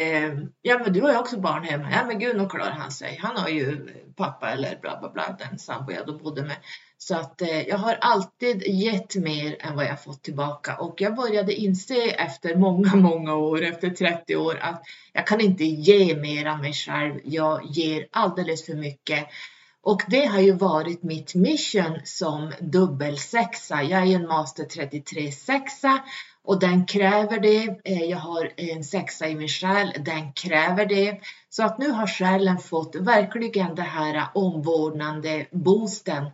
Eh, 0.01 0.39
ja, 0.63 0.79
men 0.79 0.93
du 0.93 1.01
har 1.01 1.11
ju 1.11 1.19
också 1.19 1.41
barn 1.41 1.65
hemma. 1.65 1.91
Ja, 1.93 2.05
men 2.07 2.19
gud, 2.19 2.37
nu 2.37 2.49
klarar 2.49 2.71
han 2.71 2.91
sig. 2.91 3.19
Han 3.23 3.37
har 3.37 3.49
ju 3.49 3.89
pappa 4.17 4.51
eller 4.51 4.79
bla 4.81 5.01
bla 5.01 5.11
bla, 5.11 5.37
den 5.39 5.59
sambo 5.59 5.93
jag 5.93 6.07
då 6.07 6.19
bodde 6.19 6.43
med. 6.43 6.57
Så 6.99 7.17
att 7.17 7.43
eh, 7.43 7.69
jag 7.69 7.79
har 7.79 7.99
alltid 8.01 8.63
gett 8.67 9.15
mer 9.15 9.57
än 9.61 9.77
vad 9.77 9.85
jag 9.85 10.03
fått 10.03 10.23
tillbaka 10.23 10.77
och 10.77 11.01
jag 11.01 11.15
började 11.15 11.55
inse 11.55 12.11
efter 12.11 12.57
många, 12.57 12.97
många 12.97 13.35
år, 13.35 13.63
efter 13.63 13.91
30 13.91 14.37
år 14.37 14.59
att 14.61 14.83
jag 15.13 15.27
kan 15.27 15.41
inte 15.41 15.65
ge 15.65 16.17
mer 16.17 16.47
av 16.47 16.59
mig 16.59 16.73
själv. 16.73 17.21
Jag 17.25 17.61
ger 17.65 18.07
alldeles 18.13 18.67
för 18.67 18.75
mycket. 18.75 19.27
Och 19.83 20.03
det 20.09 20.27
har 20.27 20.41
ju 20.41 20.53
varit 20.53 21.03
mitt 21.03 21.35
mission 21.35 22.01
som 22.05 22.53
dubbelsexa. 22.61 23.83
Jag 23.83 24.03
är 24.03 24.15
en 24.15 24.27
master 24.27 24.65
33 24.65 25.33
sexa 25.33 26.01
och 26.45 26.61
den 26.61 26.87
kräver 26.87 27.41
det. 27.41 27.81
Eh, 27.85 28.05
jag 28.05 28.19
har 28.19 28.53
en 28.57 28.85
sexa 28.85 29.29
i 29.29 29.35
min 29.35 29.49
själ, 29.49 29.93
den 29.99 30.33
kräver 30.33 30.87
det. 30.87 31.21
Så 31.49 31.63
att 31.63 31.79
nu 31.79 31.91
har 31.91 32.07
själen 32.07 32.59
fått 32.59 32.97
verkligen 32.97 33.75
det 33.75 33.83
här 33.83 34.27
omvårdnande 34.35 35.47
boosten 35.51 36.25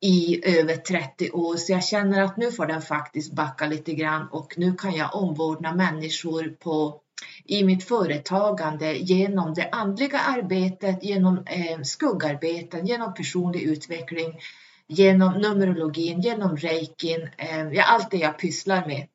i 0.00 0.40
över 0.58 0.76
30 0.76 1.30
år 1.30 1.56
så 1.56 1.72
jag 1.72 1.84
känner 1.84 2.22
att 2.22 2.36
nu 2.36 2.52
får 2.52 2.66
den 2.66 2.82
faktiskt 2.82 3.32
backa 3.32 3.66
lite 3.66 3.94
grann 3.94 4.28
och 4.28 4.54
nu 4.56 4.74
kan 4.74 4.94
jag 4.94 5.14
omvårdna 5.14 5.74
människor 5.74 6.56
på 6.58 7.00
i 7.44 7.64
mitt 7.64 7.84
företagande 7.84 8.92
genom 8.92 9.54
det 9.54 9.68
andliga 9.72 10.18
arbetet, 10.18 11.04
genom 11.04 11.38
eh, 11.46 11.82
skuggarbeten, 11.82 12.86
genom 12.86 13.14
personlig 13.14 13.62
utveckling, 13.62 14.40
genom 14.86 15.32
numerologin, 15.32 16.20
genom 16.20 16.56
reikin, 16.56 17.28
eh, 17.36 17.72
ja, 17.72 17.82
allt 17.82 18.10
det 18.10 18.16
jag 18.16 18.38
pysslar 18.38 18.86
med. 18.86 19.06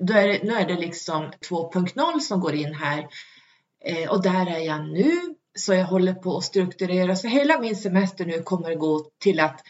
Då 0.00 0.14
är 0.14 0.28
det, 0.28 0.42
nu 0.42 0.52
är 0.52 0.66
det 0.66 0.74
liksom 0.74 1.30
2.0 1.50 2.18
som 2.20 2.40
går 2.40 2.54
in 2.54 2.74
här 2.74 3.08
eh, 3.84 4.10
och 4.10 4.22
där 4.22 4.46
är 4.46 4.58
jag 4.58 4.88
nu. 4.88 5.12
Så 5.56 5.74
jag 5.74 5.84
håller 5.84 6.14
på 6.14 6.36
att 6.36 6.44
strukturera, 6.44 7.16
så 7.16 7.28
hela 7.28 7.60
min 7.60 7.76
semester 7.76 8.26
nu 8.26 8.42
kommer 8.42 8.74
gå 8.74 9.06
till 9.20 9.40
att 9.40 9.60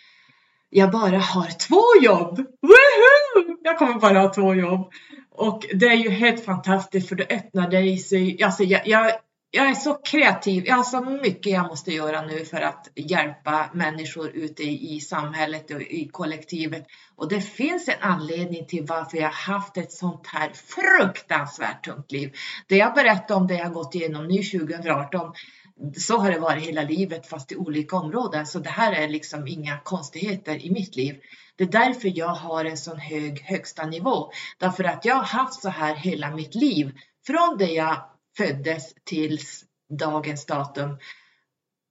jag 0.71 0.91
bara 0.91 1.19
har 1.19 1.59
två 1.69 2.05
jobb. 2.05 2.39
Woohoo! 2.39 3.57
Jag 3.63 3.79
kommer 3.79 3.95
bara 3.95 4.19
ha 4.19 4.35
två 4.35 4.55
jobb. 4.55 4.93
Och 5.31 5.67
det 5.75 5.87
är 5.87 5.95
ju 5.95 6.11
helt 6.11 6.45
fantastiskt 6.45 7.09
för 7.09 7.17
det 7.17 7.27
öppnar 7.31 7.71
dig 7.71 7.99
sig. 7.99 8.43
Alltså 8.43 8.65
jag, 8.65 8.87
jag, 8.87 9.13
jag 9.57 9.71
är 9.71 9.75
så 9.75 9.95
kreativ. 9.95 10.67
Jag 10.67 10.77
har 10.77 10.85
så 10.85 11.01
mycket 11.01 11.53
jag 11.53 11.67
måste 11.67 11.93
göra 11.93 12.23
nu 12.23 12.45
för 12.45 12.61
att 12.61 12.89
hjälpa 12.95 13.71
människor 13.73 14.29
ute 14.29 14.63
i, 14.63 15.01
samhället 15.01 15.71
och 15.71 15.81
i 15.81 16.09
kollektivet. 16.13 16.87
Och 17.17 17.29
det 17.29 17.41
finns 17.41 17.89
en 17.89 17.95
anledning 18.01 18.67
till 18.67 18.87
varför 18.87 19.19
jag 19.19 19.31
haft 19.31 19.77
ett 19.77 19.93
sånt 19.93 20.27
här 20.27 20.51
fruktansvärt 20.55 21.85
tungt 21.85 22.13
liv. 22.13 22.33
Det 22.67 22.77
jag 22.77 22.95
berättade 22.95 23.35
om 23.35 23.47
det 23.47 23.55
jag 23.55 23.73
gått 23.73 23.95
igenom 23.95 24.29
nu 24.29 24.43
2018 24.43 25.33
så 25.97 26.19
har 26.19 26.31
det 26.31 26.39
varit 26.39 26.65
hela 26.65 26.83
livet 26.83 27.27
fast 27.27 27.53
i 27.53 27.57
olika 27.57 27.97
områden. 27.97 28.47
Så 28.47 28.59
det 28.59 28.71
här 28.71 28.93
är 28.93 29.09
liksom 29.09 29.47
inga 29.49 29.79
konstigheter 29.79 30.67
i 30.67 30.71
mitt 30.71 30.97
liv. 30.97 31.21
Det 31.57 31.65
är 31.65 31.69
därför 31.69 32.19
jag 32.19 32.35
har 32.35 32.65
en 32.65 32.77
sån 32.77 32.99
hög 32.99 33.41
högsta 33.41 33.87
nivå. 33.87 34.31
Därför 34.59 34.85
att 34.85 35.05
jag 35.05 35.15
har 35.15 35.25
haft 35.25 35.63
så 35.63 35.69
här 35.69 35.95
hela 35.95 36.31
mitt 36.31 36.55
liv. 36.55 36.93
Från 37.27 37.57
det 37.59 37.73
jag 37.73 38.14
föddes 38.37 38.95
tills 39.05 39.65
dagens 39.99 40.47
datum. 40.47 40.99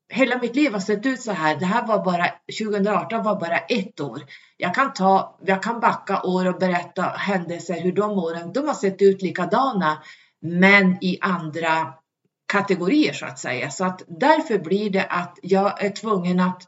Hela 0.09 0.37
mitt 0.37 0.55
liv 0.55 0.73
har 0.73 0.79
sett 0.79 1.05
ut 1.05 1.21
så 1.21 1.31
här. 1.31 1.55
Det 1.55 1.65
här 1.65 1.87
var 1.87 2.05
bara 2.05 2.27
2018 2.59 3.23
var 3.23 3.39
bara 3.39 3.57
ett 3.57 3.99
år. 3.99 4.21
Jag 4.57 4.75
kan 4.75 4.93
ta, 4.93 5.39
jag 5.45 5.63
kan 5.63 5.79
backa 5.79 6.21
år 6.21 6.47
och 6.47 6.59
berätta 6.59 7.01
händelser 7.03 7.81
hur 7.81 7.91
de 7.91 8.11
åren, 8.11 8.53
de 8.53 8.67
har 8.67 8.73
sett 8.73 9.01
ut 9.01 9.21
likadana, 9.21 10.03
men 10.41 10.97
i 11.03 11.17
andra 11.21 11.93
kategorier 12.45 13.13
så 13.13 13.25
att 13.25 13.39
säga. 13.39 13.69
Så 13.69 13.85
att 13.85 14.03
därför 14.07 14.57
blir 14.57 14.89
det 14.89 15.03
att 15.03 15.39
jag 15.41 15.83
är 15.83 15.89
tvungen 15.89 16.39
att 16.39 16.67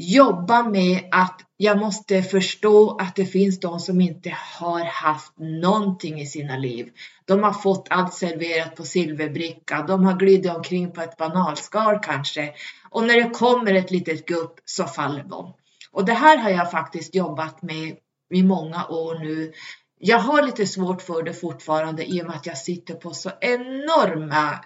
jobba 0.00 0.62
med 0.62 1.08
att 1.10 1.40
jag 1.56 1.78
måste 1.78 2.22
förstå 2.22 2.96
att 3.00 3.16
det 3.16 3.24
finns 3.24 3.60
de 3.60 3.80
som 3.80 4.00
inte 4.00 4.36
har 4.58 4.84
haft 4.84 5.32
någonting 5.38 6.20
i 6.20 6.26
sina 6.26 6.56
liv. 6.56 6.90
De 7.24 7.42
har 7.42 7.52
fått 7.52 7.86
allt 7.90 8.14
serverat 8.14 8.76
på 8.76 8.84
silverbricka, 8.84 9.82
de 9.82 10.04
har 10.04 10.16
glidit 10.16 10.52
omkring 10.52 10.92
på 10.92 11.00
ett 11.00 11.16
banalskal 11.16 11.98
kanske 12.02 12.54
och 12.90 13.04
när 13.04 13.14
det 13.14 13.30
kommer 13.30 13.74
ett 13.74 13.90
litet 13.90 14.26
gupp 14.26 14.60
så 14.64 14.84
faller 14.84 15.24
de. 15.24 15.54
Och 15.92 16.04
det 16.04 16.12
här 16.12 16.38
har 16.38 16.50
jag 16.50 16.70
faktiskt 16.70 17.14
jobbat 17.14 17.62
med 17.62 17.96
i 18.34 18.42
många 18.42 18.86
år 18.86 19.18
nu. 19.18 19.52
Jag 19.98 20.18
har 20.18 20.42
lite 20.42 20.66
svårt 20.66 21.02
för 21.02 21.22
det 21.22 21.34
fortfarande 21.34 22.10
i 22.10 22.22
och 22.22 22.26
med 22.26 22.36
att 22.36 22.46
jag 22.46 22.58
sitter 22.58 22.94
på 22.94 23.10
så 23.10 23.30
enorma 23.40 24.58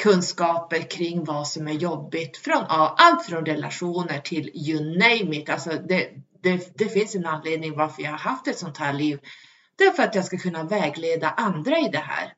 kunskaper 0.00 0.90
kring 0.90 1.24
vad 1.24 1.48
som 1.48 1.68
är 1.68 1.72
jobbigt. 1.72 2.36
Från 2.36 2.64
allt 2.68 3.26
från 3.26 3.46
relationer 3.46 4.18
till 4.18 4.50
you 4.54 4.98
name 4.98 5.36
it. 5.36 5.50
Alltså 5.50 5.70
det, 5.70 6.08
det, 6.42 6.78
det 6.78 6.88
finns 6.88 7.14
en 7.14 7.26
anledning 7.26 7.76
varför 7.76 8.02
jag 8.02 8.10
har 8.10 8.18
haft 8.18 8.48
ett 8.48 8.58
sånt 8.58 8.78
här 8.78 8.92
liv. 8.92 9.18
Det 9.76 9.84
är 9.84 9.90
för 9.90 10.02
att 10.02 10.14
jag 10.14 10.24
ska 10.24 10.38
kunna 10.38 10.64
vägleda 10.64 11.30
andra 11.30 11.78
i 11.78 11.88
det 11.88 11.98
här. 11.98 12.32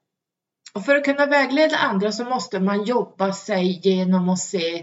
Och 0.74 0.84
för 0.84 0.96
att 0.96 1.04
kunna 1.04 1.26
vägleda 1.26 1.76
andra 1.76 2.12
så 2.12 2.24
måste 2.24 2.60
man 2.60 2.84
jobba 2.84 3.32
sig 3.32 3.80
genom 3.82 4.28
att 4.28 4.38
se 4.38 4.78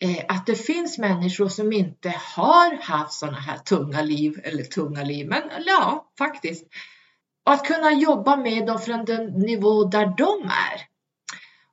eh, 0.00 0.24
att 0.28 0.46
det 0.46 0.54
finns 0.54 0.98
människor 0.98 1.48
som 1.48 1.72
inte 1.72 2.08
har 2.36 2.82
haft 2.82 3.12
sådana 3.12 3.40
här 3.40 3.58
tunga 3.58 4.02
liv, 4.02 4.40
eller 4.44 4.62
tunga 4.62 5.04
liv, 5.04 5.28
men 5.28 5.42
ja, 5.66 6.12
faktiskt. 6.18 6.64
Och 7.46 7.52
att 7.52 7.64
kunna 7.64 7.92
jobba 7.92 8.36
med 8.36 8.66
dem 8.66 8.78
från 8.78 9.04
den 9.04 9.26
nivå 9.26 9.84
där 9.84 10.14
de 10.16 10.44
är. 10.44 10.87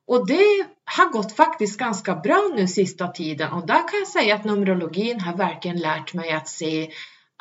Och 0.07 0.27
det 0.27 0.65
har 0.85 1.09
gått 1.09 1.35
faktiskt 1.35 1.79
ganska 1.79 2.15
bra 2.15 2.51
nu 2.55 2.67
sista 2.67 3.07
tiden 3.07 3.51
och 3.51 3.67
där 3.67 3.87
kan 3.89 3.99
jag 3.99 4.07
säga 4.07 4.35
att 4.35 4.43
Numerologin 4.43 5.19
har 5.19 5.37
verkligen 5.37 5.77
lärt 5.77 6.13
mig 6.13 6.31
att 6.31 6.47
se 6.47 6.91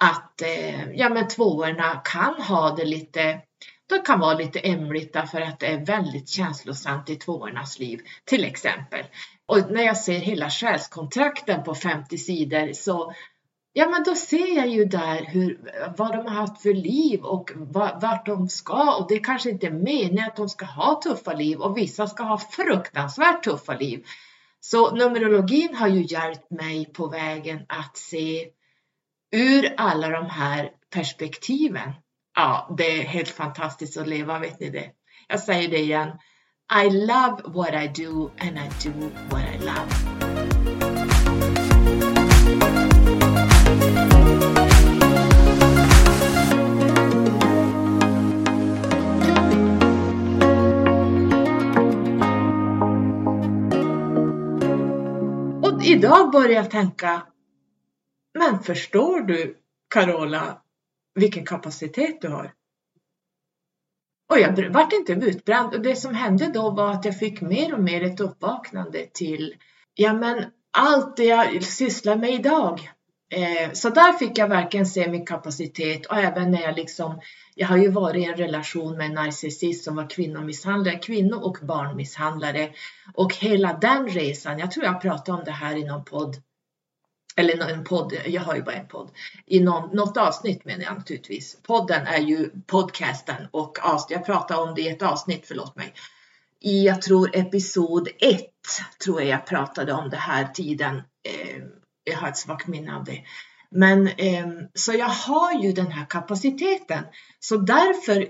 att 0.02 0.42
eh, 0.42 0.90
ja, 0.92 1.08
men 1.08 1.28
tvåorna 1.28 2.00
kan 2.04 2.34
ha 2.42 2.74
det 2.76 2.84
lite 2.84 3.40
det 3.88 3.98
kan 3.98 4.20
vara 4.20 4.34
lite 4.34 4.58
ämligt 4.58 5.12
därför 5.12 5.40
att 5.40 5.60
det 5.60 5.66
är 5.66 5.86
väldigt 5.86 6.28
känslosamt 6.28 7.10
i 7.10 7.16
tvåornas 7.16 7.78
liv 7.78 8.00
till 8.24 8.44
exempel. 8.44 9.04
Och 9.46 9.70
när 9.70 9.82
jag 9.82 9.96
ser 9.96 10.18
hela 10.18 10.50
själskontrakten 10.50 11.62
på 11.62 11.74
50 11.74 12.18
sidor 12.18 12.72
så 12.72 13.12
Ja, 13.76 13.88
men 13.88 14.02
då 14.02 14.14
ser 14.14 14.56
jag 14.56 14.68
ju 14.68 14.84
där 14.84 15.24
hur, 15.24 15.58
vad 15.96 16.12
de 16.12 16.26
har 16.26 16.34
haft 16.34 16.62
för 16.62 16.74
liv 16.74 17.20
och 17.20 17.50
vart 18.00 18.26
de 18.26 18.48
ska 18.48 18.96
och 18.96 19.08
det 19.08 19.18
kanske 19.18 19.50
inte 19.50 19.66
är 19.66 19.70
meningen 19.70 20.24
att 20.24 20.36
de 20.36 20.48
ska 20.48 20.64
ha 20.64 21.00
tuffa 21.04 21.32
liv 21.32 21.58
och 21.58 21.76
vissa 21.76 22.06
ska 22.06 22.22
ha 22.22 22.38
fruktansvärt 22.38 23.44
tuffa 23.44 23.74
liv. 23.74 24.04
Så 24.60 24.90
Numerologin 24.96 25.74
har 25.74 25.88
ju 25.88 26.02
hjälpt 26.02 26.50
mig 26.50 26.92
på 26.92 27.06
vägen 27.06 27.60
att 27.68 27.96
se 27.96 28.48
ur 29.32 29.74
alla 29.76 30.08
de 30.08 30.26
här 30.26 30.70
perspektiven. 30.90 31.92
Ja, 32.36 32.74
det 32.78 33.00
är 33.00 33.04
helt 33.04 33.28
fantastiskt 33.28 33.96
att 33.96 34.08
leva, 34.08 34.38
vet 34.38 34.60
ni 34.60 34.70
det? 34.70 34.90
Jag 35.28 35.40
säger 35.40 35.68
det 35.68 35.78
igen. 35.78 36.08
I 36.84 36.90
love 36.90 37.42
what 37.46 37.74
I 37.74 38.02
do 38.02 38.30
and 38.40 38.58
I 38.58 38.88
do 38.88 39.10
what 39.30 39.42
I 39.54 39.58
love. 39.58 40.23
Började 56.34 56.54
jag 56.54 56.70
tänka, 56.70 57.26
men 58.38 58.62
förstår 58.62 59.20
du 59.20 59.56
Carola 59.94 60.62
vilken 61.14 61.44
kapacitet 61.44 62.20
du 62.20 62.28
har? 62.28 62.52
Och 64.32 64.38
jag 64.38 64.70
vart 64.70 64.92
inte 64.92 65.12
utbränd 65.12 65.74
och 65.74 65.80
det 65.80 65.96
som 65.96 66.14
hände 66.14 66.50
då 66.54 66.70
var 66.70 66.90
att 66.90 67.04
jag 67.04 67.18
fick 67.18 67.40
mer 67.40 67.74
och 67.74 67.82
mer 67.82 68.02
ett 68.02 68.20
uppvaknande 68.20 69.06
till, 69.12 69.54
ja 69.94 70.12
men 70.12 70.44
allt 70.70 71.16
det 71.16 71.24
jag 71.24 71.62
sysslar 71.62 72.16
med 72.16 72.30
idag. 72.30 72.90
Eh, 73.30 73.72
så 73.72 73.90
där 73.90 74.12
fick 74.12 74.38
jag 74.38 74.48
verkligen 74.48 74.86
se 74.86 75.10
min 75.10 75.26
kapacitet 75.26 76.06
och 76.06 76.16
även 76.16 76.50
när 76.50 76.62
jag 76.62 76.76
liksom, 76.76 77.20
jag 77.54 77.66
har 77.66 77.76
ju 77.76 77.88
varit 77.88 78.22
i 78.22 78.24
en 78.24 78.36
relation 78.36 78.96
med 78.96 79.06
en 79.06 79.14
narcissist 79.14 79.84
som 79.84 79.96
var 79.96 80.10
kvinnomisshandlare, 80.10 80.98
kvinno 80.98 81.36
och 81.36 81.58
barnmisshandlare 81.62 82.70
och 83.14 83.34
hela 83.34 83.72
den 83.72 84.08
resan, 84.08 84.58
jag 84.58 84.70
tror 84.70 84.84
jag 84.84 85.00
pratade 85.00 85.38
om 85.38 85.44
det 85.44 85.50
här 85.50 85.76
i 85.76 85.84
någon 85.84 86.04
podd, 86.04 86.36
eller 87.36 87.68
en 87.68 87.84
podd, 87.84 88.12
jag 88.26 88.42
har 88.42 88.54
ju 88.54 88.62
bara 88.62 88.74
en 88.74 88.88
podd, 88.88 89.10
i 89.46 89.60
någon, 89.60 89.96
något 89.96 90.16
avsnitt 90.16 90.64
menar 90.64 90.84
jag 90.84 90.96
naturligtvis. 90.96 91.58
Podden 91.62 92.06
är 92.06 92.20
ju 92.20 92.50
podcasten 92.66 93.48
och 93.50 93.78
jag 94.08 94.26
pratade 94.26 94.60
om 94.60 94.74
det 94.74 94.82
i 94.82 94.88
ett 94.88 95.02
avsnitt, 95.02 95.44
förlåt 95.46 95.76
mig. 95.76 95.94
I, 96.60 96.86
jag 96.86 97.02
tror 97.02 97.36
episod 97.36 98.08
1 98.18 98.40
tror 99.04 99.20
jag 99.20 99.30
jag 99.30 99.46
pratade 99.46 99.92
om 99.92 100.10
det 100.10 100.16
här 100.16 100.44
tiden 100.44 100.96
eh, 100.96 101.62
jag 102.04 102.16
har 102.16 102.28
ett 102.28 102.36
svagt 102.36 102.66
minne 102.66 102.96
av 102.96 103.04
det. 103.04 103.24
Men 103.76 104.08
eh, 104.08 104.46
så 104.74 104.92
jag 104.92 105.08
har 105.08 105.62
ju 105.62 105.72
den 105.72 105.90
här 105.90 106.06
kapaciteten. 106.06 107.04
Så 107.40 107.56
därför 107.56 108.28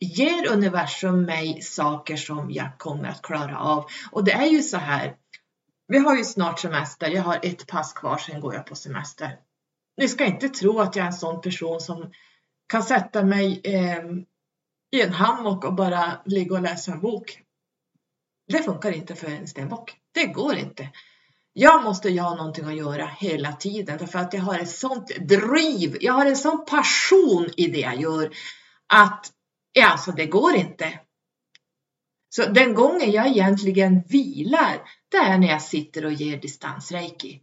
ger 0.00 0.52
universum 0.52 1.22
mig 1.22 1.62
saker 1.62 2.16
som 2.16 2.50
jag 2.50 2.78
kommer 2.78 3.08
att 3.08 3.22
klara 3.22 3.58
av. 3.58 3.86
Och 4.10 4.24
det 4.24 4.32
är 4.32 4.46
ju 4.46 4.62
så 4.62 4.76
här. 4.76 5.16
Vi 5.88 5.98
har 5.98 6.16
ju 6.16 6.24
snart 6.24 6.60
semester. 6.60 7.10
Jag 7.10 7.22
har 7.22 7.38
ett 7.42 7.66
pass 7.66 7.92
kvar, 7.92 8.18
sen 8.18 8.40
går 8.40 8.54
jag 8.54 8.66
på 8.66 8.74
semester. 8.74 9.38
Ni 9.96 10.08
ska 10.08 10.24
inte 10.24 10.48
tro 10.48 10.80
att 10.80 10.96
jag 10.96 11.02
är 11.02 11.06
en 11.06 11.12
sån 11.12 11.40
person 11.40 11.80
som 11.80 12.12
kan 12.68 12.82
sätta 12.82 13.22
mig 13.22 13.60
eh, 13.64 14.04
i 14.90 15.02
en 15.02 15.12
hammock 15.12 15.64
och 15.64 15.74
bara 15.74 16.20
ligga 16.24 16.54
och 16.54 16.62
läsa 16.62 16.92
en 16.92 17.00
bok. 17.00 17.42
Det 18.48 18.62
funkar 18.62 18.92
inte 18.92 19.14
för 19.14 19.26
en 19.26 19.48
stenbock. 19.48 19.96
Det 20.12 20.26
går 20.26 20.56
inte. 20.56 20.88
Jag 21.58 21.84
måste 21.84 22.08
ju 22.08 22.20
ha 22.20 22.34
någonting 22.34 22.64
att 22.64 22.76
göra 22.76 23.06
hela 23.06 23.52
tiden 23.52 23.98
därför 23.98 24.18
att 24.18 24.34
jag 24.34 24.40
har 24.40 24.58
ett 24.58 24.70
sånt 24.70 25.06
driv. 25.28 25.96
Jag 26.00 26.12
har 26.12 26.26
en 26.26 26.36
sån 26.36 26.64
passion 26.64 27.48
i 27.56 27.66
det 27.66 27.78
jag 27.78 28.00
gör 28.00 28.30
att 28.86 29.32
ja, 29.72 29.86
alltså 29.86 30.12
det 30.12 30.26
går 30.26 30.54
inte. 30.54 31.00
Så 32.28 32.46
den 32.46 32.74
gången 32.74 33.12
jag 33.12 33.26
egentligen 33.26 34.02
vilar, 34.08 34.82
det 35.08 35.16
är 35.16 35.38
när 35.38 35.48
jag 35.48 35.62
sitter 35.62 36.04
och 36.04 36.12
ger 36.12 36.36
distansreiki. 36.36 37.40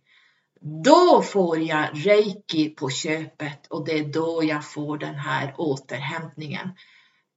då 0.83 1.21
får 1.21 1.59
jag 1.59 1.89
reiki 1.93 2.69
på 2.69 2.89
köpet 2.89 3.67
och 3.67 3.85
det 3.85 3.99
är 3.99 4.05
då 4.05 4.43
jag 4.43 4.65
får 4.65 4.97
den 4.97 5.15
här 5.15 5.53
återhämtningen. 5.57 6.69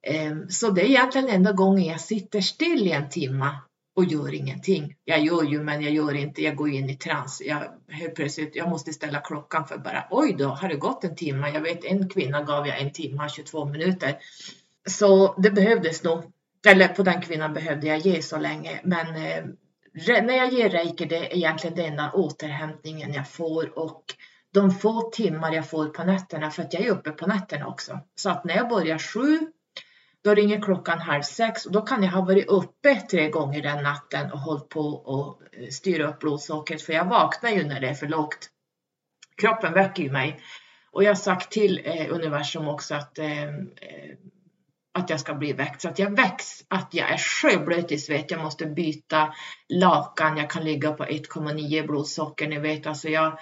Ehm, 0.06 0.50
så 0.50 0.70
det 0.70 0.82
är 0.82 0.86
egentligen 0.86 1.28
enda 1.28 1.52
gången 1.52 1.84
jag 1.84 2.00
sitter 2.00 2.40
still 2.40 2.86
i 2.86 2.92
en 2.92 3.10
timme 3.10 3.50
och 3.96 4.04
gör 4.04 4.34
ingenting. 4.34 4.96
Jag 5.04 5.20
gör 5.20 5.42
ju, 5.42 5.62
men 5.62 5.82
jag 5.82 5.92
gör 5.92 6.14
inte. 6.14 6.42
Jag 6.42 6.56
går 6.56 6.70
in 6.70 6.90
i 6.90 6.96
trans. 6.96 7.42
Jag, 7.44 7.62
helt 7.88 8.14
plötsligt, 8.14 8.56
jag 8.56 8.68
måste 8.68 8.92
ställa 8.92 9.20
klockan 9.20 9.66
för 9.66 9.78
bara 9.78 10.04
oj 10.10 10.34
då, 10.38 10.48
har 10.48 10.68
det 10.68 10.76
gått 10.76 11.04
en 11.04 11.16
timme? 11.16 11.50
Jag 11.50 11.60
vet 11.60 11.84
en 11.84 12.08
kvinna 12.08 12.42
gav 12.42 12.66
jag 12.66 12.80
en 12.80 12.92
timme, 12.92 13.28
22 13.28 13.64
minuter. 13.64 14.18
Så 14.88 15.34
det 15.38 15.50
behövdes 15.50 16.02
nog. 16.02 16.22
Eller 16.68 16.88
på 16.88 17.02
den 17.02 17.20
kvinnan 17.20 17.54
behövde 17.54 17.86
jag 17.86 17.98
ge 17.98 18.22
så 18.22 18.38
länge. 18.38 18.80
Men 18.84 19.06
eh, 19.06 19.44
när 20.22 20.36
jag 20.36 20.52
ger 20.52 20.70
reiki, 20.70 21.04
det 21.04 21.16
är 21.16 21.36
egentligen 21.36 21.76
den 21.76 21.86
enda 21.86 22.12
återhämtningen 22.12 23.12
jag 23.12 23.28
får 23.28 23.78
och 23.78 24.04
de 24.52 24.70
få 24.70 25.10
timmar 25.10 25.52
jag 25.52 25.70
får 25.70 25.86
på 25.86 26.04
nätterna, 26.04 26.50
för 26.50 26.62
att 26.62 26.74
jag 26.74 26.82
är 26.82 26.90
uppe 26.90 27.10
på 27.10 27.26
nätterna 27.26 27.66
också. 27.66 28.00
Så 28.14 28.30
att 28.30 28.44
när 28.44 28.56
jag 28.56 28.68
börjar 28.68 28.98
sju 28.98 29.38
då 30.26 30.34
ringer 30.34 30.60
klockan 30.60 30.98
halv 30.98 31.22
sex 31.22 31.66
och 31.66 31.72
då 31.72 31.80
kan 31.80 32.02
jag 32.02 32.10
ha 32.10 32.20
varit 32.20 32.48
uppe 32.48 32.94
tre 32.94 33.30
gånger 33.30 33.62
den 33.62 33.82
natten 33.82 34.32
och 34.32 34.38
hållit 34.38 34.68
på 34.68 34.80
och 34.80 35.42
eh, 35.52 35.68
styra 35.68 36.08
upp 36.08 36.18
blodsockret 36.18 36.82
för 36.82 36.92
jag 36.92 37.04
vaknar 37.04 37.50
ju 37.50 37.64
när 37.64 37.80
det 37.80 37.88
är 37.88 37.94
för 37.94 38.06
lågt. 38.06 38.50
Kroppen 39.40 39.72
väcker 39.72 40.02
ju 40.02 40.10
mig. 40.10 40.40
Och 40.90 41.04
jag 41.04 41.10
har 41.10 41.14
sagt 41.14 41.52
till 41.52 41.80
eh, 41.84 42.14
universum 42.14 42.68
också 42.68 42.94
att, 42.94 43.18
eh, 43.18 43.42
eh, 43.42 44.16
att 44.94 45.10
jag 45.10 45.20
ska 45.20 45.34
bli 45.34 45.52
väckt. 45.52 45.80
Så 45.80 45.88
att 45.88 45.98
jag 45.98 46.16
väcks, 46.16 46.64
att 46.68 46.94
jag 46.94 47.10
är 47.10 47.18
sjöblöt 47.18 47.92
i 47.92 47.98
svett. 47.98 48.30
Jag 48.30 48.42
måste 48.42 48.66
byta 48.66 49.34
lakan. 49.68 50.36
Jag 50.36 50.50
kan 50.50 50.64
ligga 50.64 50.92
på 50.92 51.04
1,9 51.04 51.86
blodsocker. 51.86 52.48
Ni 52.48 52.58
vet, 52.58 52.86
alltså 52.86 53.08
jag, 53.08 53.38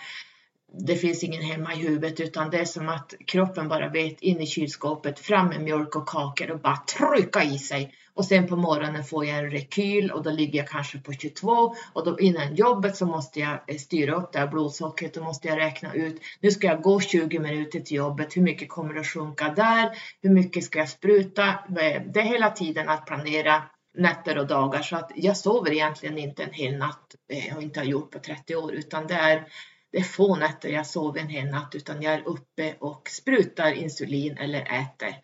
det 0.78 0.96
finns 0.96 1.24
ingen 1.24 1.42
hemma 1.42 1.74
i 1.74 1.76
huvudet 1.76 2.20
utan 2.20 2.50
det 2.50 2.58
är 2.58 2.64
som 2.64 2.88
att 2.88 3.14
kroppen 3.26 3.68
bara 3.68 3.88
vet 3.88 4.20
in 4.20 4.40
i 4.40 4.46
kylskåpet, 4.46 5.18
fram 5.18 5.48
med 5.48 5.60
mjölk 5.60 5.96
och 5.96 6.08
kakor 6.08 6.50
och 6.50 6.60
bara 6.60 6.76
trycka 6.76 7.44
i 7.44 7.58
sig. 7.58 7.94
Och 8.14 8.24
sen 8.24 8.46
på 8.46 8.56
morgonen 8.56 9.04
får 9.04 9.24
jag 9.24 9.38
en 9.38 9.50
rekyl 9.50 10.10
och 10.10 10.22
då 10.22 10.30
ligger 10.30 10.58
jag 10.58 10.68
kanske 10.68 10.98
på 10.98 11.12
22 11.12 11.74
och 11.92 12.04
då 12.04 12.20
innan 12.20 12.54
jobbet 12.54 12.96
så 12.96 13.06
måste 13.06 13.40
jag 13.40 13.58
eh, 13.66 13.76
styra 13.76 14.14
upp 14.14 14.32
det 14.32 14.38
här 14.38 14.46
blodsockret. 14.46 15.14
Då 15.14 15.22
måste 15.22 15.48
jag 15.48 15.58
räkna 15.58 15.94
ut. 15.94 16.22
Nu 16.40 16.50
ska 16.50 16.66
jag 16.66 16.82
gå 16.82 17.00
20 17.00 17.38
minuter 17.38 17.80
till 17.80 17.96
jobbet. 17.96 18.36
Hur 18.36 18.42
mycket 18.42 18.68
kommer 18.68 18.94
det 18.94 19.00
att 19.00 19.06
sjunka 19.06 19.52
där? 19.56 19.90
Hur 20.22 20.30
mycket 20.30 20.64
ska 20.64 20.78
jag 20.78 20.88
spruta? 20.88 21.48
Eh, 21.48 22.02
det 22.12 22.20
är 22.20 22.24
hela 22.24 22.50
tiden 22.50 22.88
att 22.88 23.06
planera 23.06 23.62
nätter 23.94 24.38
och 24.38 24.46
dagar 24.46 24.82
så 24.82 24.96
att 24.96 25.12
jag 25.14 25.36
sover 25.36 25.72
egentligen 25.72 26.18
inte 26.18 26.42
en 26.42 26.52
hel 26.52 26.76
natt 26.76 27.14
eh, 27.32 27.56
och 27.56 27.62
inte 27.62 27.80
har 27.80 27.84
gjort 27.84 28.10
på 28.10 28.18
30 28.18 28.56
år 28.56 28.72
utan 28.72 29.06
det 29.06 29.14
är 29.14 29.46
det 29.94 30.00
är 30.00 30.04
få 30.04 30.36
nätter 30.36 30.68
jag 30.68 30.86
sover 30.86 31.20
en 31.20 31.28
hel 31.28 31.46
natt 31.46 31.74
utan 31.74 32.02
jag 32.02 32.14
är 32.14 32.28
uppe 32.28 32.74
och 32.78 33.08
sprutar 33.10 33.72
insulin 33.72 34.38
eller 34.38 34.60
äter. 34.60 35.14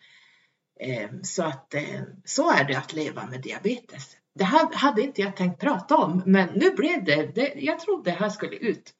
Ehm, 0.79 1.23
så 1.23 1.43
att 1.43 1.73
ehm, 1.73 2.05
så 2.25 2.51
är 2.51 2.63
det 2.63 2.77
att 2.77 2.93
leva 2.93 3.27
med 3.27 3.41
diabetes. 3.41 4.17
Det 4.35 4.43
här 4.43 4.73
hade 4.73 5.01
inte 5.01 5.21
jag 5.21 5.35
tänkt 5.35 5.61
prata 5.61 5.97
om, 5.97 6.23
men 6.25 6.49
nu 6.55 6.69
blev 6.69 7.03
det. 7.03 7.35
det 7.35 7.53
jag 7.55 7.79
trodde 7.79 8.11
det 8.11 8.17
här 8.17 8.29
skulle 8.29 8.55
ut. 8.55 8.93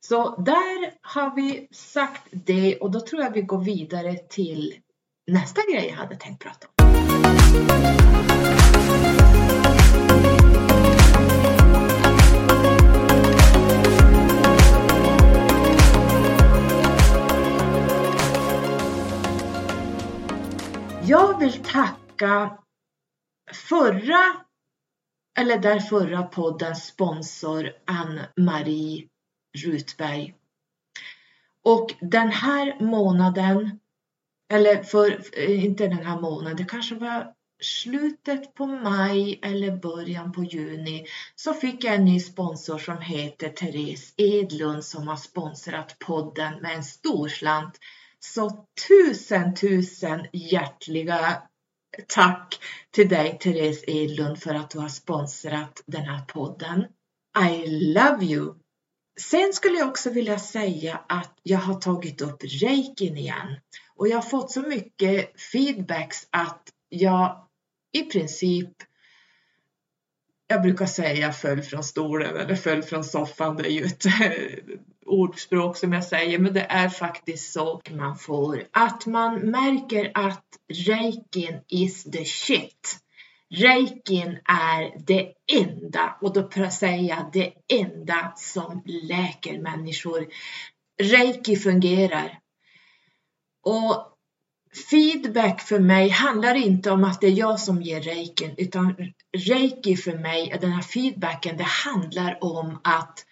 Så 0.00 0.36
där 0.36 0.92
har 1.00 1.36
vi 1.36 1.68
sagt 1.70 2.22
det 2.30 2.76
och 2.76 2.90
då 2.90 3.00
tror 3.00 3.22
jag 3.22 3.30
vi 3.30 3.42
går 3.42 3.64
vidare 3.64 4.16
till 4.16 4.74
nästa 5.26 5.60
grej 5.72 5.86
jag 5.88 5.96
hade 5.96 6.16
tänkt 6.16 6.42
prata 6.42 6.66
om. 6.66 6.86
Jag 21.08 21.38
vill 21.38 21.62
tacka 21.62 22.58
förra, 23.52 24.36
eller 25.38 25.58
där 25.58 25.80
förra 25.80 26.22
poddens 26.22 26.86
sponsor 26.86 27.72
Ann-Marie 27.84 29.08
Rutberg. 29.64 30.34
Och 31.62 31.94
den 32.00 32.28
här 32.28 32.80
månaden, 32.80 33.80
eller 34.52 34.82
för, 34.82 35.20
eh, 35.32 35.64
inte 35.64 35.88
den 35.88 36.06
här 36.06 36.20
månaden, 36.20 36.56
det 36.56 36.64
kanske 36.64 36.94
var 36.94 37.34
slutet 37.60 38.54
på 38.54 38.66
maj 38.66 39.40
eller 39.42 39.76
början 39.76 40.32
på 40.32 40.44
juni 40.44 41.06
så 41.34 41.54
fick 41.54 41.84
jag 41.84 41.94
en 41.94 42.04
ny 42.04 42.20
sponsor 42.20 42.78
som 42.78 43.00
heter 43.00 43.48
Therese 43.48 44.14
Edlund 44.16 44.84
som 44.84 45.08
har 45.08 45.16
sponsrat 45.16 45.98
podden 45.98 46.54
med 46.62 46.76
en 46.76 46.84
stor 46.84 47.28
slant 47.28 47.78
så 48.18 48.66
tusen, 48.88 49.54
tusen 49.54 50.26
hjärtliga 50.32 51.42
tack 52.08 52.58
till 52.90 53.08
dig 53.08 53.38
Therese 53.40 53.84
Edlund 53.86 54.38
för 54.38 54.54
att 54.54 54.70
du 54.70 54.78
har 54.78 54.88
sponsrat 54.88 55.82
den 55.86 56.04
här 56.04 56.24
podden. 56.24 56.84
I 57.52 57.66
love 57.66 58.24
you! 58.24 58.54
Sen 59.20 59.52
skulle 59.52 59.78
jag 59.78 59.88
också 59.88 60.10
vilja 60.10 60.38
säga 60.38 61.00
att 61.08 61.38
jag 61.42 61.58
har 61.58 61.74
tagit 61.74 62.20
upp 62.20 62.44
reikin 62.44 63.16
igen 63.16 63.56
och 63.96 64.08
jag 64.08 64.16
har 64.16 64.22
fått 64.22 64.50
så 64.50 64.60
mycket 64.60 65.40
feedbacks 65.40 66.28
att 66.30 66.62
jag 66.88 67.48
i 67.92 68.02
princip 68.02 68.70
jag 70.46 70.62
brukar 70.62 70.86
säga 70.86 71.14
jag 71.14 71.36
föll 71.36 71.62
från 71.62 71.84
stolen 71.84 72.36
eller 72.36 72.54
föll 72.54 72.82
från 72.82 73.04
soffan. 73.04 73.56
Det 73.56 73.68
är 73.68 73.72
ju 73.72 73.84
ett 73.84 74.04
ordspråk 75.06 75.76
som 75.76 75.92
jag 75.92 76.04
säger, 76.04 76.38
men 76.38 76.52
det 76.52 76.66
är 76.68 76.88
faktiskt 76.88 77.52
så 77.52 77.80
man 77.90 78.16
får. 78.16 78.64
Att 78.70 79.06
man 79.06 79.34
märker 79.38 80.10
att 80.14 80.44
reikin 80.86 81.60
is 81.68 82.04
the 82.04 82.24
shit. 82.24 82.98
Reikin 83.50 84.38
är 84.44 85.06
det 85.06 85.32
enda, 85.52 86.16
och 86.20 86.32
då 86.32 86.70
säger 86.70 87.08
jag 87.08 87.30
det 87.32 87.52
enda 87.68 88.32
som 88.36 88.82
läker 88.86 89.58
människor. 89.58 90.26
Reiki 91.02 91.56
fungerar. 91.56 92.38
Och 93.62 94.12
feedback 94.90 95.60
för 95.60 95.78
mig 95.78 96.08
handlar 96.08 96.54
inte 96.54 96.90
om 96.90 97.04
att 97.04 97.20
det 97.20 97.26
är 97.26 97.38
jag 97.38 97.60
som 97.60 97.82
ger 97.82 98.00
reikin, 98.00 98.54
utan 98.56 98.94
reiki 99.36 99.96
för 99.96 100.18
mig, 100.18 100.58
den 100.60 100.72
här 100.72 100.82
feedbacken, 100.82 101.56
det 101.56 101.64
handlar 101.64 102.44
om 102.44 102.80
att 102.84 103.24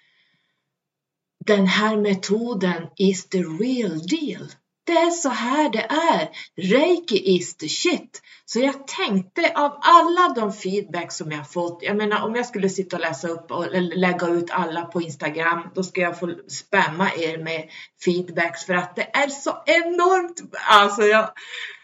den 1.46 1.66
här 1.66 1.96
metoden 1.96 2.82
is 2.96 3.28
the 3.28 3.38
real 3.38 4.06
deal. 4.06 4.48
Det 4.86 4.92
är 4.92 5.10
så 5.10 5.28
här 5.28 5.70
det 5.70 5.86
är. 5.90 6.28
Reiki 6.56 7.36
is 7.36 7.56
the 7.56 7.68
shit. 7.68 8.22
Så 8.44 8.60
jag 8.60 8.86
tänkte 8.86 9.52
av 9.54 9.78
alla 9.80 10.34
de 10.34 10.52
feedback 10.52 11.12
som 11.12 11.30
jag 11.30 11.50
fått, 11.50 11.82
jag 11.82 11.96
menar 11.96 12.22
om 12.22 12.34
jag 12.34 12.46
skulle 12.46 12.68
sitta 12.68 12.96
och 12.96 13.02
läsa 13.02 13.28
upp 13.28 13.50
och 13.50 13.66
lägga 13.72 14.28
ut 14.28 14.50
alla 14.50 14.84
på 14.84 15.02
Instagram, 15.02 15.68
då 15.74 15.82
ska 15.82 16.00
jag 16.00 16.18
få 16.18 16.34
spamma 16.48 17.10
er 17.16 17.38
med 17.38 17.70
feedbacks 18.04 18.64
för 18.64 18.74
att 18.74 18.96
det 18.96 19.16
är 19.16 19.28
så 19.28 19.62
enormt. 19.66 20.42
Alltså 20.70 21.02
jag, 21.02 21.30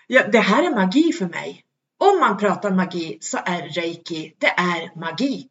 jag, 0.07 0.33
det 0.33 0.41
här 0.41 0.63
är 0.63 0.75
magi 0.75 1.13
för 1.13 1.27
mig. 1.27 1.65
Om 1.99 2.21
man 2.21 2.39
pratar 2.39 2.71
magi 2.71 3.19
så 3.21 3.39
är 3.45 3.69
reiki, 3.69 4.35
det 4.39 4.51
är 4.51 5.01
magi. 5.01 5.47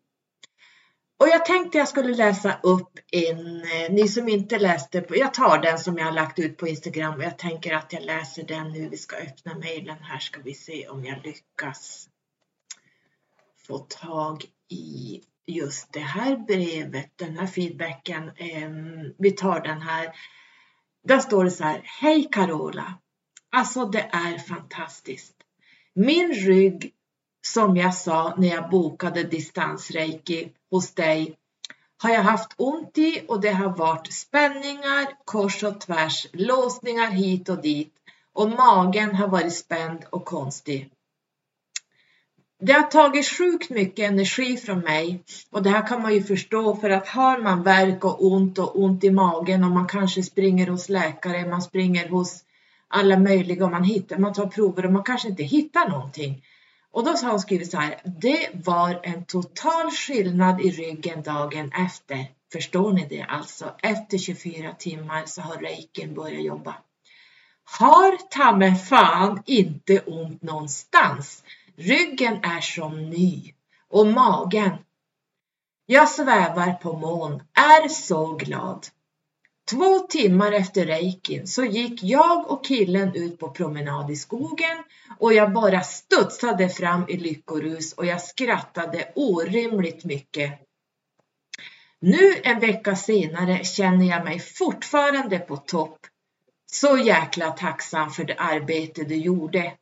Och 1.20 1.28
jag 1.28 1.46
tänkte 1.46 1.78
jag 1.78 1.88
skulle 1.88 2.16
läsa 2.16 2.60
upp 2.64 3.00
en, 3.12 3.62
eh, 3.62 3.92
ni 3.92 4.08
som 4.08 4.30
inte 4.30 4.60
läste, 4.60 5.06
jag 5.10 5.34
tar 5.34 5.62
den 5.62 5.80
som 5.80 5.98
jag 5.98 6.06
har 6.06 6.12
lagt 6.12 6.40
ut 6.40 6.58
på 6.58 6.68
Instagram 6.68 7.14
och 7.14 7.24
jag 7.24 7.38
tänker 7.38 7.76
att 7.76 7.94
jag 7.94 8.04
läser 8.04 8.44
den 8.44 8.72
nu. 8.72 8.90
Vi 8.90 8.98
ska 8.98 9.16
öppna 9.16 9.58
mejlen 9.58 9.98
här 10.02 10.20
ska 10.20 10.42
vi 10.42 10.54
se 10.54 10.88
om 10.88 11.06
jag 11.06 11.26
lyckas 11.26 12.10
få 13.68 13.78
tag 13.78 14.46
i 14.70 15.22
just 15.46 15.94
det 15.94 16.00
här 16.00 16.38
brevet, 16.38 17.12
den 17.16 17.38
här 17.38 17.48
feedbacken. 17.48 18.32
Ehm, 18.38 19.14
vi 19.18 19.32
tar 19.32 19.60
den 19.60 19.82
här. 19.82 20.16
Där 21.04 21.20
står 21.20 21.44
det 21.44 21.52
så 21.52 21.64
här. 21.64 21.82
Hej 22.02 22.30
Carola! 22.32 23.00
Alltså 23.52 23.86
det 23.86 24.10
är 24.12 24.38
fantastiskt. 24.38 25.36
Min 25.94 26.34
rygg 26.34 26.94
som 27.42 27.78
jag 27.78 27.96
sa 27.96 28.34
när 28.38 28.48
jag 28.48 28.70
bokade 28.70 29.24
distansreiki 29.24 30.52
hos 30.72 30.92
dig 30.92 31.36
har 32.02 32.10
jag 32.10 32.24
haft 32.24 32.54
ont 32.58 32.98
i 32.98 33.26
och 33.28 33.42
det 33.42 33.52
har 33.52 33.70
varit 33.70 34.14
spänningar 34.14 35.08
kors 35.26 35.64
och 35.64 35.82
tvärs, 35.82 36.28
låsningar 36.34 37.12
hit 37.12 37.50
och 37.50 37.62
dit 37.62 37.94
och 38.34 38.50
magen 38.50 39.16
har 39.16 39.28
varit 39.28 39.54
spänd 39.54 40.06
och 40.10 40.26
konstig. 40.26 40.92
Det 42.62 42.74
har 42.74 42.84
tagit 42.84 43.28
sjukt 43.28 43.70
mycket 43.70 44.12
energi 44.12 44.58
från 44.58 44.80
mig 44.80 45.24
och 45.52 45.64
det 45.64 45.70
här 45.70 45.88
kan 45.88 46.02
man 46.02 46.14
ju 46.14 46.24
förstå 46.24 46.76
för 46.76 46.90
att 46.90 47.08
har 47.08 47.38
man 47.38 47.64
värk 47.64 48.06
och 48.06 48.26
ont 48.26 48.60
och 48.60 48.80
ont 48.80 49.04
i 49.04 49.12
magen 49.12 49.64
och 49.64 49.72
man 49.72 49.88
kanske 49.88 50.24
springer 50.24 50.68
hos 50.68 50.90
läkare, 50.90 51.50
man 51.50 51.62
springer 51.62 52.10
hos 52.10 52.44
alla 52.88 53.20
möjliga 53.20 53.66
och 53.66 53.72
man 53.72 53.84
hittar, 53.84 54.18
man 54.18 54.34
tar 54.34 54.46
prover 54.46 54.86
och 54.86 54.94
man 54.94 55.04
kanske 55.04 55.28
inte 55.28 55.44
hittar 55.44 55.90
någonting. 55.90 56.44
Och 56.92 57.04
då 57.04 57.12
har 57.12 57.30
hon 57.30 57.40
skrivit 57.40 57.72
så 57.72 57.78
här. 57.78 58.02
Det 58.04 58.50
var 58.54 59.00
en 59.04 59.26
total 59.26 59.92
skillnad 59.92 60.62
i 60.62 60.72
ryggen 60.72 61.24
dagen 61.24 61.72
efter. 61.72 62.32
Förstår 62.52 62.94
ni 62.94 63.08
det 63.10 63.22
alltså? 63.22 63.76
Efter 63.84 64.18
24 64.18 64.74
timmar 64.74 65.24
så 65.26 65.42
har 65.42 65.58
reiken 65.58 66.14
börjat 66.14 66.44
jobba. 66.44 66.76
Har 67.64 68.18
ta 68.30 68.76
fan 68.76 69.44
inte 69.46 70.00
ont 70.00 70.42
någonstans. 70.42 71.44
Ryggen 71.76 72.44
är 72.44 72.62
som 72.62 73.10
ny 73.10 73.54
och 73.90 74.08
magen. 74.08 74.72
Jag 75.86 76.10
svävar 76.10 76.74
på 76.74 76.94
moln, 76.98 77.44
är 77.54 77.88
så 77.88 78.34
glad. 78.34 78.88
Två 79.70 80.00
timmar 80.00 80.52
efter 80.52 80.86
reikin 80.86 81.48
så 81.48 81.64
gick 81.64 82.04
jag 82.04 82.52
och 82.52 82.66
killen 82.66 83.16
ut 83.16 83.40
på 83.40 83.50
promenad 83.50 84.12
i 84.12 84.16
skogen 84.16 84.84
och 85.20 85.34
jag 85.34 85.54
bara 85.54 85.82
studsade 85.82 86.70
fram 86.70 87.06
i 87.10 87.18
lyckorus 87.18 87.94
och 87.94 88.06
jag 88.06 88.22
skrattade 88.22 89.12
orimligt 89.16 90.06
mycket. 90.06 90.52
Nu 92.00 92.34
en 92.44 92.60
vecka 92.60 92.96
senare 92.96 93.64
känner 93.64 94.06
jag 94.06 94.24
mig 94.24 94.40
fortfarande 94.40 95.40
på 95.40 95.58
topp. 95.58 96.00
Så 96.72 96.98
jäkla 96.98 97.52
tacksam 97.52 98.12
för 98.12 98.24
det 98.24 98.36
arbete 98.36 99.04
du 99.04 99.16
gjorde. 99.16 99.74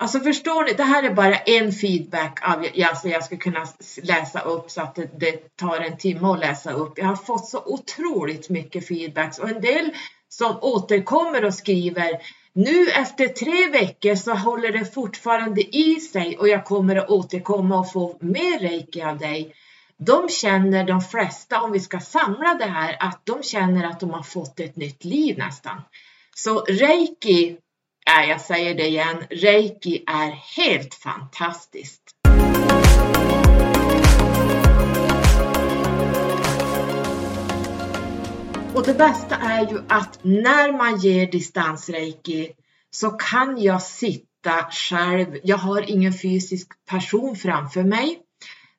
Alltså 0.00 0.20
förstår 0.20 0.64
ni, 0.64 0.72
det 0.72 0.82
här 0.82 1.02
är 1.02 1.14
bara 1.14 1.36
en 1.36 1.72
feedback 1.72 2.38
av, 2.42 2.66
alltså 2.88 3.08
jag 3.08 3.24
ska 3.24 3.36
kunna 3.36 3.66
läsa 4.02 4.40
upp 4.40 4.70
så 4.70 4.80
att 4.80 4.94
det, 4.94 5.10
det, 5.20 5.56
tar 5.56 5.80
en 5.80 5.96
timme 5.96 6.28
att 6.28 6.40
läsa 6.40 6.72
upp. 6.72 6.98
Jag 6.98 7.06
har 7.06 7.16
fått 7.16 7.48
så 7.48 7.62
otroligt 7.66 8.48
mycket 8.48 8.88
feedbacks 8.88 9.38
och 9.38 9.48
en 9.48 9.60
del 9.60 9.90
som 10.28 10.58
återkommer 10.60 11.44
och 11.44 11.54
skriver 11.54 12.18
nu 12.52 12.88
efter 12.88 13.28
tre 13.28 13.68
veckor 13.68 14.14
så 14.14 14.34
håller 14.34 14.72
det 14.72 14.94
fortfarande 14.94 15.76
i 15.76 16.00
sig 16.00 16.38
och 16.38 16.48
jag 16.48 16.64
kommer 16.64 16.96
att 16.96 17.10
återkomma 17.10 17.78
och 17.78 17.92
få 17.92 18.16
mer 18.20 18.58
reiki 18.58 19.02
av 19.02 19.18
dig. 19.18 19.54
De 19.98 20.28
känner, 20.28 20.84
de 20.84 21.00
flesta, 21.00 21.60
om 21.60 21.72
vi 21.72 21.80
ska 21.80 22.00
samla 22.00 22.54
det 22.54 22.64
här, 22.64 22.96
att 23.00 23.20
de 23.24 23.42
känner 23.42 23.86
att 23.86 24.00
de 24.00 24.10
har 24.10 24.22
fått 24.22 24.60
ett 24.60 24.76
nytt 24.76 25.04
liv 25.04 25.38
nästan. 25.38 25.80
Så 26.34 26.60
reiki 26.60 27.56
Ja, 28.10 28.24
jag 28.24 28.40
säger 28.40 28.74
det 28.74 28.86
igen, 28.86 29.16
reiki 29.30 30.04
är 30.06 30.30
helt 30.56 30.94
fantastiskt. 30.94 32.02
Och 38.74 38.86
det 38.86 38.94
bästa 38.94 39.36
är 39.36 39.70
ju 39.70 39.82
att 39.88 40.18
när 40.22 40.72
man 40.72 40.98
ger 40.98 41.26
distansreiki 41.26 42.50
så 42.90 43.10
kan 43.10 43.62
jag 43.62 43.82
sitta 43.82 44.52
själv. 44.70 45.38
Jag 45.42 45.58
har 45.58 45.90
ingen 45.90 46.12
fysisk 46.12 46.68
person 46.90 47.36
framför 47.36 47.82
mig 47.82 48.18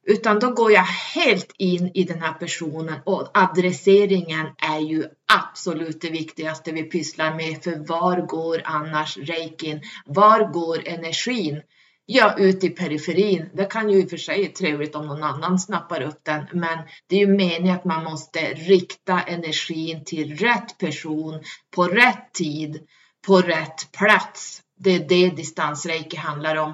utan 0.09 0.39
då 0.39 0.51
går 0.51 0.71
jag 0.71 0.85
helt 1.15 1.51
in 1.57 1.91
i 1.93 2.03
den 2.03 2.21
här 2.21 2.33
personen 2.33 2.99
och 3.05 3.31
adresseringen 3.33 4.47
är 4.57 4.79
ju 4.79 5.05
absolut 5.33 6.01
det 6.01 6.09
viktigaste 6.09 6.71
vi 6.71 6.83
pysslar 6.83 7.35
med. 7.35 7.63
För 7.63 7.87
var 7.87 8.21
går 8.21 8.61
annars 8.63 9.17
reikin? 9.17 9.81
Var 10.05 10.51
går 10.53 10.87
energin? 10.87 11.61
Ja, 12.05 12.35
ut 12.37 12.63
i 12.63 12.69
periferin. 12.69 13.49
Det 13.53 13.65
kan 13.65 13.89
ju 13.89 13.97
i 13.97 14.05
och 14.05 14.09
för 14.09 14.17
sig 14.17 14.41
vara 14.41 14.51
trevligt 14.51 14.95
om 14.95 15.07
någon 15.07 15.23
annan 15.23 15.59
snappar 15.59 16.01
upp 16.01 16.19
den, 16.23 16.45
men 16.53 16.77
det 17.07 17.15
är 17.15 17.19
ju 17.19 17.35
meningen 17.35 17.75
att 17.75 17.85
man 17.85 18.03
måste 18.03 18.39
rikta 18.39 19.21
energin 19.21 20.05
till 20.05 20.35
rätt 20.35 20.77
person 20.77 21.43
på 21.75 21.83
rätt 21.83 22.33
tid 22.33 22.79
på 23.27 23.41
rätt 23.41 23.91
plats. 23.91 24.61
Det 24.79 24.95
är 24.95 24.99
det 24.99 25.29
distansreiki 25.29 26.17
handlar 26.17 26.55
om. 26.55 26.73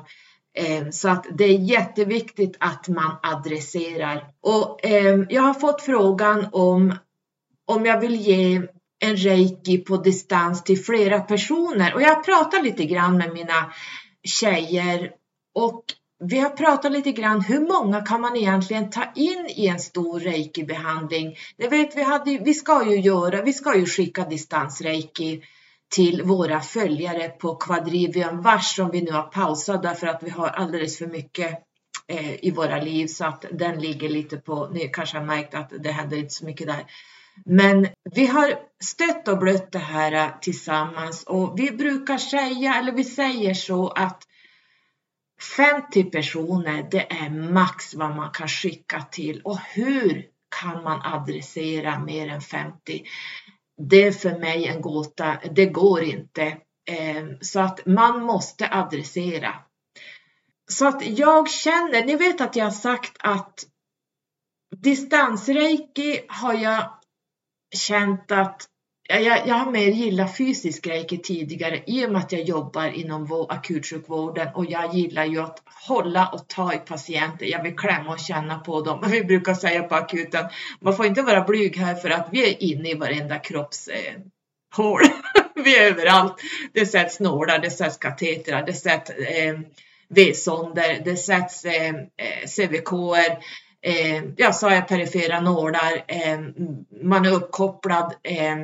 Eh, 0.55 0.89
så 0.89 1.09
att 1.09 1.25
det 1.37 1.43
är 1.43 1.59
jätteviktigt 1.59 2.57
att 2.59 2.87
man 2.87 3.15
adresserar. 3.23 4.27
Och 4.41 4.85
ehm, 4.85 5.25
jag 5.29 5.41
har 5.41 5.53
fått 5.53 5.81
frågan 5.81 6.47
om 6.51 6.93
om 7.67 7.85
jag 7.85 7.99
vill 7.99 8.15
ge 8.15 8.61
en 8.99 9.15
reiki 9.15 9.77
på 9.77 9.97
distans 9.97 10.63
till 10.63 10.83
flera 10.83 11.19
personer 11.19 11.93
och 11.93 12.01
jag 12.01 12.25
pratar 12.25 12.63
lite 12.63 12.85
grann 12.85 13.17
med 13.17 13.33
mina 13.33 13.73
tjejer 14.23 15.11
och 15.55 15.83
vi 16.23 16.39
har 16.39 16.49
pratat 16.49 16.91
lite 16.91 17.11
grann 17.11 17.41
hur 17.41 17.59
många 17.59 18.01
kan 18.01 18.21
man 18.21 18.35
egentligen 18.35 18.89
ta 18.89 19.03
in 19.15 19.45
i 19.55 19.67
en 19.67 19.79
stor 19.79 20.19
reiki-behandling? 20.19 21.35
Det 21.57 21.67
vet, 21.67 21.97
vi, 21.97 22.03
hade, 22.03 22.37
vi 22.37 22.53
ska 22.53 22.89
ju 22.89 22.99
göra, 22.99 23.41
vi 23.41 23.53
ska 23.53 23.77
ju 23.77 23.85
skicka 23.85 24.25
distansreiki 24.25 25.43
till 25.89 26.23
våra 26.23 26.61
följare 26.61 27.29
på 27.29 27.55
Quadrivium 27.55 28.41
Vars 28.41 28.75
som 28.75 28.91
vi 28.91 29.01
nu 29.01 29.11
har 29.11 29.23
pausat 29.23 29.83
därför 29.83 30.07
att 30.07 30.23
vi 30.23 30.29
har 30.29 30.47
alldeles 30.47 30.97
för 30.97 31.07
mycket 31.07 31.59
eh, 32.07 32.45
i 32.45 32.51
våra 32.51 32.81
liv 32.81 33.07
så 33.07 33.25
att 33.25 33.45
den 33.51 33.79
ligger 33.79 34.09
lite 34.09 34.37
på, 34.37 34.69
ni 34.73 34.87
kanske 34.93 35.17
har 35.17 35.25
märkt 35.25 35.55
att 35.55 35.71
det 35.79 35.91
händer 35.91 36.17
inte 36.17 36.33
så 36.33 36.45
mycket 36.45 36.67
där. 36.67 36.85
Men 37.45 37.87
vi 38.15 38.25
har 38.25 38.53
stött 38.83 39.27
och 39.27 39.37
blött 39.37 39.71
det 39.71 39.79
här 39.79 40.11
eh, 40.11 40.39
tillsammans 40.41 41.23
och 41.23 41.59
vi 41.59 41.71
brukar 41.71 42.17
säga, 42.17 42.75
eller 42.75 42.91
vi 42.91 43.03
säger 43.03 43.53
så 43.53 43.89
att 43.89 44.23
50 45.57 46.03
personer, 46.03 46.87
det 46.91 47.11
är 47.11 47.29
max 47.29 47.95
vad 47.95 48.15
man 48.15 48.31
kan 48.31 48.47
skicka 48.47 49.01
till 49.11 49.41
och 49.41 49.59
hur 49.59 50.25
kan 50.61 50.83
man 50.83 51.01
adressera 51.01 51.99
mer 51.99 52.27
än 52.27 52.41
50? 52.41 53.03
Det 53.77 54.03
är 54.03 54.11
för 54.11 54.39
mig 54.39 54.67
en 54.67 54.81
gåta. 54.81 55.39
Det 55.51 55.65
går 55.65 56.03
inte. 56.03 56.57
Ehm, 56.91 57.37
så 57.41 57.59
att 57.59 57.85
man 57.85 58.21
måste 58.23 58.69
adressera. 58.71 59.55
Så 60.71 60.87
att 60.87 61.07
jag 61.07 61.49
känner, 61.49 62.05
ni 62.05 62.15
vet 62.15 62.41
att 62.41 62.55
jag 62.55 62.65
har 62.65 62.71
sagt 62.71 63.17
att 63.19 63.65
distansreiki 64.77 66.25
har 66.27 66.53
jag 66.53 66.99
känt 67.75 68.31
att 68.31 68.69
jag, 69.07 69.47
jag 69.47 69.55
har 69.55 69.71
mer 69.71 69.87
gillat 69.87 70.37
fysisk 70.37 70.87
reiki 70.87 71.17
tidigare 71.17 71.83
i 71.85 72.05
och 72.05 72.11
med 72.11 72.21
att 72.21 72.31
jag 72.31 72.41
jobbar 72.41 72.87
inom 72.87 73.45
akutsjukvården 73.49 74.47
och 74.55 74.65
jag 74.65 74.93
gillar 74.93 75.25
ju 75.25 75.41
att 75.41 75.63
hålla 75.87 76.27
och 76.27 76.47
ta 76.47 76.73
i 76.73 76.77
patienter. 76.77 77.45
Jag 77.45 77.63
vill 77.63 77.75
klämma 77.75 78.11
och 78.13 78.19
känna 78.19 78.59
på 78.59 78.81
dem. 78.81 79.03
Vi 79.11 79.23
brukar 79.23 79.53
säga 79.53 79.83
på 79.83 79.95
akuten, 79.95 80.45
man 80.79 80.95
får 80.95 81.05
inte 81.05 81.21
vara 81.21 81.41
blyg 81.41 81.77
här 81.77 81.95
för 81.95 82.09
att 82.09 82.27
vi 82.31 82.49
är 82.49 82.63
inne 82.63 82.89
i 82.89 82.95
varenda 82.95 83.39
kroppshål. 83.39 85.01
Eh, 85.03 85.11
vi 85.63 85.77
är 85.77 85.91
överallt. 85.91 86.35
Det 86.73 86.85
sätts 86.85 87.19
nålar, 87.19 87.59
det 87.59 87.71
sätts 87.71 87.97
katetrar, 87.97 88.65
det 88.65 88.73
sätts 88.73 89.09
eh, 89.09 89.59
V-sonder, 90.09 91.01
det 91.05 91.15
sätts 91.15 91.65
eh, 91.65 91.93
CVK-er. 92.57 93.39
Eh, 93.81 94.15
eh 94.15 94.23
jag 94.37 94.55
sa 94.55 94.73
jag 94.73 94.87
perifera 94.87 95.39
nålar, 95.39 96.03
eh, 96.07 96.39
man 97.03 97.25
är 97.25 97.33
uppkopplad 97.33 98.13
eh, 98.23 98.55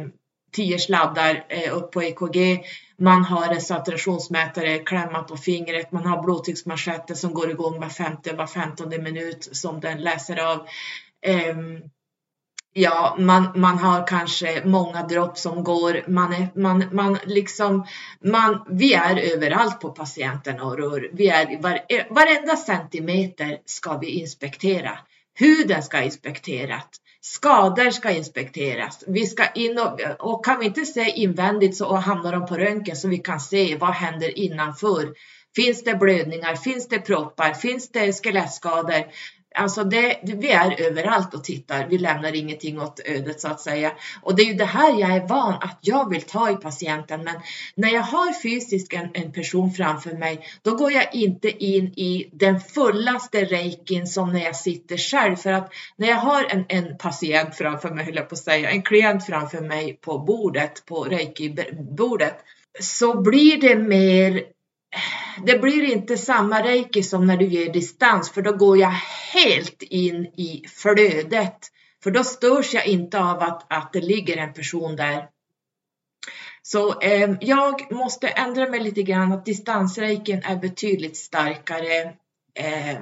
tio 0.52 0.80
sladdar 0.80 1.46
eh, 1.50 1.78
upp 1.78 1.92
på 1.92 2.04
EKG. 2.04 2.66
Man 2.98 3.26
har 3.26 3.54
en 3.54 3.62
saturationsmätare 3.62 4.80
klämma 4.80 5.24
på 5.24 5.38
fingret. 5.38 5.92
Man 5.92 6.06
har 6.06 6.24
blodtrycksmanschetter 6.24 7.16
som 7.16 7.34
går 7.34 7.52
igång 7.52 7.80
var 7.80 7.90
femte, 7.90 8.34
var 8.34 8.48
femtonde 8.48 9.02
minut 9.02 9.50
som 9.52 9.80
den 9.80 10.02
läser 10.02 10.38
av. 10.38 10.68
Eh, 11.26 11.56
ja, 12.74 13.16
man, 13.20 13.52
man 13.56 13.78
har 13.78 14.08
kanske 14.08 14.66
många 14.66 15.04
dropp 15.04 15.38
som 15.38 15.64
går. 15.64 16.04
Man 16.08 16.34
är, 16.34 16.48
man, 16.56 16.84
man 16.92 17.18
liksom, 17.26 17.86
man, 18.24 18.66
vi 18.70 18.94
är 18.94 19.36
överallt 19.36 19.80
på 19.80 19.90
patienten 19.90 20.62
och 20.62 20.78
rör. 20.78 21.10
Vi 21.14 21.30
är, 21.30 21.62
var, 21.62 21.80
eh, 21.90 22.06
varenda 22.10 22.56
centimeter 22.56 23.58
ska 23.66 23.98
vi 23.98 24.08
inspektera. 24.08 24.98
Huden 25.40 25.84
ska 25.84 26.02
inspekteras. 26.02 26.86
Skador 27.24 27.92
ska 27.92 28.12
inspekteras. 28.12 29.04
Vi 29.08 29.26
ska 29.26 29.52
in 29.52 29.80
och, 29.80 30.00
och 30.20 30.46
kan 30.46 30.60
vi 30.60 30.66
inte 30.66 30.86
se 30.86 31.10
invändigt 31.10 31.78
så 31.78 31.96
hamnar 31.96 32.32
de 32.32 32.46
på 32.46 32.58
röntgen 32.58 32.96
så 32.96 33.08
vi 33.08 33.18
kan 33.18 33.40
se 33.40 33.78
vad 33.78 33.90
händer 33.90 34.38
innanför. 34.38 35.14
Finns 35.56 35.84
det 35.84 35.96
blödningar? 35.96 36.56
Finns 36.56 36.88
det 36.88 37.00
proppar? 37.00 37.54
Finns 37.54 37.92
det 37.92 38.24
skelettskador? 38.24 39.04
Alltså 39.56 39.84
det, 39.84 40.20
vi 40.24 40.52
är 40.52 40.82
överallt 40.82 41.34
och 41.34 41.44
tittar. 41.44 41.88
Vi 41.90 41.98
lämnar 41.98 42.36
ingenting 42.36 42.82
åt 42.82 43.00
ödet 43.06 43.42
så 43.42 43.48
att 43.48 43.62
säga. 43.62 43.92
Och 44.22 44.36
det 44.36 44.42
är 44.42 44.46
ju 44.46 44.54
det 44.54 44.66
här 44.66 45.00
jag 45.00 45.12
är 45.12 45.28
van 45.28 45.54
att 45.54 45.80
jag 45.82 46.10
vill 46.10 46.22
ta 46.22 46.52
i 46.52 46.56
patienten. 46.56 47.24
Men 47.24 47.36
när 47.76 47.90
jag 47.90 48.02
har 48.02 48.42
fysiskt 48.42 48.94
en, 48.94 49.10
en 49.14 49.32
person 49.32 49.72
framför 49.72 50.12
mig, 50.12 50.48
då 50.62 50.76
går 50.76 50.92
jag 50.92 51.16
inte 51.16 51.64
in 51.66 51.86
i 51.86 52.30
den 52.34 52.60
fullaste 52.60 53.46
reikin 53.46 54.08
som 54.08 54.34
när 54.34 54.44
jag 54.44 54.56
sitter 54.56 54.98
själv. 54.98 55.36
För 55.36 55.52
att 55.52 55.74
när 55.96 56.08
jag 56.08 56.18
har 56.18 56.46
en, 56.50 56.66
en 56.68 56.98
patient 56.98 57.56
framför 57.56 57.90
mig, 57.90 58.06
höll 58.06 58.16
jag 58.16 58.30
på 58.30 58.36
att 58.36 58.40
säga, 58.40 58.72
en 58.72 58.82
klient 58.82 59.26
framför 59.26 59.62
mig 59.62 59.98
på 60.02 60.20
bordet, 60.20 60.86
på 60.86 61.04
reiki-bordet, 61.04 62.36
så 62.80 63.22
blir 63.22 63.62
det 63.62 63.76
mer 63.76 64.44
det 65.46 65.62
blir 65.62 65.84
inte 65.84 66.18
samma 66.18 66.64
reiki 66.64 67.04
som 67.04 67.28
när 67.28 67.38
du 67.38 67.46
ger 67.46 67.74
distans 67.74 68.32
för 68.32 68.42
då 68.42 68.56
går 68.58 68.78
jag 68.78 68.94
helt 69.34 69.82
in 69.82 70.26
i 70.26 70.66
flödet. 70.68 71.58
För 72.04 72.12
då 72.12 72.24
störs 72.24 72.74
jag 72.74 72.86
inte 72.86 73.20
av 73.20 73.40
att, 73.40 73.74
att 73.74 73.94
det 73.94 74.02
ligger 74.02 74.38
en 74.38 74.54
person 74.54 74.96
där. 74.96 75.28
Så 76.62 77.02
eh, 77.02 77.32
jag 77.42 77.92
måste 77.92 78.28
ändra 78.28 78.70
mig 78.70 78.80
lite 78.80 79.04
grann 79.04 79.32
att 79.32 79.46
distansreiken 79.46 80.44
är 80.44 80.56
betydligt 80.56 81.18
starkare. 81.18 82.14
Eh, 82.56 83.00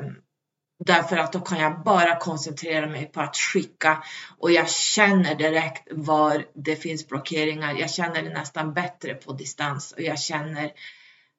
Därför 0.86 1.18
att 1.18 1.34
då 1.34 1.40
kan 1.40 1.60
jag 1.60 1.84
bara 1.84 2.20
koncentrera 2.20 2.88
mig 2.88 3.06
på 3.06 3.22
att 3.22 3.38
skicka 3.38 4.04
och 4.38 4.52
jag 4.52 4.70
känner 4.70 5.36
direkt 5.36 5.88
var 5.92 6.46
det 6.54 6.76
finns 6.76 7.08
blockeringar. 7.08 7.76
Jag 7.80 7.90
känner 7.90 8.22
det 8.22 8.30
nästan 8.30 8.74
bättre 8.74 9.14
på 9.14 9.34
distans 9.34 9.92
och 9.92 10.02
jag 10.02 10.20
känner, 10.20 10.72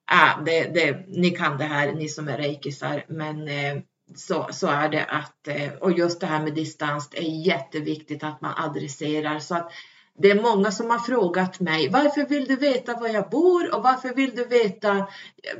ah, 0.05 0.41
det, 0.45 0.63
det, 0.63 1.05
ni 1.07 1.29
kan 1.29 1.57
det 1.57 1.63
här, 1.63 1.91
ni 1.91 2.09
som 2.09 2.27
är 2.27 2.37
reikisar, 2.37 3.05
men 3.07 3.47
eh, 3.47 3.81
så, 4.15 4.47
så 4.51 4.67
är 4.67 4.89
det 4.89 5.05
att, 5.05 5.47
eh, 5.47 5.73
och 5.79 5.91
just 5.91 6.19
det 6.19 6.27
här 6.27 6.43
med 6.43 6.53
distans, 6.53 7.09
det 7.09 7.17
är 7.17 7.47
jätteviktigt 7.47 8.23
att 8.23 8.41
man 8.41 8.53
adresserar 8.57 9.39
så 9.39 9.55
att 9.55 9.71
det 10.17 10.31
är 10.31 10.41
många 10.41 10.71
som 10.71 10.89
har 10.89 10.99
frågat 10.99 11.59
mig 11.59 11.89
varför 11.89 12.25
vill 12.25 12.45
du 12.45 12.55
veta 12.55 12.99
var 12.99 13.07
jag 13.07 13.29
bor 13.29 13.75
och 13.75 13.83
varför 13.83 14.13
vill 14.13 14.35
du 14.35 14.45
veta? 14.45 15.07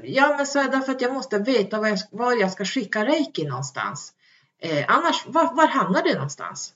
Ja, 0.04 0.36
men 0.38 0.46
så 0.46 0.60
är 0.60 0.64
det 0.64 0.70
därför 0.70 0.92
att 0.92 1.02
jag 1.02 1.14
måste 1.14 1.38
veta 1.38 1.80
var 1.80 1.88
jag, 1.88 2.00
var 2.12 2.42
jag 2.42 2.52
ska 2.52 2.66
skicka 2.66 3.06
reiki 3.06 3.48
någonstans. 3.48 4.14
Eh, 4.62 4.86
annars, 4.88 5.26
var, 5.28 5.56
var 5.56 5.68
hamnar 5.68 6.04
det 6.04 6.14
någonstans? 6.14 6.74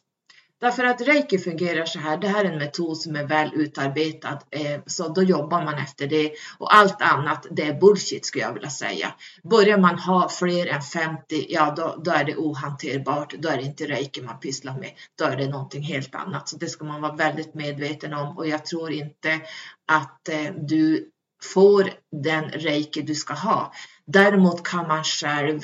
Därför 0.66 0.84
att 0.84 1.01
reiki 1.01 1.38
fungerar 1.38 1.86
så 1.86 1.99
här, 1.99 2.18
det 2.18 2.28
här 2.28 2.45
är 2.45 2.51
en 2.51 2.57
metod 2.57 2.97
som 2.97 3.16
är 3.16 3.24
väl 3.24 3.51
utarbetad, 3.53 4.39
eh, 4.51 4.82
så 4.86 5.07
då 5.07 5.24
jobbar 5.24 5.66
man 5.66 5.74
efter 5.78 6.07
det 6.07 6.32
och 6.57 6.76
allt 6.76 7.01
annat 7.01 7.47
det 7.51 7.63
är 7.63 7.80
bullshit 7.80 8.26
skulle 8.26 8.43
jag 8.43 8.53
vilja 8.53 8.70
säga. 8.70 9.13
Börjar 9.43 9.78
man 9.78 9.99
ha 9.99 10.30
fler 10.30 10.68
än 10.68 10.82
50, 10.82 11.45
ja 11.49 11.74
då, 11.78 12.01
då 12.03 12.11
är 12.11 12.24
det 12.24 12.36
ohanterbart, 12.36 13.34
då 13.38 13.49
är 13.49 13.57
det 13.57 13.63
inte 13.63 13.86
reiki 13.86 14.22
man 14.22 14.39
pysslar 14.39 14.80
med, 14.80 14.91
då 15.18 15.26
är 15.26 15.38
det 15.38 15.47
någonting 15.47 15.84
helt 15.84 16.16
annat. 16.16 16.49
Så 16.49 16.57
det 16.57 16.68
ska 16.68 16.86
man 16.86 17.01
vara 17.01 17.16
väldigt 17.16 17.53
medveten 17.53 18.13
om 18.13 18.38
och 18.38 18.47
jag 18.47 18.66
tror 18.66 18.91
inte 18.91 19.41
att 19.88 20.30
eh, 20.30 20.51
du 20.57 21.09
får 21.43 21.89
den 22.24 22.43
reiki 22.49 23.01
du 23.01 23.16
ska 23.16 23.34
ha. 23.34 23.74
Däremot 24.05 24.63
kan 24.63 24.88
man 24.88 25.03
själv 25.03 25.61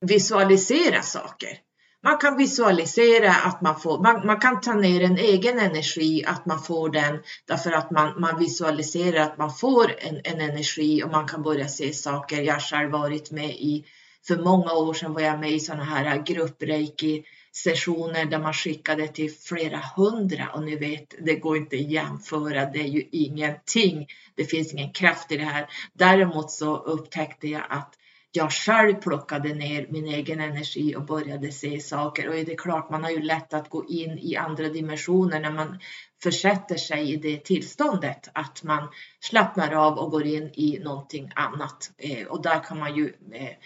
visualisera 0.00 1.02
saker. 1.02 1.65
Man 2.06 2.18
kan 2.18 2.36
visualisera 2.36 3.32
att 3.32 3.60
man 3.60 3.80
får, 3.80 4.02
man, 4.02 4.26
man, 4.26 4.40
kan 4.40 4.60
ta 4.60 4.74
ner 4.74 5.00
en 5.00 5.18
egen 5.18 5.58
energi, 5.58 6.24
att 6.26 6.46
man 6.46 6.62
får 6.62 6.88
den 6.88 7.22
därför 7.46 7.72
att 7.72 7.90
man, 7.90 8.20
man 8.20 8.38
visualiserar 8.38 9.22
att 9.22 9.38
man 9.38 9.54
får 9.54 9.94
en, 9.98 10.20
en 10.24 10.40
energi 10.40 11.02
och 11.02 11.10
man 11.10 11.28
kan 11.28 11.42
börja 11.42 11.68
se 11.68 11.92
saker. 11.92 12.42
Jag 12.42 12.54
har 12.54 12.60
själv 12.60 12.90
varit 12.90 13.30
med 13.30 13.50
i, 13.50 13.84
för 14.26 14.36
många 14.36 14.72
år 14.72 14.94
sedan 14.94 15.12
var 15.12 15.20
jag 15.20 15.40
med 15.40 15.50
i 15.50 15.60
sådana 15.60 15.84
här 15.84 16.22
gruppreiki 16.26 17.24
sessioner 17.52 18.24
där 18.24 18.38
man 18.38 18.52
skickade 18.52 19.08
till 19.08 19.30
flera 19.30 19.80
hundra 19.96 20.48
och 20.54 20.62
ni 20.62 20.76
vet, 20.76 21.14
det 21.18 21.34
går 21.34 21.56
inte 21.56 21.76
att 21.76 21.90
jämföra, 21.90 22.70
det 22.70 22.80
är 22.80 22.88
ju 22.88 23.08
ingenting. 23.12 24.06
Det 24.34 24.44
finns 24.44 24.72
ingen 24.72 24.92
kraft 24.92 25.32
i 25.32 25.36
det 25.36 25.44
här. 25.44 25.66
Däremot 25.92 26.50
så 26.50 26.76
upptäckte 26.76 27.48
jag 27.48 27.62
att 27.68 27.94
jag 28.36 28.52
själv 28.52 28.94
plockade 28.94 29.54
ner 29.54 29.86
min 29.90 30.06
egen 30.06 30.40
energi 30.40 30.96
och 30.96 31.06
började 31.06 31.52
se 31.52 31.80
saker. 31.80 32.28
Och 32.28 32.34
det 32.34 32.52
är 32.52 32.56
klart, 32.56 32.90
man 32.90 33.04
har 33.04 33.10
ju 33.10 33.22
lätt 33.22 33.54
att 33.54 33.70
gå 33.70 33.86
in 33.88 34.18
i 34.18 34.36
andra 34.36 34.68
dimensioner 34.68 35.40
när 35.40 35.52
man 35.52 35.78
försätter 36.22 36.76
sig 36.76 37.12
i 37.12 37.16
det 37.16 37.44
tillståndet, 37.44 38.28
att 38.32 38.62
man 38.62 38.88
slappnar 39.20 39.72
av 39.72 39.98
och 39.98 40.10
går 40.10 40.26
in 40.26 40.50
i 40.54 40.78
någonting 40.84 41.30
annat. 41.34 41.90
Eh, 41.98 42.26
och 42.26 42.42
där 42.42 42.64
kan 42.64 42.78
man 42.78 42.96
ju, 42.96 43.12
eh, 43.32 43.56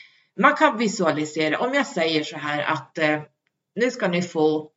man 0.40 0.54
kan 0.54 0.78
visualisera, 0.78 1.58
om 1.58 1.74
jag 1.74 1.86
säger 1.86 2.24
så 2.24 2.36
här 2.36 2.62
att 2.62 2.98
eh, 2.98 3.20
nu 3.74 3.90
ska 3.90 4.08
ni 4.08 4.22
få 4.22 4.70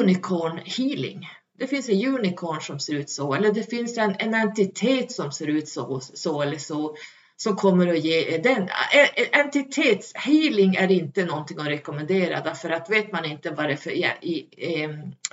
unicorn 0.00 0.60
healing. 0.64 1.28
Det 1.58 1.66
finns 1.66 1.88
en 1.88 2.14
unicorn 2.14 2.60
som 2.60 2.80
ser 2.80 2.94
ut 2.94 3.10
så, 3.10 3.34
eller 3.34 3.52
det 3.52 3.70
finns 3.70 3.98
en, 3.98 4.14
en 4.18 4.34
entitet 4.34 5.12
som 5.12 5.32
ser 5.32 5.46
ut 5.46 5.68
så, 5.68 6.00
så 6.00 6.42
eller 6.42 6.58
så 6.58 6.96
som 7.42 7.56
kommer 7.56 7.86
att 7.86 8.04
ge 8.04 8.38
den. 8.38 8.68
Entitetshealing 9.32 10.74
är 10.74 10.90
inte 10.90 11.24
någonting 11.24 11.58
att 11.58 11.66
rekommendera 11.66 12.40
därför 12.40 12.70
att 12.70 12.90
vet 12.90 13.12
man 13.12 13.24
inte 13.24 13.50
vad 13.50 13.68
det 13.68 13.72
är 13.72 13.76
för 13.76 13.92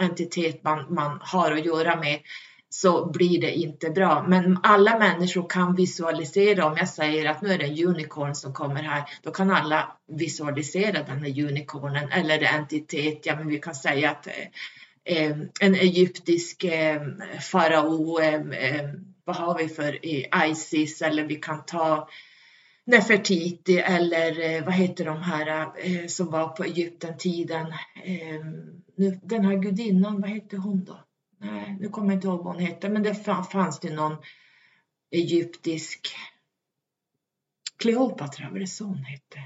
entitet 0.03 0.63
man, 0.63 0.93
man 0.93 1.19
har 1.21 1.51
att 1.51 1.65
göra 1.65 1.95
med 1.99 2.19
så 2.69 3.05
blir 3.05 3.41
det 3.41 3.51
inte 3.51 3.89
bra. 3.89 4.25
Men 4.27 4.59
alla 4.63 4.99
människor 4.99 5.49
kan 5.49 5.75
visualisera, 5.75 6.65
om 6.65 6.77
jag 6.77 6.89
säger 6.89 7.29
att 7.29 7.41
nu 7.41 7.49
är 7.49 7.57
det 7.57 7.65
en 7.65 7.87
unicorn 7.87 8.35
som 8.35 8.53
kommer 8.53 8.83
här, 8.83 9.03
då 9.23 9.31
kan 9.31 9.51
alla 9.51 9.97
visualisera 10.07 11.03
den 11.03 11.23
här 11.23 11.43
unicornen 11.43 12.11
eller 12.11 12.43
entitet, 12.43 13.25
ja 13.25 13.35
men 13.35 13.47
vi 13.47 13.59
kan 13.59 13.75
säga 13.75 14.11
att 14.11 14.27
eh, 15.03 15.37
en 15.59 15.75
egyptisk 15.75 16.63
eh, 16.63 17.01
farao 17.41 18.19
eh, 18.19 18.41
vad 19.27 19.35
har 19.35 19.57
vi 19.57 19.67
för 19.67 20.05
Isis 20.49 21.01
eller 21.01 21.23
vi 21.23 21.35
kan 21.35 21.65
ta 21.65 22.09
Nefertiti 22.85 23.77
eller 23.77 24.55
eh, 24.55 24.65
vad 24.65 24.73
heter 24.73 25.05
de 25.05 25.21
här 25.21 25.71
eh, 25.77 26.07
som 26.07 26.31
var 26.31 26.47
på 26.47 26.63
Egypten-tiden. 26.63 27.73
Ehm, 28.03 28.81
den 29.21 29.45
här 29.45 29.55
gudinnan, 29.55 30.21
vad 30.21 30.29
hette 30.29 30.57
hon 30.57 30.85
då? 30.85 30.99
Nej, 31.39 31.77
nu 31.79 31.89
kommer 31.89 32.07
jag 32.07 32.17
inte 32.17 32.27
ihåg 32.27 32.43
vad 32.43 32.53
hon 32.53 32.63
hette, 32.63 32.89
men 32.89 33.03
det 33.03 33.15
fanns 33.51 33.79
det 33.79 33.93
någon 33.93 34.17
egyptisk 35.11 36.07
Kleopatra, 37.77 38.49
var 38.49 38.59
det 38.59 38.67
så 38.67 38.85
hon 38.85 39.03
hette? 39.03 39.39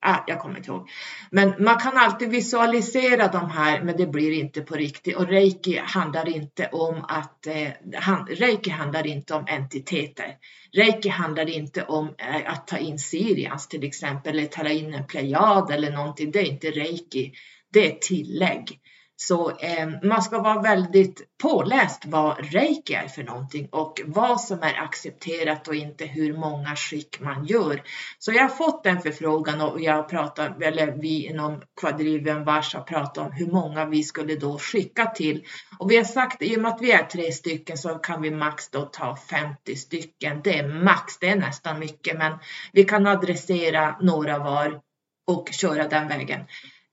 Ah, 0.00 0.24
jag 0.26 0.40
kommer 0.40 0.56
inte 0.56 0.70
ihåg. 0.70 0.88
Men 1.30 1.54
man 1.58 1.78
kan 1.78 1.96
alltid 1.96 2.30
visualisera 2.30 3.28
de 3.28 3.50
här, 3.50 3.82
men 3.82 3.96
det 3.96 4.06
blir 4.06 4.32
inte 4.32 4.60
på 4.60 4.74
riktigt. 4.74 5.16
Och 5.16 5.28
reiki 5.28 5.78
handlar 5.78 6.28
inte 6.28 6.68
om 6.72 7.04
att 7.08 7.46
eh, 7.46 7.68
han, 7.94 8.26
reiki 8.26 8.70
handlar 8.70 9.06
inte 9.06 9.34
om 9.34 9.44
entiteter. 9.48 10.36
Reiki 10.72 11.08
handlar 11.08 11.48
inte 11.48 11.84
om 11.84 12.14
eh, 12.18 12.52
att 12.52 12.66
ta 12.66 12.78
in 12.78 12.98
Sirians 12.98 13.68
till 13.68 13.84
exempel, 13.84 14.38
eller 14.38 14.48
ta 14.48 14.68
in 14.68 14.94
en 14.94 15.06
plejad 15.06 15.70
eller 15.70 15.92
någonting. 15.92 16.30
Det 16.30 16.38
är 16.38 16.52
inte 16.52 16.70
reiki. 16.70 17.32
Det 17.72 17.86
är 17.86 17.98
tillägg. 17.98 18.80
Så 19.20 19.50
eh, 19.50 19.88
man 20.02 20.22
ska 20.22 20.42
vara 20.42 20.62
väldigt 20.62 21.22
påläst 21.42 22.02
vad 22.06 22.52
reiki 22.52 22.94
är 22.94 23.08
för 23.08 23.22
någonting 23.22 23.68
och 23.72 24.00
vad 24.06 24.40
som 24.40 24.62
är 24.62 24.82
accepterat 24.82 25.68
och 25.68 25.74
inte 25.74 26.04
hur 26.04 26.36
många 26.36 26.76
skick 26.76 27.20
man 27.20 27.44
gör. 27.44 27.82
Så 28.18 28.32
jag 28.32 28.42
har 28.42 28.48
fått 28.48 28.86
en 28.86 29.00
förfrågan 29.00 29.60
och 29.60 29.80
jag 29.80 30.08
pratar, 30.08 30.62
eller 30.62 30.92
vi 30.92 31.26
inom 31.26 31.62
Quadrivium 31.80 32.44
Vars 32.44 32.74
har 32.74 32.82
pratat 32.82 33.26
om 33.26 33.32
hur 33.32 33.46
många 33.46 33.84
vi 33.84 34.02
skulle 34.02 34.34
då 34.34 34.58
skicka 34.58 35.06
till. 35.06 35.44
Och 35.78 35.90
vi 35.90 35.96
har 35.96 36.04
sagt 36.04 36.42
i 36.42 36.56
och 36.56 36.60
med 36.60 36.72
att 36.72 36.82
vi 36.82 36.92
är 36.92 37.04
tre 37.04 37.32
stycken 37.32 37.78
så 37.78 37.88
kan 37.88 38.22
vi 38.22 38.30
max 38.30 38.70
då 38.70 38.82
ta 38.82 39.16
50 39.16 39.76
stycken. 39.76 40.40
Det 40.44 40.58
är 40.58 40.68
max, 40.68 41.18
det 41.18 41.28
är 41.28 41.36
nästan 41.36 41.78
mycket, 41.78 42.18
men 42.18 42.38
vi 42.72 42.84
kan 42.84 43.06
adressera 43.06 43.96
några 44.00 44.38
var 44.38 44.80
och 45.26 45.48
köra 45.52 45.88
den 45.88 46.08
vägen. 46.08 46.40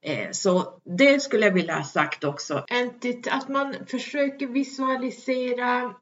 Eh, 0.05 0.31
så 0.31 0.81
det 0.97 1.19
skulle 1.19 1.45
jag 1.45 1.53
vilja 1.53 1.75
ha 1.75 1.83
sagt 1.83 2.23
också. 2.23 2.65
Att 3.31 3.49
man 3.49 3.75
försöker 3.87 4.47
visualisera 4.47 5.95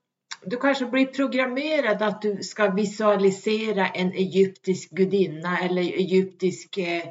du 0.45 0.57
kanske 0.57 0.85
blir 0.85 1.05
programmerad 1.05 2.01
att 2.01 2.21
du 2.21 2.43
ska 2.43 2.69
visualisera 2.69 3.87
en 3.87 4.11
egyptisk 4.11 4.89
gudinna 4.89 5.59
eller 5.59 5.81
egyptisk 5.81 6.77
eh, 6.77 7.03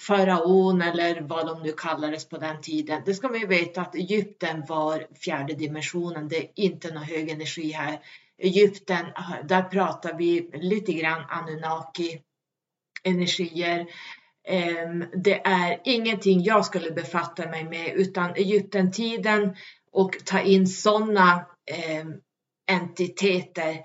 faraon 0.00 0.82
eller 0.82 1.20
vad 1.20 1.46
de 1.46 1.62
nu 1.62 1.72
kallades 1.72 2.28
på 2.28 2.38
den 2.38 2.60
tiden. 2.60 3.02
Det 3.06 3.14
ska 3.14 3.28
vi 3.28 3.46
veta 3.46 3.80
att 3.80 3.94
Egypten 3.94 4.64
var 4.68 5.06
fjärde 5.20 5.54
dimensionen. 5.54 6.28
Det 6.28 6.36
är 6.36 6.50
inte 6.54 6.94
någon 6.94 7.02
hög 7.02 7.30
energi 7.30 7.70
här. 7.70 8.00
Egypten, 8.38 9.06
eh, 9.06 9.46
där 9.48 9.62
pratar 9.62 10.18
vi 10.18 10.50
lite 10.52 10.92
grann 10.92 11.24
Anunnaki 11.28 12.20
energier. 13.04 13.86
Det 15.22 15.46
är 15.46 15.80
ingenting 15.84 16.42
jag 16.42 16.64
skulle 16.64 16.90
befatta 16.90 17.48
mig 17.50 17.64
med 17.64 17.92
utan 17.94 18.34
Egyptentiden 18.34 19.56
och 19.92 20.16
ta 20.24 20.40
in 20.40 20.66
sådana 20.66 21.46
entiteter. 22.70 23.78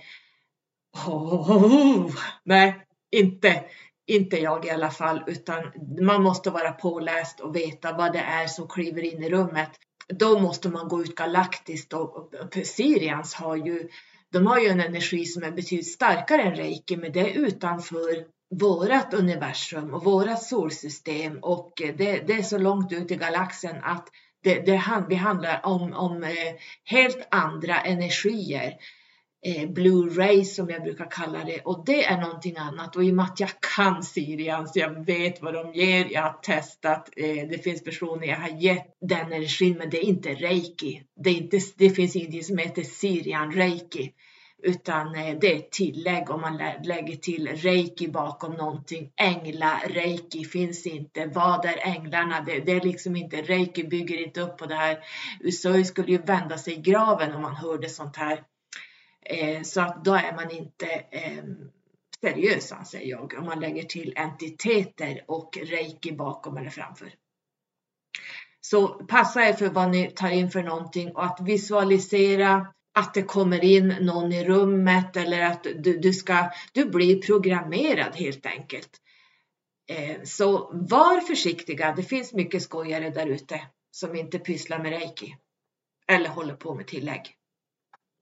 Oh, 1.07 1.51
oh, 1.51 1.65
oh, 1.65 2.11
nej, 2.43 2.85
inte, 3.11 3.63
inte 4.07 4.37
jag 4.37 4.65
i 4.65 4.69
alla 4.69 4.91
fall, 4.91 5.23
utan 5.27 5.71
man 6.01 6.23
måste 6.23 6.49
vara 6.49 6.71
påläst 6.71 7.39
och 7.39 7.55
veta 7.55 7.93
vad 7.93 8.13
det 8.13 8.19
är 8.19 8.47
som 8.47 8.67
kliver 8.67 9.01
in 9.01 9.23
i 9.23 9.29
rummet. 9.29 9.69
Då 10.07 10.39
måste 10.39 10.69
man 10.69 10.87
gå 10.87 11.01
ut 11.01 11.15
galaktiskt 11.15 11.93
och 11.93 12.29
Syrians 12.63 13.33
har 13.33 13.55
ju, 13.55 13.89
de 14.31 14.47
har 14.47 14.59
ju 14.59 14.67
en 14.67 14.81
energi 14.81 15.25
som 15.25 15.43
är 15.43 15.51
betydligt 15.51 15.91
starkare 15.91 16.41
än 16.41 16.55
reiki, 16.55 16.97
men 16.97 17.11
det 17.11 17.19
är 17.19 17.33
utanför 17.33 18.25
vårat 18.51 19.13
universum 19.13 19.93
och 19.93 20.03
vårat 20.03 20.43
solsystem 20.43 21.39
och 21.41 21.81
eh, 21.81 21.95
det, 21.95 22.27
det, 22.27 22.33
är 22.33 22.43
så 22.43 22.57
långt 22.57 22.91
ut 22.91 23.11
i 23.11 23.15
galaxen 23.15 23.75
att 23.83 24.07
det, 24.43 24.65
det, 24.65 24.83
det 25.09 25.15
handlar 25.15 25.65
om, 25.65 25.93
om 25.93 26.23
eh, 26.23 26.53
helt 26.85 27.27
andra 27.31 27.81
energier. 27.81 28.73
Eh, 29.45 29.69
Blue 29.69 30.09
rays 30.09 30.55
som 30.55 30.69
jag 30.69 30.83
brukar 30.83 31.11
kalla 31.11 31.43
det 31.43 31.59
och 31.59 31.85
det 31.85 32.05
är 32.05 32.17
någonting 32.21 32.57
annat 32.57 32.95
och 32.95 33.03
i 33.03 33.11
och 33.11 33.15
med 33.15 33.25
att 33.25 33.39
jag 33.39 33.49
kan 33.75 34.03
Sirians, 34.03 34.75
jag 34.75 35.05
vet 35.05 35.41
vad 35.41 35.53
de 35.53 35.73
ger, 35.73 36.07
jag 36.11 36.21
har 36.21 36.39
testat, 36.43 37.09
det 37.49 37.63
finns 37.63 37.83
personer 37.83 38.27
jag 38.27 38.37
har 38.37 38.61
gett 38.61 38.97
den 39.01 39.31
energin 39.33 39.77
men 39.77 39.89
det 39.89 39.97
är 39.97 40.05
inte 40.05 40.29
reiki. 40.29 41.03
Det, 41.23 41.29
är 41.29 41.33
inte, 41.33 41.59
det 41.77 41.89
finns 41.89 42.15
ingenting 42.15 42.43
som 42.43 42.57
heter 42.57 42.83
Sirian 42.83 43.51
reiki 43.51 44.11
utan 44.63 45.15
eh, 45.15 45.37
det 45.41 45.53
är 45.53 45.57
ett 45.57 45.71
tillägg 45.71 46.29
om 46.29 46.41
man 46.41 46.57
lägger 46.83 47.15
till 47.15 47.47
reiki 47.47 48.07
bakom 48.07 48.53
någonting. 48.53 49.11
Ängla, 49.15 49.81
reiki 49.87 50.45
finns 50.45 50.85
inte. 50.85 51.25
Vad 51.25 51.65
är 51.65 51.87
änglarna? 51.87 52.41
Det, 52.41 52.59
det 52.59 52.71
är 52.71 52.81
liksom 52.81 53.15
inte, 53.15 53.41
reiki 53.41 53.83
bygger 53.83 54.17
inte 54.17 54.41
upp 54.41 54.57
på 54.57 54.65
det 54.65 54.75
här. 54.75 54.99
Usui 55.39 55.85
skulle 55.85 56.11
ju 56.11 56.17
vända 56.17 56.57
sig 56.57 56.73
i 56.73 56.81
graven 56.81 57.35
om 57.35 57.41
man 57.41 57.55
hörde 57.55 57.89
sånt 57.89 58.15
här. 58.15 58.43
Eh, 59.25 59.61
så 59.61 59.81
att 59.81 60.05
då 60.05 60.13
är 60.13 60.35
man 60.35 60.51
inte 60.51 60.87
eh, 61.11 61.43
seriös 62.21 62.71
anser 62.71 63.01
jag 63.01 63.33
om 63.39 63.45
man 63.45 63.59
lägger 63.59 63.83
till 63.83 64.13
entiteter 64.15 65.23
och 65.27 65.57
reiki 65.61 66.11
bakom 66.11 66.57
eller 66.57 66.69
framför. 66.69 67.13
Så 68.61 68.87
passa 68.87 69.49
er 69.49 69.53
för 69.53 69.69
vad 69.69 69.91
ni 69.91 70.11
tar 70.11 70.29
in 70.29 70.51
för 70.51 70.63
någonting 70.63 71.11
och 71.11 71.25
att 71.25 71.39
visualisera 71.41 72.67
att 72.93 73.13
det 73.13 73.23
kommer 73.23 73.63
in 73.63 73.87
någon 73.87 74.31
i 74.31 74.43
rummet 74.43 75.17
eller 75.17 75.41
att 75.41 75.63
du, 75.63 75.97
du 75.97 76.13
ska, 76.13 76.51
du 76.73 76.85
blir 76.85 77.21
programmerad 77.21 78.15
helt 78.15 78.45
enkelt. 78.45 79.01
Eh, 79.89 80.23
så 80.23 80.69
var 80.73 81.21
försiktiga. 81.21 81.93
Det 81.95 82.03
finns 82.03 82.33
mycket 82.33 82.61
skojare 82.61 83.09
där 83.09 83.27
ute 83.27 83.61
som 83.91 84.15
inte 84.15 84.39
pysslar 84.39 84.79
med 84.79 84.91
reiki 84.91 85.35
eller 86.07 86.29
håller 86.29 86.53
på 86.53 86.75
med 86.75 86.87
tillägg. 86.87 87.35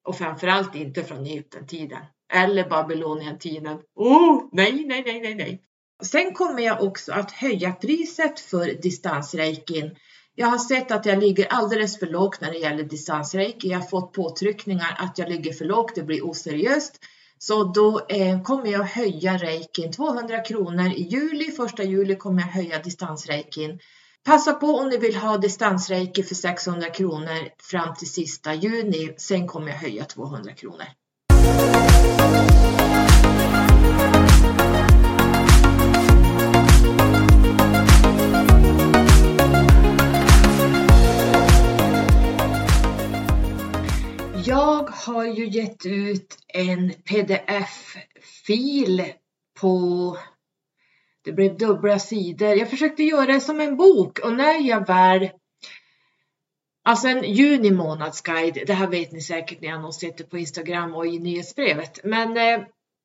Och 0.03 0.17
framförallt 0.17 0.76
inte 0.76 1.03
från 1.03 1.26
Egypten-tiden 1.26 2.01
eller 2.34 2.70
Babylonien-tiden. 2.70 3.80
Oh, 3.95 4.49
nej, 4.51 4.86
nej, 4.86 5.03
nej, 5.05 5.22
nej, 5.22 5.36
nej. 5.36 5.61
Sen 6.03 6.34
kommer 6.34 6.61
jag 6.61 6.84
också 6.84 7.13
att 7.13 7.32
höja 7.32 7.72
priset 7.72 8.39
för 8.39 8.82
distansreikin 8.82 9.95
jag 10.36 10.48
har 10.48 10.58
sett 10.58 10.92
att 10.92 11.06
jag 11.06 11.20
ligger 11.20 11.46
alldeles 11.46 12.00
för 12.00 12.08
lågt 12.08 12.42
när 12.42 12.52
det 12.52 12.58
gäller 12.58 12.84
distansreiki. 12.84 13.68
Jag 13.68 13.80
har 13.80 13.88
fått 13.88 14.14
påtryckningar 14.14 14.96
att 15.00 15.18
jag 15.18 15.30
ligger 15.30 15.54
för 15.54 15.66
lågt, 15.66 15.96
det 15.96 16.04
blir 16.04 16.26
oseriöst. 16.26 17.00
Så 17.38 17.64
då 17.64 18.06
eh, 18.10 18.42
kommer 18.42 18.72
jag 18.72 18.84
höja 18.84 19.38
reikin 19.38 19.92
200 19.92 20.40
kronor 20.40 20.88
i 20.88 21.02
juli. 21.02 21.52
Första 21.52 21.84
juli 21.84 22.16
kommer 22.16 22.42
jag 22.42 22.48
höja 22.48 22.80
distansreikin. 22.80 23.80
Passa 24.26 24.54
på 24.54 24.68
om 24.68 24.90
ni 24.90 24.98
vill 24.98 25.16
ha 25.16 25.38
distansreiki 25.38 26.24
för 26.24 26.36
600 26.36 26.90
kronor 26.90 27.50
fram 27.72 27.96
till 27.96 28.12
sista 28.12 28.54
juni. 28.54 29.14
Sen 29.18 29.48
kommer 29.48 29.68
jag 29.68 29.78
höja 29.78 30.06
200 30.06 30.54
kronor. 30.54 30.86
Jag 44.50 44.89
har 44.89 45.26
ju 45.26 45.47
gett 45.47 45.86
ut 45.86 46.38
en 46.47 46.93
pdf-fil 47.04 48.64
på 49.60 50.18
det 51.24 51.32
blev 51.32 51.58
dubbla 51.58 52.00
sidor. 52.00 52.50
Jag 52.50 52.70
försökte 52.70 53.04
göra 53.04 53.26
det 53.26 53.39
som 53.39 53.60
en 53.60 53.78
bok 53.78 54.20
och 54.20 54.34
när 54.34 54.68
jag 54.68 54.88
väl 54.88 55.30
Alltså 56.84 57.08
en 57.08 57.34
juni 57.34 57.72
månadsguide, 57.72 58.64
det 58.68 58.74
här 58.74 58.88
vet 58.88 59.12
ni 59.12 59.22
säkert 59.22 59.62
när 59.62 59.70
jag 59.70 59.78
har 59.78 59.91
sett 59.91 60.18
det 60.18 60.24
på 60.24 60.38
Instagram 60.38 60.95
och 60.95 61.08
i 61.08 61.20
nyhetsbrevet. 61.20 62.00
Men 62.04 62.38
eh, 62.38 62.60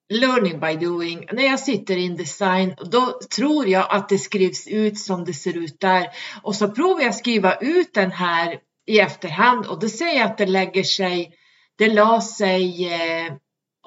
learning 0.09 0.61
by 0.61 0.86
doing, 0.86 1.28
när 1.32 1.45
jag 1.45 1.61
sitter 1.61 1.97
in 1.97 2.16
design, 2.16 2.74
då 2.90 3.20
tror 3.36 3.68
jag 3.68 3.86
att 3.90 4.09
det 4.09 4.18
skrivs 4.18 4.68
ut 4.68 4.99
som 4.99 5.24
det 5.24 5.34
ser 5.34 5.57
ut 5.57 5.80
där. 5.80 6.09
Och 6.42 6.55
så 6.55 6.68
provar 6.68 7.01
jag 7.01 7.14
skriva 7.14 7.55
ut 7.55 7.95
den 7.95 8.11
här 8.11 8.59
i 8.87 8.99
efterhand 8.99 9.66
och 9.66 9.80
då 9.80 9.89
ser 9.89 10.16
jag 10.16 10.26
att 10.26 10.39
det 10.39 10.47
lägger 10.47 10.82
sig, 10.82 11.35
det 11.76 11.89
la 11.89 12.20
sig, 12.20 12.95
eh, 12.95 13.32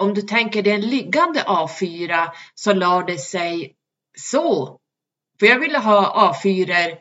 om 0.00 0.14
du 0.14 0.22
tänker 0.22 0.62
det 0.62 0.70
är 0.70 0.74
en 0.74 0.80
liggande 0.80 1.40
A4 1.40 2.28
så 2.54 2.72
la 2.72 3.02
det 3.02 3.18
sig 3.18 3.74
så. 4.18 4.78
För 5.40 5.46
jag 5.46 5.60
ville 5.60 5.78
ha 5.78 6.32
A4 6.32 6.96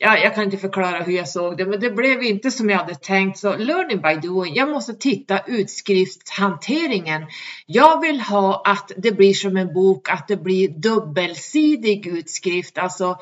Ja, 0.00 0.18
jag 0.18 0.34
kan 0.34 0.44
inte 0.44 0.56
förklara 0.56 1.02
hur 1.02 1.12
jag 1.12 1.28
såg 1.28 1.56
det, 1.56 1.66
men 1.66 1.80
det 1.80 1.90
blev 1.90 2.22
inte 2.22 2.50
som 2.50 2.70
jag 2.70 2.78
hade 2.78 2.94
tänkt. 2.94 3.38
Så 3.38 3.56
learning 3.56 4.00
by 4.00 4.28
doing. 4.28 4.54
Jag 4.54 4.68
måste 4.68 4.94
titta 4.94 5.40
utskriftshanteringen. 5.46 7.26
Jag 7.66 8.00
vill 8.00 8.20
ha 8.20 8.62
att 8.64 8.92
det 8.96 9.12
blir 9.12 9.34
som 9.34 9.56
en 9.56 9.74
bok, 9.74 10.10
att 10.10 10.28
det 10.28 10.36
blir 10.36 10.68
dubbelsidig 10.68 12.06
utskrift, 12.06 12.78
alltså 12.78 13.18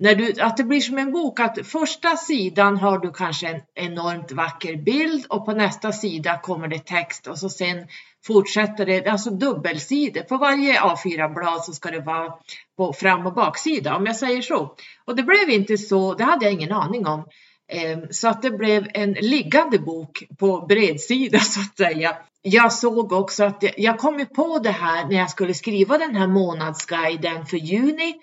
när 0.00 0.14
du, 0.14 0.40
att 0.40 0.56
det 0.56 0.64
blir 0.64 0.80
som 0.80 0.98
en 0.98 1.12
bok, 1.12 1.40
att 1.40 1.66
första 1.66 2.16
sidan 2.16 2.76
har 2.76 2.98
du 2.98 3.12
kanske 3.12 3.48
en 3.48 3.60
enormt 3.74 4.32
vacker 4.32 4.76
bild 4.76 5.26
och 5.28 5.46
på 5.46 5.52
nästa 5.52 5.92
sida 5.92 6.38
kommer 6.38 6.68
det 6.68 6.78
text 6.78 7.26
och 7.26 7.38
så 7.38 7.48
sen 7.48 7.86
fortsätter 8.26 8.86
det, 8.86 9.06
alltså 9.06 9.30
dubbelsidor. 9.30 10.22
På 10.22 10.36
varje 10.36 10.80
A4-blad 10.80 11.64
så 11.64 11.72
ska 11.72 11.90
det 11.90 12.00
vara 12.00 12.32
på 12.76 12.92
fram 12.92 13.26
och 13.26 13.34
baksida 13.34 13.96
om 13.96 14.06
jag 14.06 14.16
säger 14.16 14.42
så. 14.42 14.74
Och 15.04 15.16
det 15.16 15.22
blev 15.22 15.50
inte 15.50 15.78
så, 15.78 16.14
det 16.14 16.24
hade 16.24 16.44
jag 16.44 16.52
ingen 16.52 16.72
aning 16.72 17.06
om. 17.06 17.24
Ehm, 17.68 18.06
så 18.10 18.28
att 18.28 18.42
det 18.42 18.50
blev 18.50 18.86
en 18.94 19.12
liggande 19.12 19.78
bok 19.78 20.24
på 20.38 20.66
bredsida 20.68 21.38
så 21.40 21.60
att 21.60 21.76
säga. 21.76 22.16
Jag 22.42 22.72
såg 22.72 23.12
också 23.12 23.44
att 23.44 23.64
jag 23.76 23.98
kom 23.98 24.26
på 24.34 24.58
det 24.58 24.70
här 24.70 25.08
när 25.08 25.16
jag 25.16 25.30
skulle 25.30 25.54
skriva 25.54 25.98
den 25.98 26.16
här 26.16 26.26
månadsguiden 26.26 27.46
för 27.46 27.56
juni 27.56 28.14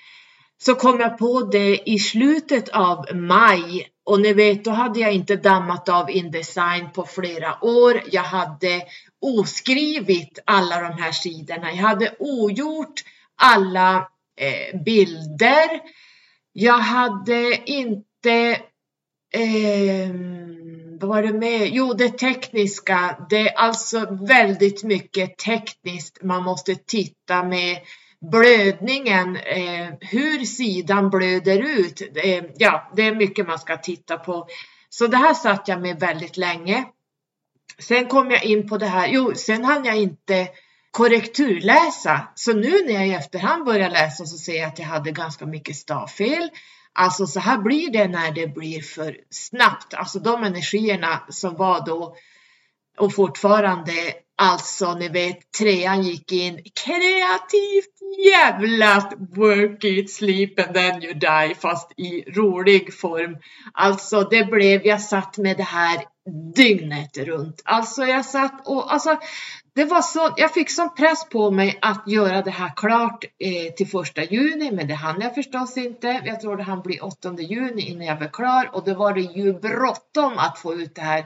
så 0.58 0.76
kom 0.76 1.00
jag 1.00 1.18
på 1.18 1.42
det 1.42 1.90
i 1.90 2.00
slutet 2.00 2.70
av 2.70 3.16
maj 3.16 3.90
och 4.06 4.22
ni 4.22 4.34
vet, 4.34 4.64
då 4.64 4.72
hade 4.72 5.00
jag 5.00 5.14
inte 5.14 5.36
dammat 5.36 5.90
av 5.90 6.12
Indesign 6.12 6.90
på 6.92 7.06
flera 7.06 7.64
år. 7.64 8.04
Jag 8.12 8.24
hade 8.24 8.84
oskrivit 9.22 10.40
alla 10.46 10.82
de 10.82 11.02
här 11.02 11.12
sidorna. 11.12 11.72
Jag 11.72 11.84
hade 11.84 12.16
ogjort 12.20 13.04
alla 13.36 14.08
eh, 14.38 14.82
bilder. 14.82 15.70
Jag 16.54 16.78
hade 16.80 17.70
inte 17.72 18.62
eh, 19.34 20.10
vad 21.00 21.10
var 21.10 21.24
det 21.24 21.34
med? 21.34 21.70
Jo, 21.74 21.94
det 21.94 22.10
tekniska. 22.10 23.26
Det 23.30 23.50
är 23.50 23.56
alltså 23.56 24.18
väldigt 24.28 24.84
mycket 24.84 25.38
tekniskt 25.38 26.24
man 26.24 26.44
måste 26.44 26.76
titta 26.76 27.44
med 27.44 27.78
blödningen, 28.32 29.36
eh, 29.36 29.94
hur 30.02 30.46
sidan 30.46 31.10
blöder 31.10 31.80
ut. 31.80 32.02
Eh, 32.16 32.44
ja, 32.58 32.92
det 32.96 33.02
är 33.02 33.16
mycket 33.16 33.48
man 33.48 33.60
ska 33.60 33.78
titta 33.78 34.18
på. 34.18 34.48
Så 34.90 35.08
det 35.08 35.18
här 35.18 35.34
satt 35.34 35.68
jag 35.68 35.82
med 35.82 36.00
väldigt 36.00 36.38
länge. 36.38 36.86
Sen 37.80 38.08
kom 38.08 38.32
jag 38.32 38.44
in 38.44 38.70
på 38.70 38.78
det 38.78 38.86
här, 38.86 39.08
jo, 39.08 39.34
sen 39.36 39.66
hann 39.66 39.86
jag 39.86 39.98
inte 39.98 40.48
korrekturläsa. 40.92 42.28
Så 42.36 42.54
nu 42.54 42.86
när 42.86 42.94
jag 42.94 43.08
i 43.08 43.14
efterhand 43.14 43.66
börjar 43.66 43.90
läsa 43.90 44.26
så 44.26 44.38
ser 44.38 44.56
jag 44.58 44.68
att 44.68 44.80
jag 44.80 44.86
hade 44.86 45.12
ganska 45.12 45.46
mycket 45.46 45.76
stavfel. 45.76 46.50
Alltså 46.94 47.28
så 47.28 47.40
här 47.40 47.58
blir 47.58 47.92
det 47.92 48.08
när 48.08 48.32
det 48.32 48.48
blir 48.48 48.82
för 48.82 49.18
snabbt. 49.30 49.94
Alltså 49.94 50.20
de 50.20 50.44
energierna 50.44 51.24
som 51.30 51.56
var 51.56 51.86
då 51.86 52.16
och 52.98 53.14
fortfarande 53.14 54.14
Alltså, 54.40 54.94
ni 54.94 55.10
vet, 55.10 55.52
trean 55.52 56.04
gick 56.04 56.32
in 56.32 56.64
kreativt 56.86 57.98
jävlat. 58.26 59.14
work 59.36 59.84
it, 59.84 60.12
sleep 60.12 60.60
and 60.60 60.74
then 60.74 61.04
you 61.04 61.14
die 61.14 61.56
fast 61.56 61.92
i 62.00 62.24
rolig 62.28 62.94
form. 62.94 63.38
Alltså, 63.74 64.24
det 64.24 64.44
blev, 64.44 64.86
jag 64.86 65.02
satt 65.02 65.38
med 65.38 65.58
det 65.58 65.64
här 65.64 66.04
dygnet 66.56 67.18
runt. 67.18 67.62
Alltså, 67.66 68.06
jag 68.06 68.26
satt 68.26 68.68
och 68.68 68.94
alltså, 68.94 69.20
det 69.76 69.86
var 69.86 70.02
så, 70.02 70.34
jag 70.38 70.54
fick 70.54 70.72
sån 70.72 70.96
press 70.96 71.30
på 71.30 71.52
mig 71.52 71.80
att 71.82 72.04
göra 72.08 72.42
det 72.42 72.52
här 72.52 72.72
klart 72.76 73.26
eh, 73.40 73.74
till 73.74 73.88
första 73.88 74.24
juni, 74.24 74.72
men 74.72 74.88
det 74.88 74.94
hann 74.94 75.22
jag 75.22 75.36
förstås 75.36 75.78
inte. 75.78 76.22
Jag 76.26 76.42
tror 76.42 76.58
det 76.58 76.64
hann 76.64 76.82
bli 76.82 77.00
8 77.00 77.36
juni 77.40 77.82
innan 77.82 78.06
jag 78.06 78.20
var 78.20 78.28
klar 78.28 78.70
och 78.74 78.84
då 78.86 78.94
var 78.94 79.14
det 79.14 79.22
ju 79.22 79.54
bråttom 79.54 80.38
att 80.38 80.60
få 80.60 80.74
ut 80.74 80.96
det 80.96 81.02
här 81.02 81.26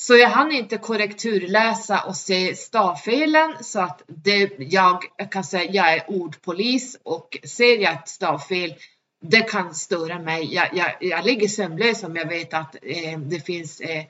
så 0.00 0.16
jag 0.16 0.28
hann 0.28 0.52
inte 0.52 0.76
korrekturläsa 0.78 2.00
och 2.00 2.16
se 2.16 2.54
stavfelen 2.54 3.54
så 3.60 3.80
att 3.80 4.02
det, 4.06 4.52
jag, 4.58 5.04
jag 5.16 5.32
kan 5.32 5.44
säga 5.44 5.70
jag 5.72 5.92
är 5.92 6.10
ordpolis 6.10 6.98
och 7.02 7.38
ser 7.44 7.78
jag 7.78 7.94
ett 7.94 8.08
stavfel 8.08 8.74
det 9.20 9.42
kan 9.42 9.74
störa 9.74 10.18
mig. 10.18 10.54
Jag, 10.54 10.68
jag, 10.74 10.96
jag 11.00 11.24
ligger 11.24 11.48
sömnlös 11.48 12.04
om 12.04 12.16
jag 12.16 12.28
vet 12.28 12.54
att 12.54 12.76
eh, 12.82 13.18
det 13.18 13.40
finns 13.40 13.80
eh, 13.80 14.04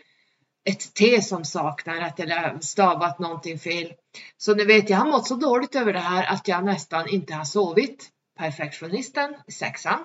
ett 0.64 0.94
T 0.94 1.22
som 1.22 1.44
saknar, 1.44 2.00
att 2.00 2.18
jag 2.18 2.28
har 2.28 2.60
stavat 2.60 3.18
någonting 3.18 3.58
fel. 3.58 3.92
Så 4.36 4.54
ni 4.54 4.64
vet, 4.64 4.90
jag 4.90 4.98
har 4.98 5.10
mått 5.10 5.26
så 5.26 5.34
dåligt 5.34 5.74
över 5.74 5.92
det 5.92 5.98
här 5.98 6.24
att 6.32 6.48
jag 6.48 6.64
nästan 6.64 7.08
inte 7.08 7.34
har 7.34 7.44
sovit. 7.44 8.08
Perfektionisten, 8.38 9.34
i 9.46 9.52
sexan. 9.52 10.04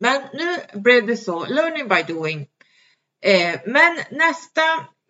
Men 0.00 0.22
nu 0.32 0.80
blev 0.80 1.06
det 1.06 1.16
så, 1.16 1.46
learning 1.46 1.88
by 1.88 2.02
doing. 2.12 2.46
Eh, 3.22 3.60
men 3.66 3.98
nästa 4.10 4.62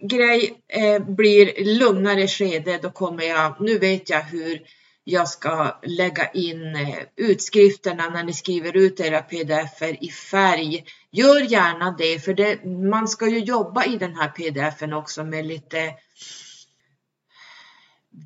grej 0.02 0.62
eh, 0.68 1.02
blir 1.02 1.64
lugnare 1.78 2.28
skede. 2.28 2.78
Då 2.82 2.90
kommer 2.90 3.24
jag, 3.24 3.60
nu 3.60 3.78
vet 3.78 4.10
jag 4.10 4.22
hur 4.22 4.62
jag 5.04 5.28
ska 5.28 5.80
lägga 5.82 6.30
in 6.30 6.76
eh, 6.76 6.98
utskrifterna 7.16 8.08
när 8.08 8.24
ni 8.24 8.32
skriver 8.32 8.76
ut 8.76 9.00
era 9.00 9.22
pdf-er 9.22 10.04
i 10.04 10.08
färg. 10.08 10.84
Gör 11.10 11.40
gärna 11.40 11.94
det, 11.98 12.24
för 12.24 12.34
det, 12.34 12.64
man 12.64 13.08
ska 13.08 13.28
ju 13.28 13.38
jobba 13.38 13.84
i 13.84 13.96
den 13.96 14.14
här 14.14 14.28
pdf-en 14.28 14.92
också 14.92 15.24
med 15.24 15.46
lite 15.46 15.94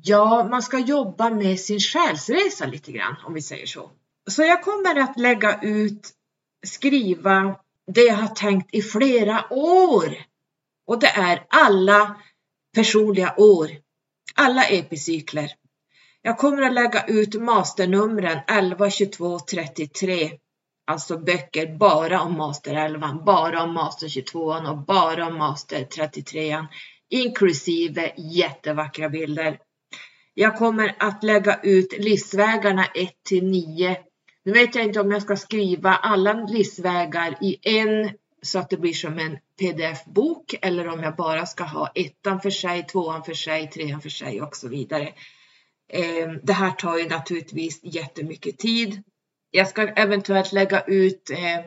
Ja, 0.03 0.47
man 0.51 0.61
ska 0.63 0.79
jobba 0.79 1.29
med 1.29 1.59
sin 1.59 1.79
själsresa 1.79 2.65
lite 2.65 2.91
grann 2.91 3.15
om 3.25 3.33
vi 3.33 3.41
säger 3.41 3.65
så. 3.65 3.91
Så 4.27 4.43
jag 4.43 4.63
kommer 4.63 4.99
att 4.99 5.19
lägga 5.19 5.59
ut, 5.61 6.09
skriva 6.65 7.55
det 7.91 8.01
jag 8.01 8.15
har 8.15 8.35
tänkt 8.35 8.75
i 8.75 8.81
flera 8.81 9.45
år. 9.53 10.15
Och 10.87 10.99
det 10.99 11.07
är 11.07 11.45
alla 11.49 12.15
personliga 12.75 13.33
år, 13.37 13.69
alla 14.35 14.63
epicykler. 14.63 15.51
Jag 16.21 16.37
kommer 16.37 16.61
att 16.61 16.73
lägga 16.73 17.05
ut 17.05 17.41
masternumren 17.41 18.39
11, 18.47 18.89
22, 18.89 19.39
33. 19.39 20.31
Alltså 20.87 21.17
böcker 21.17 21.77
bara 21.77 22.21
om 22.21 22.37
master 22.37 22.75
11, 22.75 23.19
bara 23.25 23.63
om 23.63 23.73
master 23.73 24.07
22 24.07 24.39
och 24.39 24.77
bara 24.77 25.27
om 25.27 25.37
master 25.37 25.83
33 25.83 26.67
inklusive 27.09 28.13
jättevackra 28.17 29.09
bilder. 29.09 29.59
Jag 30.33 30.57
kommer 30.57 30.95
att 30.99 31.23
lägga 31.23 31.59
ut 31.63 31.93
livsvägarna 31.97 32.85
1 32.85 33.13
till 33.23 33.45
9. 33.45 33.97
Nu 34.45 34.51
vet 34.51 34.75
jag 34.75 34.85
inte 34.85 34.99
om 34.99 35.11
jag 35.11 35.21
ska 35.21 35.35
skriva 35.35 35.89
alla 35.95 36.33
livsvägar 36.33 37.37
i 37.41 37.57
en 37.61 38.11
så 38.41 38.59
att 38.59 38.69
det 38.69 38.77
blir 38.77 38.93
som 38.93 39.19
en 39.19 39.37
pdf-bok 39.59 40.55
eller 40.61 40.87
om 40.87 41.03
jag 41.03 41.15
bara 41.15 41.45
ska 41.45 41.63
ha 41.63 41.91
ettan 41.95 42.41
för 42.41 42.49
sig, 42.49 42.83
tvåan 42.83 43.23
för 43.23 43.33
sig, 43.33 43.69
trean 43.69 44.01
för 44.01 44.09
sig 44.09 44.41
och 44.41 44.55
så 44.55 44.67
vidare. 44.67 45.13
Ehm, 45.93 46.39
det 46.43 46.53
här 46.53 46.71
tar 46.71 46.97
ju 46.97 47.09
naturligtvis 47.09 47.79
jättemycket 47.83 48.57
tid. 48.57 49.03
Jag 49.51 49.67
ska 49.67 49.87
eventuellt 49.87 50.51
lägga 50.51 50.81
ut 50.81 51.29
ehm, 51.29 51.63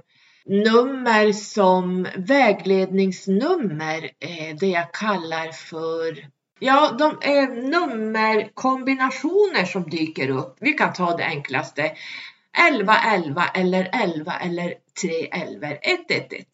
nummer 0.47 1.33
som 1.33 2.07
vägledningsnummer, 2.16 4.11
eh, 4.20 4.57
det 4.61 4.66
jag 4.66 4.95
kallar 4.95 5.53
för 5.53 6.27
Ja, 6.59 6.97
de 6.99 7.18
är 7.22 7.47
nummerkombinationer 7.70 9.64
som 9.64 9.91
dyker 9.91 10.31
upp. 10.31 10.57
Vi 10.61 10.72
kan 10.72 10.93
ta 10.93 11.16
det 11.16 11.24
enklaste. 11.24 11.93
11, 12.70 12.94
11 13.14 13.44
eller 13.54 13.90
11 13.92 14.32
eller 14.32 14.74
3 15.02 15.28
11, 15.32 15.70
1, 15.70 16.11
1, 16.11 16.32
1. 16.32 16.46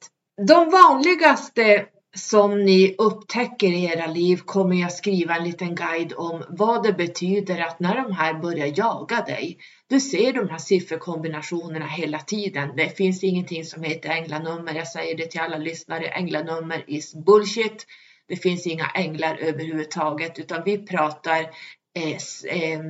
De 0.46 0.70
vanligaste 0.70 1.86
som 2.14 2.64
ni 2.64 2.94
upptäcker 2.98 3.68
i 3.68 3.84
era 3.84 4.06
liv 4.06 4.36
kommer 4.36 4.76
jag 4.76 4.92
skriva 4.92 5.36
en 5.36 5.44
liten 5.44 5.74
guide 5.74 6.12
om 6.16 6.42
vad 6.48 6.82
det 6.82 6.92
betyder 6.92 7.60
att 7.60 7.80
när 7.80 7.94
de 7.94 8.12
här 8.12 8.34
börjar 8.34 8.72
jaga 8.76 9.20
dig. 9.20 9.58
Du 9.86 10.00
ser 10.00 10.32
de 10.32 10.48
här 10.48 10.58
sifferkombinationerna 10.58 11.86
hela 11.86 12.18
tiden. 12.18 12.76
Det 12.76 12.96
finns 12.96 13.24
ingenting 13.24 13.64
som 13.64 13.82
heter 13.82 14.10
änglanummer. 14.10 14.74
Jag 14.74 14.88
säger 14.88 15.16
det 15.16 15.26
till 15.26 15.40
alla 15.40 15.56
lyssnare. 15.56 16.06
Änglanummer 16.06 16.84
is 16.86 17.14
bullshit. 17.14 17.86
Det 18.28 18.36
finns 18.36 18.66
inga 18.66 18.86
änglar 18.94 19.36
överhuvudtaget 19.36 20.38
utan 20.38 20.62
vi 20.64 20.78
pratar 20.78 21.50
Eh, 21.94 22.80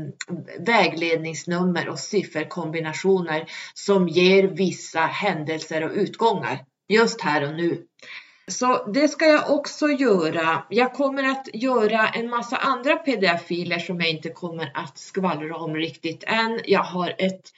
vägledningsnummer 0.58 1.88
och 1.88 1.98
sifferkombinationer 1.98 3.50
som 3.74 4.08
ger 4.08 4.42
vissa 4.42 5.00
händelser 5.00 5.84
och 5.84 5.92
utgångar 5.94 6.64
just 6.88 7.20
här 7.20 7.48
och 7.48 7.54
nu. 7.54 7.86
Så 8.48 8.90
det 8.92 9.08
ska 9.08 9.24
jag 9.26 9.50
också 9.50 9.88
göra. 9.88 10.64
Jag 10.70 10.92
kommer 10.92 11.24
att 11.24 11.48
göra 11.52 12.08
en 12.08 12.30
massa 12.30 12.56
andra 12.56 12.96
pdf-filer 12.96 13.78
som 13.78 14.00
jag 14.00 14.10
inte 14.10 14.28
kommer 14.28 14.70
att 14.74 14.98
skvallra 14.98 15.56
om 15.56 15.76
riktigt 15.76 16.24
än. 16.26 16.60
Jag 16.64 16.82
har 16.82 17.14
ett 17.18 17.52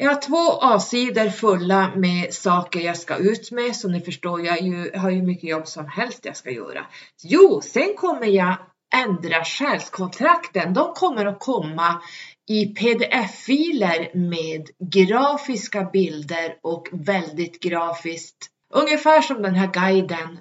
jag 0.00 0.14
har 0.14 0.20
två 0.20 0.58
A-sidor 0.60 1.30
fulla 1.30 1.92
med 1.96 2.34
saker 2.34 2.80
jag 2.80 2.96
ska 2.96 3.16
ut 3.16 3.50
med, 3.50 3.76
så 3.76 3.88
ni 3.88 4.00
förstår, 4.00 4.44
jag 4.44 4.60
ju, 4.60 4.96
har 4.96 5.10
ju 5.10 5.22
mycket 5.22 5.50
jobb 5.50 5.66
som 5.66 5.88
helst 5.88 6.24
jag 6.24 6.36
ska 6.36 6.50
göra. 6.50 6.86
Jo, 7.22 7.60
sen 7.64 7.94
kommer 7.96 8.26
jag 8.26 8.56
ändra 8.94 9.44
själskontrakten. 9.44 10.74
De 10.74 10.94
kommer 10.94 11.26
att 11.26 11.40
komma 11.40 12.02
i 12.48 12.66
pdf-filer 12.66 14.10
med 14.14 14.68
grafiska 14.78 15.84
bilder 15.84 16.58
och 16.62 16.88
väldigt 16.92 17.60
grafiskt 17.60 18.50
Ungefär 18.70 19.20
som 19.22 19.42
den 19.42 19.54
här 19.54 19.72
guiden 19.72 20.38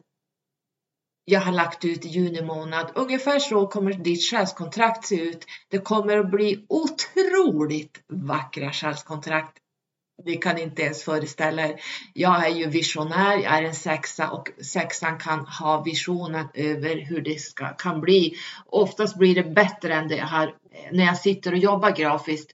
jag 1.26 1.42
har 1.42 1.52
lagt 1.52 1.86
ut 1.86 2.06
i 2.06 2.08
juni 2.08 2.42
månad. 2.42 2.92
Ungefär 2.96 3.40
så 3.40 3.68
kommer 3.68 3.94
ditt 3.94 4.32
själskontrakt 4.32 5.06
se 5.06 5.22
ut. 5.22 5.46
Det 5.70 5.78
kommer 5.80 6.18
att 6.18 6.32
bli 6.32 6.66
otroligt 6.70 8.04
vackra 8.08 8.72
själskontrakt. 8.72 9.58
Ni 10.26 10.38
kan 10.38 10.58
inte 10.58 10.82
ens 10.82 11.04
föreställa 11.04 11.68
er. 11.68 11.82
Jag 12.14 12.46
är 12.46 12.50
ju 12.50 12.68
visionär, 12.68 13.38
jag 13.38 13.58
är 13.58 13.64
en 13.64 13.76
sexa 13.76 14.30
och 14.30 14.50
sexan 14.62 15.20
kan 15.20 15.40
ha 15.40 15.82
visionen 15.82 16.48
över 16.54 16.96
hur 16.96 17.22
det 17.22 17.42
ska, 17.42 17.68
kan 17.68 18.02
bli. 18.02 18.38
Oftast 18.66 19.18
blir 19.18 19.36
det 19.36 19.44
bättre 19.44 19.94
än 19.94 20.08
det 20.08 20.16
jag 20.16 20.26
har 20.26 20.56
när 20.92 21.06
jag 21.06 21.18
sitter 21.18 21.52
och 21.52 21.58
jobbar 21.58 21.92
grafiskt. 21.92 22.52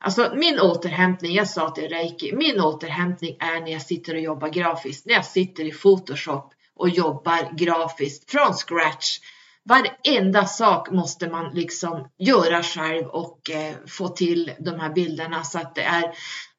Alltså 0.00 0.32
min 0.36 0.60
återhämtning, 0.60 1.34
jag 1.34 1.48
sa 1.48 1.70
till 1.70 1.88
Reiki, 1.88 2.36
min 2.36 2.60
återhämtning 2.60 3.36
är 3.40 3.60
när 3.60 3.72
jag 3.72 3.82
sitter 3.82 4.14
och 4.14 4.20
jobbar 4.20 4.48
grafiskt, 4.48 5.06
när 5.06 5.14
jag 5.14 5.24
sitter 5.24 5.64
i 5.64 5.72
Photoshop 5.72 6.52
och 6.76 6.88
jobbar 6.88 7.56
grafiskt 7.56 8.30
från 8.30 8.54
scratch. 8.54 9.18
Varenda 9.68 10.46
sak 10.46 10.90
måste 10.90 11.28
man 11.28 11.54
liksom 11.54 12.08
göra 12.18 12.62
själv 12.62 13.06
och 13.06 13.50
eh, 13.50 13.74
få 13.86 14.08
till 14.08 14.52
de 14.58 14.80
här 14.80 14.90
bilderna 14.90 15.44
så 15.44 15.58
att 15.58 15.74
det 15.74 15.82
är, 15.82 16.04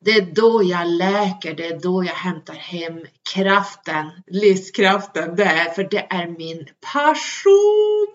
det 0.06 0.12
är 0.12 0.22
då 0.22 0.64
jag 0.64 0.88
läker, 0.88 1.54
det 1.54 1.68
är 1.68 1.80
då 1.80 2.04
jag 2.04 2.14
hämtar 2.14 2.54
hem 2.54 3.06
kraften, 3.34 4.10
livskraften, 4.28 5.36
det 5.36 5.44
är, 5.44 5.70
för 5.72 5.84
det 5.84 6.08
är 6.10 6.28
min 6.28 6.68
passion. 6.94 8.08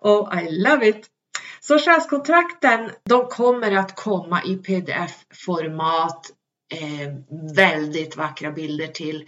Oh, 0.00 0.44
I 0.44 0.50
love 0.50 0.88
it! 0.88 1.06
Så 1.60 1.78
själskontrakten, 1.78 2.90
de 3.04 3.26
kommer 3.26 3.72
att 3.76 3.96
komma 3.96 4.42
i 4.42 4.56
pdf-format, 4.56 6.30
eh, 6.74 7.08
väldigt 7.54 8.16
vackra 8.16 8.50
bilder 8.50 8.86
till 8.86 9.24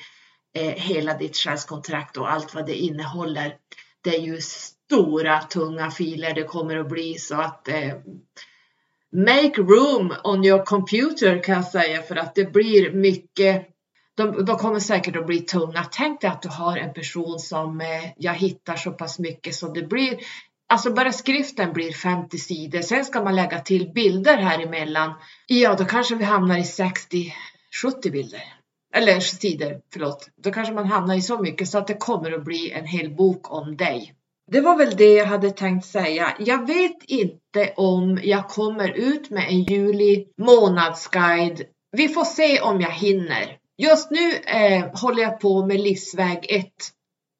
eh, 0.54 0.72
hela 0.72 1.14
ditt 1.14 1.36
själskontrakt 1.36 2.16
och 2.16 2.32
allt 2.32 2.54
vad 2.54 2.66
det 2.66 2.74
innehåller. 2.74 3.54
Det 4.02 4.16
är 4.16 4.20
ju 4.20 4.40
stora 4.90 5.38
tunga 5.38 5.90
filer 5.90 6.34
det 6.34 6.42
kommer 6.42 6.76
att 6.76 6.88
bli 6.88 7.14
så 7.14 7.34
att 7.34 7.68
eh, 7.68 7.94
Make 9.12 9.62
room 9.62 10.14
on 10.24 10.44
your 10.44 10.64
computer 10.64 11.42
kan 11.42 11.54
jag 11.54 11.64
säga 11.64 12.02
för 12.02 12.16
att 12.16 12.34
det 12.34 12.52
blir 12.52 12.92
mycket 12.92 13.66
de, 14.16 14.44
de, 14.44 14.56
kommer 14.56 14.80
säkert 14.80 15.16
att 15.16 15.26
bli 15.26 15.40
tunga. 15.40 15.84
Tänk 15.92 16.20
dig 16.20 16.30
att 16.30 16.42
du 16.42 16.48
har 16.48 16.76
en 16.76 16.92
person 16.94 17.38
som 17.38 17.80
eh, 17.80 17.86
jag 18.16 18.34
hittar 18.34 18.76
så 18.76 18.90
pass 18.90 19.18
mycket 19.18 19.54
så 19.54 19.68
det 19.72 19.82
blir 19.82 20.18
Alltså 20.68 20.92
bara 20.92 21.12
skriften 21.12 21.72
blir 21.72 21.92
50 21.92 22.38
sidor. 22.38 22.80
Sen 22.80 23.04
ska 23.04 23.22
man 23.22 23.36
lägga 23.36 23.60
till 23.60 23.92
bilder 23.92 24.36
här 24.36 24.58
emellan. 24.58 25.12
Ja, 25.46 25.74
då 25.74 25.84
kanske 25.84 26.14
vi 26.14 26.24
hamnar 26.24 26.58
i 26.58 26.64
60, 26.64 27.34
70 27.82 28.10
bilder. 28.10 28.42
Eller 28.94 29.20
sidor, 29.20 29.80
förlåt. 29.92 30.28
Då 30.36 30.52
kanske 30.52 30.74
man 30.74 30.86
hamnar 30.86 31.14
i 31.14 31.22
så 31.22 31.38
mycket 31.38 31.68
så 31.68 31.78
att 31.78 31.86
det 31.86 31.94
kommer 31.94 32.32
att 32.32 32.44
bli 32.44 32.70
en 32.70 32.86
hel 32.86 33.10
bok 33.10 33.52
om 33.52 33.76
dig. 33.76 34.14
Det 34.50 34.60
var 34.60 34.76
väl 34.76 34.96
det 34.96 35.14
jag 35.14 35.26
hade 35.26 35.50
tänkt 35.50 35.86
säga. 35.86 36.36
Jag 36.38 36.66
vet 36.66 37.04
inte 37.06 37.72
om 37.76 38.20
jag 38.22 38.48
kommer 38.48 38.88
ut 38.88 39.30
med 39.30 39.48
en 39.48 39.62
juli 39.62 40.26
månadsguide. 40.38 41.62
Vi 41.96 42.08
får 42.08 42.24
se 42.24 42.60
om 42.60 42.80
jag 42.80 42.90
hinner. 42.90 43.56
Just 43.78 44.10
nu 44.10 44.32
eh, 44.32 45.00
håller 45.00 45.22
jag 45.22 45.40
på 45.40 45.66
med 45.66 45.80
livsväg 45.80 46.46
1 46.48 46.66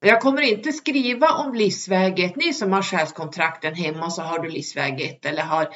jag 0.06 0.20
kommer 0.20 0.42
inte 0.42 0.72
skriva 0.72 1.32
om 1.32 1.54
livsväg 1.54 2.20
1. 2.20 2.36
Ni 2.36 2.54
som 2.54 2.72
har 2.72 2.82
själskontrakten 2.82 3.74
hemma 3.74 4.10
så 4.10 4.22
har 4.22 4.38
du 4.38 4.48
livsväg 4.48 5.00
1 5.00 5.26
eller 5.26 5.42
har 5.42 5.68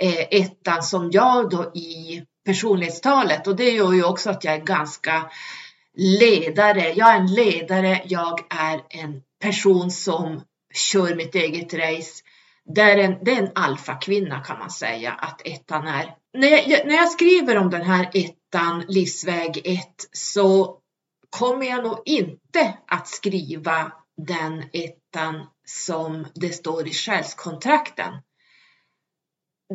eh, 0.00 0.40
ettan 0.40 0.82
som 0.82 1.10
jag 1.12 1.50
då 1.50 1.72
i 1.74 2.22
personlighetstalet 2.46 3.46
och 3.46 3.56
det 3.56 3.70
gör 3.70 3.92
ju 3.92 4.04
också 4.04 4.30
att 4.30 4.44
jag 4.44 4.54
är 4.54 4.64
ganska 4.64 5.30
ledare. 5.96 6.92
Jag 6.92 7.14
är 7.14 7.16
en 7.16 7.34
ledare. 7.34 8.02
Jag 8.04 8.40
är 8.50 8.80
en 8.88 9.22
person 9.42 9.90
som 9.90 10.40
kör 10.74 11.14
mitt 11.14 11.34
eget 11.34 11.74
race. 11.74 12.22
Det 12.74 12.80
är 12.80 12.98
en, 12.98 13.24
det 13.24 13.30
är 13.30 13.42
en 13.42 13.52
alfakvinna 13.54 14.40
kan 14.40 14.58
man 14.58 14.70
säga 14.70 15.12
att 15.12 15.46
ettan 15.46 15.86
är. 15.86 16.14
När 16.38 16.48
jag, 16.48 16.86
när 16.86 16.94
jag 16.94 17.10
skriver 17.10 17.56
om 17.56 17.70
den 17.70 17.82
här 17.82 18.10
ettan, 18.14 18.84
livsväg 18.88 19.60
1, 19.64 19.86
så 20.12 20.78
kommer 21.30 21.66
jag 21.66 21.82
nog 21.82 22.02
inte 22.04 22.78
att 22.86 23.08
skriva 23.08 23.92
den 24.16 24.64
ettan 24.72 25.46
som 25.66 26.26
det 26.34 26.48
står 26.52 26.88
i 26.88 26.92
själskontrakten. 26.92 28.12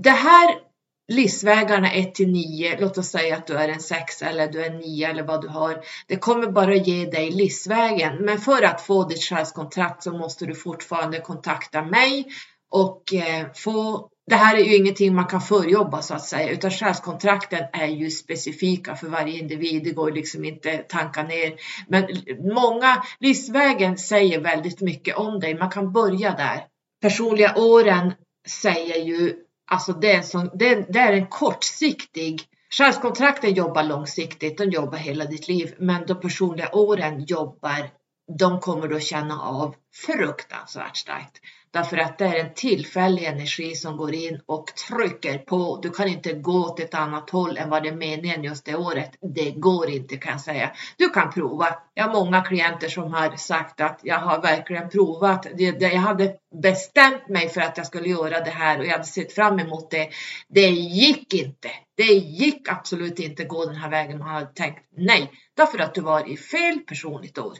Det 0.03 0.09
här 0.09 0.66
livsvägarna 1.07 1.91
1 1.91 2.15
till 2.15 2.31
9, 2.31 2.77
låt 2.79 2.97
oss 2.97 3.07
säga 3.07 3.35
att 3.35 3.47
du 3.47 3.53
är 3.53 3.69
en 3.69 3.79
6 3.79 4.21
eller 4.21 4.47
du 4.47 4.65
är 4.65 4.69
9 4.69 5.09
eller 5.09 5.23
vad 5.23 5.41
du 5.41 5.47
har. 5.47 5.83
Det 6.07 6.15
kommer 6.15 6.47
bara 6.47 6.75
ge 6.75 7.05
dig 7.05 7.31
livsvägen, 7.31 8.15
men 8.25 8.37
för 8.37 8.63
att 8.63 8.81
få 8.81 9.03
ditt 9.03 9.23
själskontrakt 9.23 10.03
så 10.03 10.11
måste 10.11 10.45
du 10.45 10.55
fortfarande 10.55 11.19
kontakta 11.19 11.81
mig 11.81 12.27
och 12.69 13.13
eh, 13.13 13.47
få 13.55 14.09
det 14.29 14.35
här 14.35 14.55
är 14.57 14.63
ju 14.63 14.75
ingenting 14.75 15.15
man 15.15 15.25
kan 15.25 15.41
förjobba 15.41 16.01
så 16.01 16.13
att 16.13 16.25
säga, 16.25 16.49
utan 16.49 16.71
själskontrakten 16.71 17.63
är 17.73 17.87
ju 17.87 18.09
specifika 18.09 18.95
för 18.95 19.07
varje 19.07 19.39
individ. 19.39 19.83
Det 19.83 19.91
går 19.91 20.11
liksom 20.11 20.45
inte 20.45 20.77
tanka 20.77 21.23
ner. 21.23 21.53
Men 21.87 22.07
många, 22.53 23.03
livsvägen 23.19 23.97
säger 23.97 24.41
väldigt 24.41 24.81
mycket 24.81 25.15
om 25.15 25.39
dig. 25.39 25.55
Man 25.55 25.69
kan 25.69 25.91
börja 25.91 26.31
där. 26.31 26.65
Personliga 27.01 27.55
åren 27.57 28.13
säger 28.47 29.05
ju, 29.05 29.35
alltså 29.67 29.93
det 29.93 30.11
är, 30.11 30.21
som, 30.21 30.49
det, 30.53 30.93
det 30.93 30.99
är 30.99 31.13
en 31.13 31.27
kortsiktig 31.27 32.47
Själskontrakten 32.69 33.53
jobbar 33.53 33.83
långsiktigt, 33.83 34.57
de 34.57 34.63
jobbar 34.63 34.97
hela 34.97 35.25
ditt 35.25 35.47
liv, 35.47 35.75
men 35.79 36.05
de 36.05 36.19
personliga 36.19 36.69
åren 36.75 37.25
jobbar, 37.27 37.89
de 38.27 38.59
kommer 38.59 38.87
du 38.87 38.95
att 38.95 39.03
känna 39.03 39.41
av 39.41 39.75
fruktansvärt 40.05 40.97
starkt. 40.97 41.41
Därför 41.71 41.97
att 41.97 42.17
det 42.17 42.25
är 42.25 42.45
en 42.45 42.53
tillfällig 42.53 43.23
energi 43.23 43.75
som 43.75 43.97
går 43.97 44.13
in 44.13 44.41
och 44.45 44.65
trycker 44.67 45.37
på. 45.37 45.79
Du 45.81 45.89
kan 45.89 46.07
inte 46.07 46.33
gå 46.33 46.65
åt 46.65 46.79
ett 46.79 46.93
annat 46.93 47.29
håll 47.29 47.57
än 47.57 47.69
vad 47.69 47.83
det 47.83 47.89
är 47.89 47.95
meningen 47.95 48.43
just 48.43 48.65
det 48.65 48.75
året. 48.75 49.11
Det 49.21 49.51
går 49.51 49.89
inte 49.89 50.17
kan 50.17 50.31
jag 50.31 50.41
säga. 50.41 50.71
Du 50.97 51.09
kan 51.09 51.31
prova. 51.31 51.67
Jag 51.93 52.03
har 52.03 52.13
många 52.13 52.41
klienter 52.41 52.89
som 52.89 53.13
har 53.13 53.35
sagt 53.35 53.81
att 53.81 53.99
jag 54.03 54.19
har 54.19 54.41
verkligen 54.41 54.89
provat. 54.89 55.47
Jag 55.57 55.89
hade 55.89 56.35
bestämt 56.61 57.27
mig 57.29 57.49
för 57.49 57.61
att 57.61 57.77
jag 57.77 57.87
skulle 57.87 58.09
göra 58.09 58.39
det 58.39 58.51
här 58.51 58.79
och 58.79 58.85
jag 58.85 58.91
hade 58.91 59.03
sett 59.03 59.33
fram 59.33 59.59
emot 59.59 59.91
det. 59.91 60.09
Det 60.47 60.69
gick 60.69 61.33
inte. 61.33 61.69
Det 61.97 62.13
gick 62.13 62.69
absolut 62.69 63.19
inte 63.19 63.43
gå 63.43 63.65
den 63.65 63.75
här 63.75 63.89
vägen. 63.89 64.19
Man 64.19 64.27
hade 64.27 64.45
tänkt 64.45 64.79
nej, 64.97 65.31
därför 65.53 65.79
att 65.79 65.95
du 65.95 66.01
var 66.01 66.29
i 66.29 66.37
fel 66.37 66.79
personligt 66.79 67.37
år. 67.37 67.53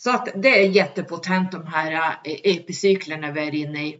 Så 0.00 0.10
att 0.10 0.28
det 0.34 0.60
är 0.60 0.68
jättepotent 0.68 1.52
de 1.52 1.66
här 1.66 1.92
äh, 1.92 2.32
epicyklerna 2.44 3.32
vi 3.32 3.40
är 3.40 3.54
inne 3.54 3.86
i 3.86 3.98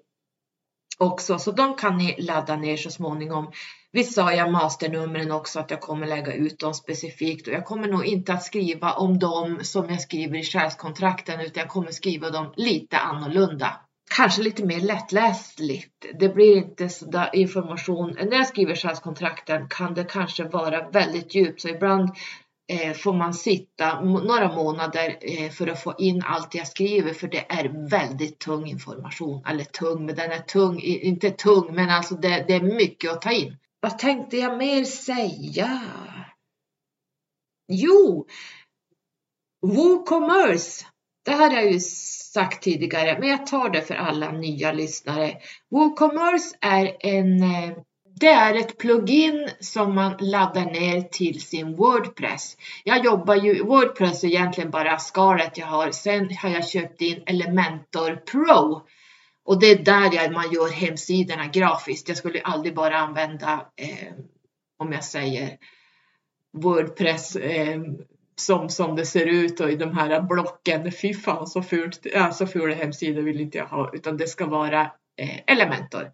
också, 0.99 1.39
så 1.39 1.53
de 1.53 1.77
kan 1.77 1.99
ni 1.99 2.17
ladda 2.19 2.57
ner 2.57 2.77
så 2.77 2.91
småningom. 2.91 3.53
Visst 3.93 4.15
sa 4.15 4.33
jag 4.33 4.53
masternumren 4.53 5.31
också 5.31 5.61
att 5.61 5.71
jag 5.71 5.81
kommer 5.81 6.07
lägga 6.07 6.33
ut 6.33 6.59
dem 6.59 6.75
specifikt 6.75 7.49
och 7.49 7.55
jag 7.55 7.65
kommer 7.65 7.89
nog 7.89 8.07
inte 8.07 8.33
att 8.33 8.43
skriva 8.43 8.93
om 8.93 9.19
dem 9.19 9.59
som 9.63 9.91
jag 9.91 10.01
skriver 10.01 10.39
i 10.39 10.43
själskontrakten 10.43 11.41
utan 11.41 11.61
jag 11.61 11.69
kommer 11.69 11.91
skriva 11.91 12.31
dem 12.31 12.53
lite 12.57 12.99
annorlunda. 12.99 13.81
Kanske 14.17 14.43
lite 14.43 14.65
mer 14.65 14.81
lättläsligt. 14.81 16.07
Det 16.19 16.29
blir 16.29 16.57
inte 16.57 16.89
sådär 16.89 17.31
information. 17.33 18.17
När 18.17 18.37
jag 18.37 18.47
skriver 18.47 18.75
själskontrakten 18.75 19.69
kan 19.69 19.95
det 19.95 20.05
kanske 20.05 20.45
vara 20.45 20.89
väldigt 20.91 21.35
djupt 21.35 21.61
så 21.61 21.69
ibland 21.69 22.11
Eh, 22.71 22.93
får 22.93 23.13
man 23.13 23.35
sitta 23.35 24.01
några 24.01 24.55
månader 24.55 25.19
eh, 25.21 25.51
för 25.51 25.67
att 25.67 25.83
få 25.83 25.95
in 25.99 26.23
allt 26.27 26.55
jag 26.55 26.69
skriver 26.69 27.13
för 27.13 27.29
det 27.29 27.47
är 27.49 27.89
väldigt 27.91 28.39
tung 28.39 28.67
information. 28.67 29.45
Eller 29.47 29.65
tung, 29.65 30.07
men 30.07 30.15
den 30.15 30.31
är 30.31 30.39
tung, 30.39 30.81
inte 30.81 31.31
tung, 31.31 31.75
men 31.75 31.91
alltså 31.91 32.15
det, 32.15 32.45
det 32.49 32.55
är 32.55 32.61
mycket 32.61 33.13
att 33.13 33.23
ta 33.23 33.33
in. 33.33 33.57
Vad 33.81 33.99
tänkte 33.99 34.37
jag 34.37 34.59
mer 34.59 34.85
säga? 34.85 35.83
Jo, 37.69 38.27
WooCommerce. 39.67 40.87
Det 41.25 41.33
har 41.33 41.51
jag 41.51 41.73
ju 41.73 41.81
sagt 41.81 42.63
tidigare, 42.63 43.19
men 43.21 43.29
jag 43.29 43.47
tar 43.47 43.71
det 43.71 43.83
för 43.83 43.95
alla 43.95 44.33
nya 44.33 44.73
lyssnare. 44.73 45.37
WooCommerce 45.71 46.57
är 46.61 46.97
en 47.01 47.43
eh, 47.43 47.77
det 48.21 48.29
är 48.29 48.55
ett 48.55 48.79
plugin 48.79 49.51
som 49.61 49.95
man 49.95 50.17
laddar 50.21 50.65
ner 50.65 51.01
till 51.01 51.41
sin 51.41 51.77
Wordpress. 51.77 52.57
Jag 52.85 53.05
jobbar 53.05 53.35
ju, 53.35 53.63
Wordpress 53.63 54.25
är 54.25 54.29
egentligen 54.29 54.71
bara 54.71 54.99
skalet 54.99 55.59
jag 55.59 55.67
har. 55.67 55.91
Sen 55.91 56.37
har 56.37 56.49
jag 56.49 56.69
köpt 56.69 57.01
in 57.01 57.23
Elementor 57.27 58.17
Pro. 58.17 58.83
Och 59.45 59.61
det 59.61 59.67
är 59.67 59.85
där 59.85 60.31
man 60.31 60.53
gör 60.53 60.69
hemsidorna 60.69 61.47
grafiskt. 61.47 62.09
Jag 62.09 62.17
skulle 62.17 62.41
aldrig 62.41 62.75
bara 62.75 62.97
använda, 62.97 63.67
eh, 63.77 64.13
om 64.79 64.93
jag 64.93 65.05
säger 65.05 65.59
Wordpress 66.53 67.37
eh, 67.37 67.81
som, 68.37 68.69
som 68.69 68.97
det 68.97 69.07
ser 69.07 69.27
ut 69.27 69.61
och 69.61 69.71
i 69.71 69.77
de 69.77 69.97
här 69.97 70.23
blocken. 70.23 70.93
Fy 70.93 71.15
fan 71.15 71.47
så 71.47 71.63
fult, 71.63 72.07
ja, 72.15 72.33
så 72.33 72.47
fula 72.47 72.75
hemsidor 72.75 73.23
vill 73.23 73.41
inte 73.41 73.59
jag 73.59 73.67
ha 73.67 73.91
utan 73.93 74.17
det 74.17 74.27
ska 74.27 74.47
vara 74.47 74.81
eh, 75.17 75.41
Elementor. 75.47 76.11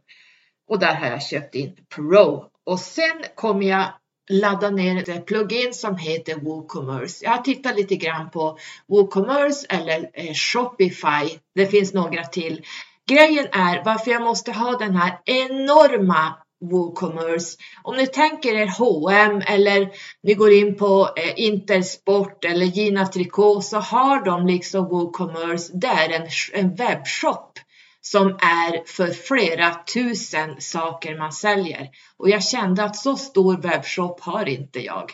Och 0.68 0.78
där 0.78 0.94
har 0.94 1.06
jag 1.06 1.22
köpt 1.22 1.54
in 1.54 1.76
Pro. 1.94 2.44
Och 2.66 2.80
sen 2.80 3.24
kommer 3.34 3.66
jag 3.66 3.84
ladda 4.30 4.70
ner 4.70 5.10
ett 5.10 5.26
plugin 5.26 5.74
som 5.74 5.96
heter 5.96 6.34
WooCommerce. 6.34 7.24
Jag 7.24 7.30
har 7.30 7.42
tittat 7.42 7.76
lite 7.76 7.96
grann 7.96 8.30
på 8.30 8.58
WooCommerce 8.88 9.66
eller 9.68 10.10
eh, 10.12 10.34
Shopify. 10.34 11.38
Det 11.54 11.66
finns 11.66 11.94
några 11.94 12.24
till. 12.24 12.62
Grejen 13.08 13.46
är 13.52 13.84
varför 13.84 14.10
jag 14.10 14.22
måste 14.22 14.52
ha 14.52 14.78
den 14.78 14.96
här 14.96 15.18
enorma 15.24 16.34
WooCommerce. 16.70 17.58
Om 17.82 17.96
ni 17.96 18.06
tänker 18.06 18.54
er 18.54 18.66
H&M 18.78 19.42
eller 19.46 19.90
ni 20.22 20.34
går 20.34 20.52
in 20.52 20.76
på 20.76 21.08
eh, 21.16 21.32
Intersport 21.44 22.44
eller 22.44 22.66
Gina 22.66 23.06
Tricot 23.06 23.64
så 23.64 23.78
har 23.78 24.24
de 24.24 24.46
liksom 24.46 24.88
WooCommerce. 24.88 25.72
Det 25.74 25.86
är 25.86 26.10
en, 26.10 26.28
en 26.52 26.74
webbshop 26.74 27.58
som 28.06 28.28
är 28.28 28.86
för 28.86 29.10
flera 29.10 29.74
tusen 29.74 30.60
saker 30.60 31.18
man 31.18 31.32
säljer. 31.32 31.88
Och 32.16 32.28
jag 32.28 32.44
kände 32.44 32.84
att 32.84 32.96
så 32.96 33.16
stor 33.16 33.56
webbshop 33.56 34.20
har 34.20 34.48
inte 34.48 34.80
jag. 34.80 35.12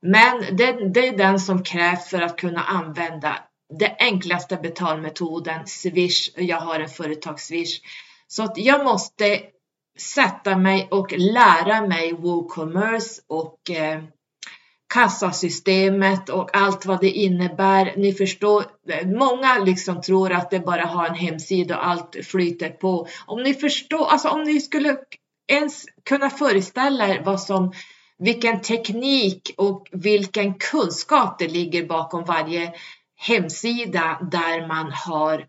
Men 0.00 0.56
det, 0.56 0.92
det 0.94 1.08
är 1.08 1.16
den 1.16 1.40
som 1.40 1.62
krävs 1.62 2.08
för 2.08 2.20
att 2.20 2.36
kunna 2.36 2.62
använda 2.62 3.38
den 3.78 3.90
enklaste 3.98 4.56
betalmetoden, 4.56 5.66
Swish. 5.66 6.30
Jag 6.36 6.60
har 6.60 6.80
en 6.80 6.88
företagsswish. 6.88 7.80
Så 8.28 8.42
att 8.42 8.58
jag 8.58 8.84
måste 8.84 9.40
sätta 9.98 10.56
mig 10.56 10.88
och 10.90 11.12
lära 11.12 11.86
mig 11.86 12.12
WooCommerce 12.12 13.22
och 13.28 13.70
eh, 13.70 14.02
kassasystemet 14.92 16.28
och 16.28 16.56
allt 16.56 16.86
vad 16.86 17.00
det 17.00 17.10
innebär. 17.10 17.94
Ni 17.96 18.12
förstår, 18.12 18.64
många 19.04 19.58
liksom 19.58 20.00
tror 20.02 20.32
att 20.32 20.50
det 20.50 20.60
bara 20.60 20.84
har 20.84 21.06
en 21.06 21.14
hemsida 21.14 21.78
och 21.78 21.86
allt 21.86 22.16
flyter 22.24 22.68
på. 22.68 23.08
Om 23.26 23.42
ni 23.42 23.54
förstår, 23.54 24.06
alltså 24.06 24.28
om 24.28 24.42
ni 24.42 24.60
skulle 24.60 24.96
ens 25.48 25.84
kunna 26.04 26.30
föreställa 26.30 27.08
er 27.08 27.22
vad 27.24 27.40
som, 27.40 27.72
vilken 28.18 28.60
teknik 28.60 29.54
och 29.56 29.88
vilken 29.92 30.54
kunskap 30.54 31.38
det 31.38 31.48
ligger 31.48 31.86
bakom 31.86 32.24
varje 32.24 32.72
hemsida 33.16 34.18
där 34.30 34.68
man 34.68 34.92
har 34.92 35.46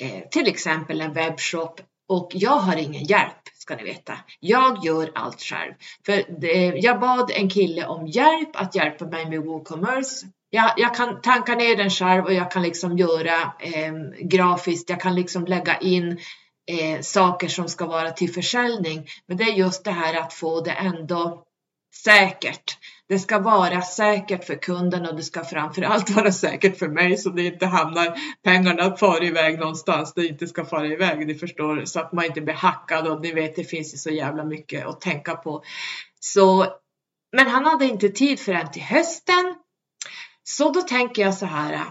eh, 0.00 0.28
till 0.30 0.46
exempel 0.48 1.00
en 1.00 1.12
webbshop 1.12 1.80
och 2.10 2.30
jag 2.34 2.56
har 2.56 2.76
ingen 2.76 3.04
hjälp 3.04 3.48
ska 3.58 3.76
ni 3.76 3.84
veta. 3.84 4.18
Jag 4.40 4.84
gör 4.84 5.10
allt 5.14 5.40
själv. 5.40 5.72
För 6.06 6.40
det, 6.40 6.64
jag 6.66 7.00
bad 7.00 7.30
en 7.34 7.50
kille 7.50 7.86
om 7.86 8.06
hjälp 8.06 8.48
att 8.54 8.74
hjälpa 8.74 9.04
mig 9.06 9.30
med 9.30 9.40
WooCommerce. 9.40 10.26
Jag, 10.50 10.72
jag 10.76 10.94
kan 10.94 11.20
tanka 11.20 11.54
ner 11.54 11.76
den 11.76 11.90
själv 11.90 12.24
och 12.24 12.32
jag 12.32 12.50
kan 12.50 12.62
liksom 12.62 12.98
göra 12.98 13.52
eh, 13.58 13.92
grafiskt. 14.20 14.90
Jag 14.90 15.00
kan 15.00 15.14
liksom 15.14 15.44
lägga 15.44 15.78
in 15.78 16.18
eh, 16.70 17.00
saker 17.00 17.48
som 17.48 17.68
ska 17.68 17.86
vara 17.86 18.10
till 18.10 18.32
försäljning. 18.32 19.06
Men 19.26 19.36
det 19.36 19.44
är 19.44 19.54
just 19.54 19.84
det 19.84 19.90
här 19.90 20.20
att 20.20 20.32
få 20.32 20.60
det 20.60 20.70
ändå 20.70 21.44
säkert. 22.04 22.78
Det 23.10 23.18
ska 23.18 23.38
vara 23.38 23.82
säkert 23.82 24.44
för 24.44 24.54
kunden 24.54 25.06
och 25.06 25.16
det 25.16 25.22
ska 25.22 25.44
framförallt 25.44 26.10
vara 26.16 26.32
säkert 26.32 26.78
för 26.78 26.88
mig 26.88 27.16
så 27.16 27.30
det 27.30 27.42
inte 27.42 27.66
hamnar 27.66 28.14
pengarna 28.44 28.96
far 28.96 29.24
iväg 29.24 29.58
någonstans 29.58 30.14
det 30.14 30.26
inte 30.26 30.46
ska 30.46 30.64
fara 30.64 30.86
iväg. 30.86 31.26
Ni 31.26 31.34
förstår 31.34 31.84
så 31.84 32.00
att 32.00 32.12
man 32.12 32.24
inte 32.24 32.40
blir 32.40 32.54
hackad 32.54 33.06
och 33.06 33.20
ni 33.20 33.32
vet 33.32 33.56
det 33.56 33.64
finns 33.64 33.94
ju 33.94 33.98
så 33.98 34.10
jävla 34.10 34.44
mycket 34.44 34.86
att 34.86 35.00
tänka 35.00 35.34
på. 35.34 35.62
Så, 36.20 36.66
men 37.36 37.46
han 37.46 37.64
hade 37.64 37.84
inte 37.84 38.08
tid 38.08 38.40
förrän 38.40 38.70
till 38.70 38.82
hösten. 38.82 39.54
Så 40.42 40.70
då 40.70 40.82
tänker 40.82 41.22
jag 41.22 41.34
så 41.34 41.46
här. 41.46 41.84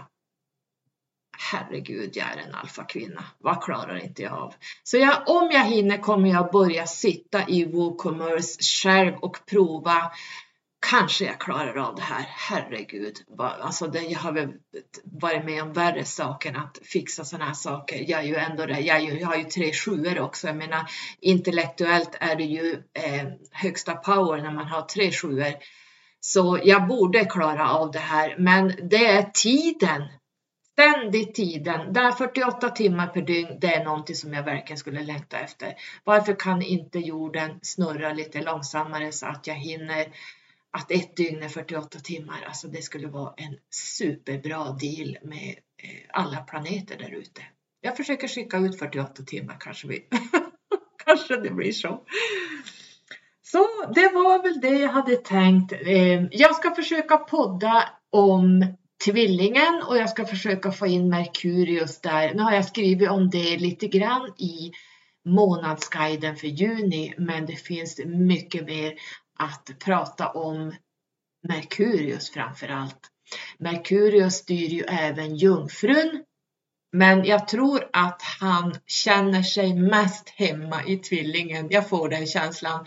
Herregud, 1.52 2.10
jag 2.16 2.26
är 2.26 2.36
en 2.48 2.54
alfakvinna. 2.54 3.24
Vad 3.38 3.62
klarar 3.62 4.04
inte 4.04 4.22
jag 4.22 4.32
av? 4.32 4.54
Så 4.82 4.96
jag, 4.96 5.22
om 5.26 5.50
jag 5.52 5.64
hinner 5.64 5.98
kommer 5.98 6.28
jag 6.28 6.50
börja 6.52 6.86
sitta 6.86 7.48
i 7.48 7.64
WooCommerce 7.64 8.62
själv 8.62 9.14
och 9.14 9.38
prova 9.46 10.12
kanske 10.80 11.24
jag 11.24 11.40
klarar 11.40 11.76
av 11.76 11.94
det 11.94 12.02
här. 12.02 12.26
Herregud, 12.28 13.16
alltså 13.38 13.86
det, 13.86 14.00
jag 14.00 14.18
har 14.18 14.32
väl 14.32 14.48
varit 15.04 15.44
med 15.44 15.62
om 15.62 15.72
värre 15.72 16.04
saker 16.04 16.50
än 16.50 16.56
att 16.56 16.78
fixa 16.82 17.24
sådana 17.24 17.44
här 17.44 17.54
saker. 17.54 18.04
Jag 18.08 18.20
är 18.20 18.24
ju 18.24 18.36
ändå 18.36 18.66
det. 18.66 18.80
Jag, 18.80 19.00
ju, 19.02 19.20
jag 19.20 19.28
har 19.28 19.36
ju 19.36 19.44
tre 19.44 19.72
sjuor 19.72 20.20
också. 20.20 20.46
Jag 20.46 20.56
menar, 20.56 20.90
intellektuellt 21.20 22.16
är 22.20 22.36
det 22.36 22.44
ju 22.44 22.72
eh, 22.94 23.28
högsta 23.50 23.94
power 23.94 24.42
när 24.42 24.52
man 24.52 24.66
har 24.66 24.82
tre 24.82 25.12
sjuor. 25.12 25.54
Så 26.20 26.60
jag 26.64 26.88
borde 26.88 27.24
klara 27.24 27.70
av 27.70 27.90
det 27.90 27.98
här, 27.98 28.36
men 28.38 28.72
det 28.90 29.06
är 29.06 29.22
tiden. 29.22 30.02
Ständigt 30.72 31.34
tiden. 31.34 31.92
Där 31.92 32.12
48 32.12 32.70
timmar 32.70 33.06
per 33.06 33.22
dygn, 33.22 33.58
det 33.60 33.74
är 33.74 33.84
någonting 33.84 34.16
som 34.16 34.32
jag 34.32 34.42
verkligen 34.42 34.78
skulle 34.78 35.02
längta 35.02 35.38
efter. 35.38 35.74
Varför 36.04 36.40
kan 36.40 36.62
inte 36.62 36.98
jorden 36.98 37.58
snurra 37.62 38.12
lite 38.12 38.42
långsammare 38.42 39.12
så 39.12 39.26
att 39.26 39.46
jag 39.46 39.54
hinner 39.54 40.06
att 40.72 40.90
ett 40.90 41.16
dygn 41.16 41.42
är 41.42 41.48
48 41.48 41.98
timmar, 41.98 42.44
alltså 42.46 42.68
det 42.68 42.82
skulle 42.82 43.06
vara 43.06 43.34
en 43.36 43.56
superbra 43.70 44.64
deal 44.64 45.18
med 45.22 45.56
eh, 45.82 46.00
alla 46.12 46.36
planeter 46.36 46.98
där 46.98 47.14
ute. 47.14 47.42
Jag 47.80 47.96
försöker 47.96 48.28
skicka 48.28 48.58
ut 48.58 48.78
48 48.78 49.22
timmar 49.22 49.56
kanske 49.60 49.88
vi, 49.88 50.08
kanske 51.04 51.36
det 51.36 51.50
blir 51.50 51.72
så. 51.72 52.04
Så 53.42 53.66
det 53.94 54.08
var 54.14 54.42
väl 54.42 54.60
det 54.60 54.78
jag 54.78 54.88
hade 54.88 55.16
tänkt. 55.16 55.72
Ehm, 55.72 56.28
jag 56.30 56.56
ska 56.56 56.74
försöka 56.74 57.16
podda 57.16 57.88
om 58.10 58.66
tvillingen 59.04 59.82
och 59.88 59.98
jag 59.98 60.10
ska 60.10 60.24
försöka 60.24 60.72
få 60.72 60.86
in 60.86 61.08
Merkurius 61.08 62.00
där. 62.00 62.34
Nu 62.34 62.42
har 62.42 62.52
jag 62.52 62.64
skrivit 62.64 63.10
om 63.10 63.30
det 63.30 63.56
lite 63.56 63.88
grann 63.88 64.26
i 64.38 64.72
månadsguiden 65.24 66.36
för 66.36 66.46
juni, 66.46 67.14
men 67.18 67.46
det 67.46 67.56
finns 67.56 68.00
mycket 68.06 68.66
mer 68.66 68.94
att 69.40 69.70
prata 69.84 70.28
om 70.28 70.74
Merkurius 71.48 72.30
framför 72.30 72.68
allt. 72.68 73.00
Merkurius 73.58 74.34
styr 74.34 74.68
ju 74.68 74.82
även 74.82 75.36
jungfrun 75.36 76.24
men 76.92 77.24
jag 77.24 77.48
tror 77.48 77.90
att 77.92 78.22
han 78.40 78.74
känner 78.86 79.42
sig 79.42 79.74
mest 79.74 80.28
hemma 80.28 80.84
i 80.84 80.96
tvillingen. 80.96 81.66
Jag 81.70 81.88
får 81.88 82.08
den 82.08 82.26
känslan. 82.26 82.86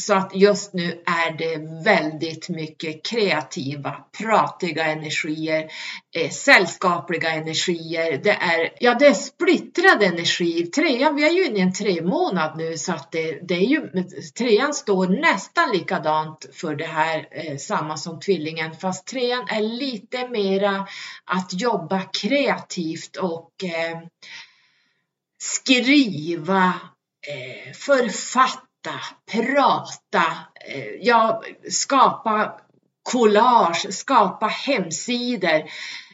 Så 0.00 0.14
att 0.14 0.34
just 0.34 0.72
nu 0.72 1.02
är 1.06 1.30
det 1.38 1.84
väldigt 1.84 2.48
mycket 2.48 3.06
kreativa, 3.06 4.04
pratiga 4.18 4.84
energier, 4.84 5.70
eh, 6.16 6.30
sällskapliga 6.30 7.30
energier. 7.30 8.20
Det 8.22 8.30
är, 8.30 8.72
ja, 8.80 8.94
det 8.94 9.06
är 9.06 9.14
splittrad 9.14 10.02
energi. 10.02 10.66
Trean, 10.66 11.16
vi 11.16 11.28
är 11.28 11.32
ju 11.32 11.46
inne 11.46 11.58
i 11.58 11.62
en 11.62 11.72
tre 11.72 12.02
månad 12.02 12.56
nu 12.56 12.78
så 12.78 12.92
att 12.92 13.12
det, 13.12 13.48
det 13.48 13.54
är 13.54 13.66
ju, 13.66 13.90
trean 14.38 14.74
står 14.74 15.08
nästan 15.08 15.70
likadant 15.72 16.46
för 16.52 16.74
det 16.74 16.86
här, 16.86 17.28
eh, 17.30 17.56
samma 17.56 17.96
som 17.96 18.20
tvillingen, 18.20 18.76
fast 18.76 19.06
trean 19.06 19.46
är 19.48 19.60
lite 19.60 20.28
mera 20.28 20.86
att 21.24 21.60
jobba 21.60 22.02
kreativt 22.02 23.16
och 23.16 23.64
eh, 23.64 23.98
skriva, 25.42 26.74
eh, 27.28 27.72
författa 27.72 28.69
prata, 29.26 30.52
eh, 30.60 30.98
ja, 31.02 31.40
skapa 31.68 32.60
collage, 33.02 33.92
skapa 33.92 34.48
hemsidor, 34.48 35.68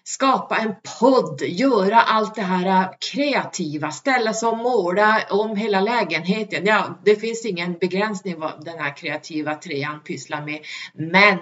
skapa 0.08 0.56
en 0.56 0.74
podd, 1.00 1.42
göra 1.42 2.00
allt 2.00 2.34
det 2.34 2.42
här 2.42 2.66
äh, 2.66 2.90
kreativa, 3.12 3.90
ställa 3.90 4.32
sig 4.32 4.48
och 4.48 4.58
måla 4.58 5.22
om 5.30 5.56
hela 5.56 5.80
lägenheten. 5.80 6.66
Ja, 6.66 6.98
det 7.04 7.16
finns 7.16 7.44
ingen 7.44 7.72
begränsning 7.72 8.40
vad 8.40 8.64
den 8.64 8.78
här 8.78 8.96
kreativa 8.96 9.54
trean 9.54 10.00
pysslar 10.00 10.44
med. 10.44 10.60
Men 10.94 11.38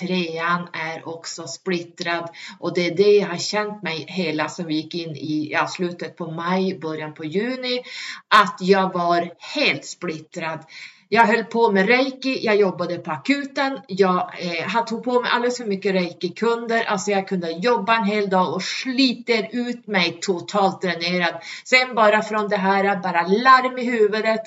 trean 0.00 0.68
är 0.72 1.08
också 1.08 1.46
splittrad 1.46 2.30
och 2.58 2.74
det 2.74 2.86
är 2.86 2.96
det 2.96 3.16
jag 3.16 3.28
har 3.28 3.38
känt 3.38 3.82
mig 3.82 4.04
hela 4.08 4.48
som 4.48 4.66
vi 4.66 4.74
gick 4.74 4.94
in 4.94 5.16
i 5.16 5.48
ja, 5.52 5.66
slutet 5.66 6.16
på 6.16 6.30
maj, 6.30 6.78
början 6.78 7.14
på 7.14 7.24
juni, 7.24 7.82
att 8.28 8.56
jag 8.60 8.92
var 8.92 9.30
helt 9.54 9.84
splittrad. 9.84 10.64
Jag 11.14 11.26
höll 11.26 11.44
på 11.44 11.72
med 11.72 11.86
reiki, 11.86 12.44
jag 12.44 12.56
jobbade 12.56 12.98
på 12.98 13.10
akuten, 13.10 13.78
jag 13.88 14.30
eh, 14.38 14.84
tog 14.84 15.04
på 15.04 15.20
mig 15.20 15.30
alldeles 15.34 15.56
för 15.56 15.64
mycket 15.64 15.94
reiki-kunder, 15.94 16.84
alltså 16.84 17.10
jag 17.10 17.28
kunde 17.28 17.50
jobba 17.50 17.96
en 17.96 18.04
hel 18.04 18.30
dag 18.30 18.54
och 18.54 18.62
sliter 18.62 19.48
ut 19.52 19.86
mig 19.86 20.18
totalt 20.20 20.82
dränerad. 20.82 21.34
Sen 21.64 21.94
bara 21.94 22.22
från 22.22 22.48
det 22.48 22.56
här, 22.56 22.96
bara 22.96 23.22
larm 23.22 23.78
i 23.78 23.84
huvudet, 23.84 24.40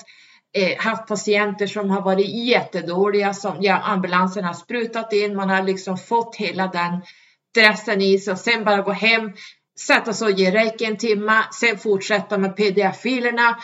eh, 0.56 0.78
haft 0.78 1.08
patienter 1.08 1.66
som 1.66 1.90
har 1.90 2.02
varit 2.02 2.28
jättedåliga, 2.28 3.34
som 3.34 3.56
ja, 3.60 3.78
ambulansen 3.78 4.44
har 4.44 4.54
sprutat 4.54 5.12
in, 5.12 5.36
man 5.36 5.50
har 5.50 5.62
liksom 5.62 5.98
fått 5.98 6.36
hela 6.36 6.66
den 6.66 7.02
stressen 7.50 8.00
i 8.00 8.18
sig 8.18 8.32
och 8.32 8.38
sen 8.38 8.64
bara 8.64 8.82
gå 8.82 8.92
hem, 8.92 9.32
sätta 9.80 10.12
sig 10.12 10.32
och 10.32 10.38
ge 10.38 10.50
reiki 10.50 10.84
en 10.84 10.96
timme, 10.96 11.42
sen 11.60 11.78
fortsätta 11.78 12.38
med 12.38 12.56
pdf-filerna. 12.56 13.56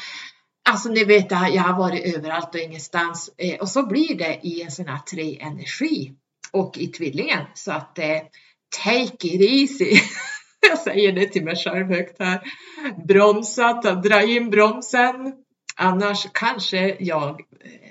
Alltså 0.64 0.88
ni 0.88 1.04
vet, 1.04 1.30
jag 1.30 1.62
har 1.62 1.78
varit 1.78 2.16
överallt 2.16 2.54
och 2.54 2.60
ingenstans 2.60 3.30
eh, 3.38 3.60
och 3.60 3.68
så 3.68 3.86
blir 3.86 4.14
det 4.14 4.40
i 4.42 4.62
en 4.62 4.70
sån 4.70 4.88
här 4.88 4.98
tre 4.98 5.38
energi 5.40 6.12
och 6.52 6.78
i 6.78 6.86
tvillingen 6.86 7.46
så 7.54 7.72
att 7.72 7.98
eh, 7.98 8.18
take 8.84 9.28
it 9.28 9.40
easy. 9.40 10.00
jag 10.68 10.78
säger 10.78 11.12
det 11.12 11.26
till 11.26 11.44
mig 11.44 11.56
själv 11.56 11.86
högt 11.86 12.18
här. 12.18 12.40
Bromsa, 13.08 13.72
dra 14.04 14.22
in 14.22 14.50
bromsen. 14.50 15.32
Annars 15.76 16.26
kanske 16.32 16.96
jag 17.00 17.30
eh, 17.40 17.81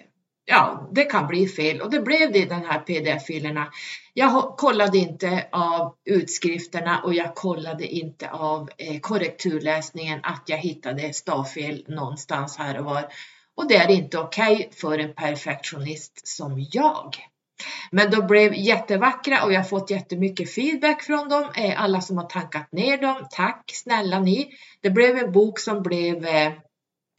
ja, 0.51 0.89
det 0.91 1.03
kan 1.03 1.27
bli 1.27 1.47
fel 1.47 1.81
och 1.81 1.89
det 1.91 1.99
blev 1.99 2.31
det 2.31 2.39
i 2.39 2.45
den 2.45 2.65
här 2.65 2.79
pdf-filerna. 2.79 3.71
Jag 4.13 4.57
kollade 4.57 4.97
inte 4.97 5.47
av 5.51 5.95
utskrifterna 6.05 7.01
och 7.03 7.13
jag 7.13 7.35
kollade 7.35 7.87
inte 7.87 8.29
av 8.29 8.69
eh, 8.77 8.99
korrekturläsningen 8.99 10.19
att 10.23 10.43
jag 10.45 10.57
hittade 10.57 11.13
stavfel 11.13 11.85
någonstans 11.87 12.57
här 12.57 12.79
och 12.79 12.85
var. 12.85 13.07
Och 13.55 13.67
det 13.67 13.75
är 13.75 13.91
inte 13.91 14.19
okej 14.19 14.55
okay 14.55 14.69
för 14.71 14.99
en 14.99 15.13
perfektionist 15.13 16.27
som 16.27 16.67
jag. 16.71 17.15
Men 17.91 18.11
de 18.11 18.27
blev 18.27 18.53
jättevackra 18.53 19.43
och 19.43 19.53
jag 19.53 19.59
har 19.59 19.67
fått 19.67 19.89
jättemycket 19.89 20.53
feedback 20.53 21.03
från 21.03 21.29
dem. 21.29 21.49
Eh, 21.55 21.83
alla 21.83 22.01
som 22.01 22.17
har 22.17 22.25
tankat 22.25 22.71
ner 22.71 22.97
dem, 22.97 23.27
tack 23.31 23.63
snälla 23.73 24.19
ni. 24.19 24.49
Det 24.81 24.89
blev 24.89 25.17
en 25.17 25.31
bok 25.31 25.59
som 25.59 25.83
blev 25.83 26.25
eh, 26.25 26.51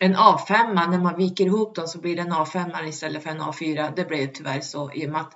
en 0.02 0.16
A5, 0.16 0.90
när 0.90 0.98
man 0.98 1.16
viker 1.16 1.46
ihop 1.46 1.74
dem 1.74 1.86
så 1.88 1.98
blir 2.00 2.16
det 2.16 2.22
en 2.22 2.32
A5 2.32 2.88
istället 2.88 3.22
för 3.22 3.30
en 3.30 3.40
A4. 3.40 3.92
Det 3.96 4.04
blev 4.04 4.26
tyvärr 4.26 4.60
så 4.60 4.92
i 4.94 5.06
och 5.06 5.10
med 5.10 5.20
att 5.20 5.32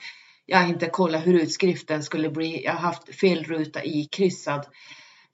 jag 0.46 0.68
inte 0.68 0.86
kollade 0.86 1.24
hur 1.24 1.40
utskriften 1.40 2.02
skulle 2.02 2.30
bli. 2.30 2.64
Jag 2.64 2.72
har 2.72 2.78
haft 2.78 3.14
fel 3.14 3.44
ruta 3.44 3.84
i 3.84 4.04
kryssad. 4.04 4.66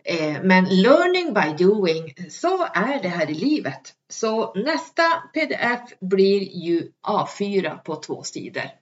Eh, 0.05 0.43
men 0.43 0.64
learning 0.64 1.35
by 1.35 1.64
doing, 1.64 2.14
så 2.30 2.64
är 2.64 3.03
det 3.03 3.09
här 3.09 3.30
i 3.30 3.35
livet. 3.35 3.93
Så 4.09 4.55
nästa 4.55 5.03
pdf 5.35 5.80
blir 6.01 6.43
ju 6.64 6.91
A4 7.03 7.78
på 7.78 7.97
två 7.97 8.22
sidor. 8.22 8.82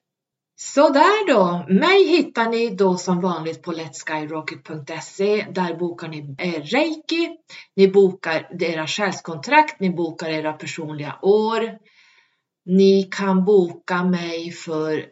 Så 0.62 0.88
där 0.88 1.26
då, 1.26 1.64
mig 1.68 2.06
hittar 2.06 2.48
ni 2.48 2.70
då 2.70 2.96
som 2.96 3.20
vanligt 3.20 3.62
på 3.62 3.72
letskyrocket.se. 3.72 5.46
Där 5.50 5.74
bokar 5.74 6.08
ni 6.08 6.34
eh, 6.38 6.62
reiki, 6.62 7.36
ni 7.76 7.88
bokar 7.88 8.62
era 8.62 8.86
själskontrakt, 8.86 9.80
ni 9.80 9.90
bokar 9.90 10.28
era 10.28 10.52
personliga 10.52 11.18
år. 11.22 11.78
Ni 12.66 13.02
kan 13.02 13.44
boka 13.44 14.04
mig 14.04 14.52
för 14.52 15.06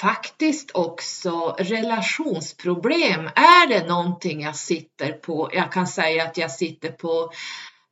faktiskt 0.00 0.70
också 0.74 1.56
relationsproblem. 1.58 3.26
Är 3.26 3.68
det 3.68 3.86
någonting 3.88 4.40
jag 4.40 4.56
sitter 4.56 5.12
på? 5.12 5.50
Jag 5.52 5.72
kan 5.72 5.86
säga 5.86 6.24
att 6.24 6.36
jag 6.36 6.50
sitter 6.50 6.92
på 6.92 7.30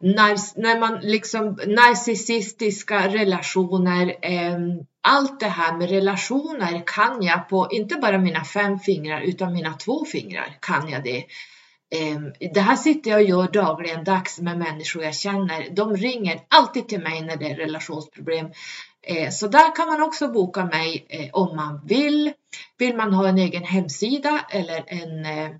när, 0.01 0.61
när 0.61 0.81
man 0.81 1.01
liksom 1.01 1.59
narcissistiska 1.67 3.09
relationer, 3.09 4.17
eh, 4.23 4.59
allt 5.03 5.41
det 5.41 5.47
här 5.47 5.77
med 5.77 5.91
relationer 5.91 6.83
kan 6.87 7.23
jag 7.23 7.49
på 7.49 7.69
inte 7.71 7.97
bara 7.97 8.19
mina 8.19 8.45
fem 8.45 8.79
fingrar 8.79 9.21
utan 9.21 9.53
mina 9.53 9.73
två 9.73 10.05
fingrar 10.05 10.57
kan 10.61 10.89
jag 10.89 11.05
det. 11.05 11.25
Eh, 11.95 12.51
det 12.55 12.61
här 12.61 12.77
sitter 12.77 13.11
jag 13.11 13.21
och 13.21 13.29
gör 13.29 13.49
dagligen 13.53 14.05
dags 14.05 14.41
med 14.41 14.59
människor 14.59 15.05
jag 15.05 15.15
känner. 15.15 15.71
De 15.71 15.97
ringer 15.97 16.41
alltid 16.49 16.89
till 16.89 17.01
mig 17.01 17.21
när 17.21 17.37
det 17.37 17.51
är 17.51 17.57
relationsproblem. 17.57 18.51
Eh, 19.03 19.31
så 19.31 19.49
där 19.49 19.77
kan 19.77 19.89
man 19.89 20.03
också 20.03 20.29
boka 20.29 20.65
mig 20.65 21.07
eh, 21.09 21.29
om 21.33 21.57
man 21.57 21.81
vill. 21.87 22.33
Vill 22.79 22.97
man 22.97 23.15
ha 23.15 23.29
en 23.29 23.39
egen 23.39 23.65
hemsida 23.65 24.47
eller 24.51 24.85
en 24.87 25.25
eh, 25.25 25.51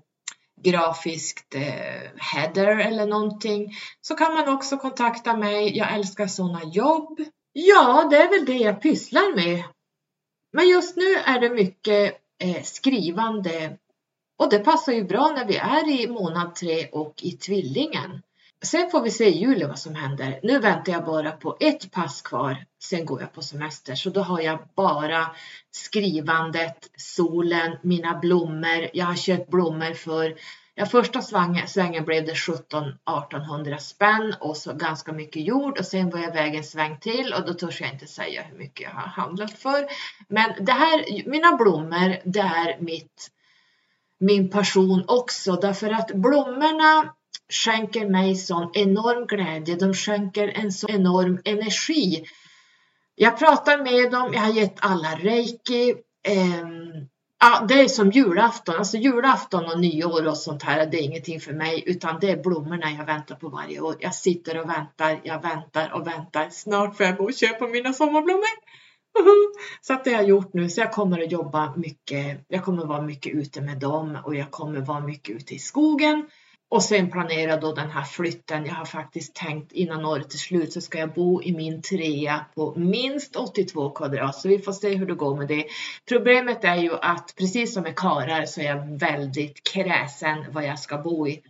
grafiskt 0.63 1.55
eh, 1.55 2.11
header 2.17 2.77
eller 2.77 3.05
någonting 3.05 3.73
så 4.01 4.15
kan 4.15 4.33
man 4.33 4.49
också 4.49 4.77
kontakta 4.77 5.37
mig. 5.37 5.77
Jag 5.77 5.93
älskar 5.93 6.27
sådana 6.27 6.63
jobb. 6.63 7.19
Ja, 7.53 8.07
det 8.09 8.17
är 8.17 8.29
väl 8.29 8.45
det 8.45 8.57
jag 8.57 8.81
pysslar 8.81 9.35
med. 9.35 9.63
Men 10.53 10.69
just 10.69 10.95
nu 10.95 11.15
är 11.15 11.39
det 11.39 11.49
mycket 11.49 12.17
eh, 12.43 12.63
skrivande 12.63 13.77
och 14.39 14.49
det 14.49 14.59
passar 14.59 14.93
ju 14.93 15.03
bra 15.03 15.31
när 15.35 15.45
vi 15.45 15.57
är 15.57 15.89
i 15.89 16.07
månad 16.07 16.55
tre 16.55 16.87
och 16.87 17.13
i 17.23 17.31
tvillingen. 17.31 18.21
Sen 18.63 18.89
får 18.91 19.01
vi 19.01 19.11
se 19.11 19.25
i 19.25 19.37
juli 19.37 19.65
vad 19.65 19.79
som 19.79 19.95
händer. 19.95 20.39
Nu 20.43 20.59
väntar 20.59 20.93
jag 20.93 21.05
bara 21.05 21.31
på 21.31 21.57
ett 21.59 21.91
pass 21.91 22.21
kvar. 22.21 22.65
Sen 22.83 23.05
går 23.05 23.21
jag 23.21 23.33
på 23.33 23.41
semester 23.41 23.95
så 23.95 24.09
då 24.09 24.21
har 24.21 24.41
jag 24.41 24.59
bara 24.75 25.35
skrivandet, 25.71 26.89
solen, 26.97 27.77
mina 27.81 28.19
blommor. 28.19 28.89
Jag 28.93 29.05
har 29.05 29.15
köpt 29.15 29.51
blommor 29.51 29.93
för 29.93 30.35
Ja, 30.75 30.85
första 30.85 31.21
svängen, 31.21 31.67
svängen 31.67 32.05
blev 32.05 32.25
det 32.25 32.33
17-1800 32.33 33.77
spänn 33.77 34.35
och 34.39 34.57
så 34.57 34.73
ganska 34.73 35.11
mycket 35.11 35.45
jord 35.45 35.79
och 35.79 35.85
sen 35.85 36.09
var 36.09 36.19
jag 36.19 36.29
iväg 36.29 36.55
en 36.55 36.63
sväng 36.63 36.99
till 36.99 37.33
och 37.33 37.45
då 37.45 37.53
törs 37.53 37.81
jag 37.81 37.93
inte 37.93 38.07
säga 38.07 38.43
hur 38.43 38.57
mycket 38.57 38.81
jag 38.81 38.89
har 38.89 39.07
handlat 39.07 39.51
för. 39.51 39.87
Men 40.27 40.65
det 40.65 40.71
här, 40.71 41.29
mina 41.29 41.55
blommor, 41.55 42.17
det 42.23 42.39
är 42.39 42.77
mitt, 42.79 43.31
min 44.19 44.49
passion 44.49 45.03
också 45.07 45.55
därför 45.55 45.89
att 45.89 46.11
blommorna 46.13 47.13
skänker 47.51 48.09
mig 48.09 48.35
sån 48.35 48.69
enorm 48.73 49.27
glädje, 49.27 49.75
de 49.75 49.93
skänker 49.93 50.47
en 50.55 50.71
så 50.71 50.87
enorm 50.87 51.39
energi. 51.45 52.25
Jag 53.15 53.39
pratar 53.39 53.77
med 53.77 54.11
dem, 54.11 54.33
jag 54.33 54.41
har 54.41 54.53
gett 54.53 54.75
alla 54.79 55.15
reiki. 55.15 55.89
Eh, 56.27 56.65
ja, 57.39 57.65
det 57.67 57.81
är 57.81 57.87
som 57.87 58.11
julafton, 58.11 58.75
alltså 58.75 58.97
julafton 58.97 59.65
och 59.65 59.79
nyår 59.79 60.27
och 60.27 60.37
sånt 60.37 60.63
här, 60.63 60.85
det 60.85 60.97
är 60.97 61.03
ingenting 61.03 61.39
för 61.39 61.53
mig 61.53 61.83
utan 61.85 62.19
det 62.19 62.29
är 62.29 62.43
blommorna 62.43 62.91
jag 62.91 63.05
väntar 63.05 63.35
på 63.35 63.49
varje 63.49 63.79
år. 63.79 63.95
Jag 63.99 64.15
sitter 64.15 64.59
och 64.59 64.69
väntar, 64.69 65.19
jag 65.23 65.41
väntar 65.41 65.93
och 65.93 66.07
väntar. 66.07 66.49
Snart 66.49 66.97
får 66.97 67.05
jag 67.05 67.17
gå 67.17 67.23
och 67.23 67.33
köpa 67.33 67.67
mina 67.67 67.93
sommarblommor. 67.93 68.71
Så 69.81 69.93
att 69.93 70.03
det 70.03 70.11
har 70.11 70.17
jag 70.17 70.29
gjort 70.29 70.53
nu, 70.53 70.69
så 70.69 70.81
jag 70.81 70.91
kommer 70.91 71.23
att 71.23 71.31
jobba 71.31 71.73
mycket. 71.75 72.45
Jag 72.47 72.63
kommer 72.63 72.81
att 72.81 72.89
vara 72.89 73.01
mycket 73.01 73.35
ute 73.35 73.61
med 73.61 73.79
dem 73.79 74.17
och 74.23 74.35
jag 74.35 74.51
kommer 74.51 74.79
att 74.79 74.87
vara 74.87 74.99
mycket 74.99 75.35
ute 75.35 75.55
i 75.55 75.59
skogen 75.59 76.25
och 76.71 76.83
sen 76.83 77.11
planera 77.11 77.57
då 77.57 77.73
den 77.73 77.91
här 77.91 78.03
flytten. 78.03 78.65
Jag 78.65 78.73
har 78.73 78.85
faktiskt 78.85 79.35
tänkt 79.35 79.71
innan 79.71 80.05
året 80.05 80.33
är 80.33 80.37
slut 80.37 80.73
så 80.73 80.81
ska 80.81 80.97
jag 80.97 81.13
bo 81.13 81.43
i 81.43 81.51
min 81.51 81.81
trea 81.81 82.45
på 82.55 82.73
minst 82.75 83.35
82 83.35 83.89
kvadrat. 83.89 84.35
Så 84.35 84.47
vi 84.47 84.59
får 84.59 84.71
se 84.71 84.95
hur 84.95 85.05
det 85.05 85.13
går 85.13 85.37
med 85.37 85.47
det. 85.47 85.65
Problemet 86.09 86.63
är 86.63 86.75
ju 86.75 86.93
att 87.01 87.33
precis 87.37 87.73
som 87.73 87.83
med 87.83 87.95
karar 87.95 88.45
så 88.45 88.61
är 88.61 88.65
jag 88.65 88.99
väldigt 88.99 89.63
kräsen 89.73 90.45
vad 90.51 90.63
jag 90.63 90.79
ska 90.79 90.97
bo 90.97 91.27
i. 91.27 91.41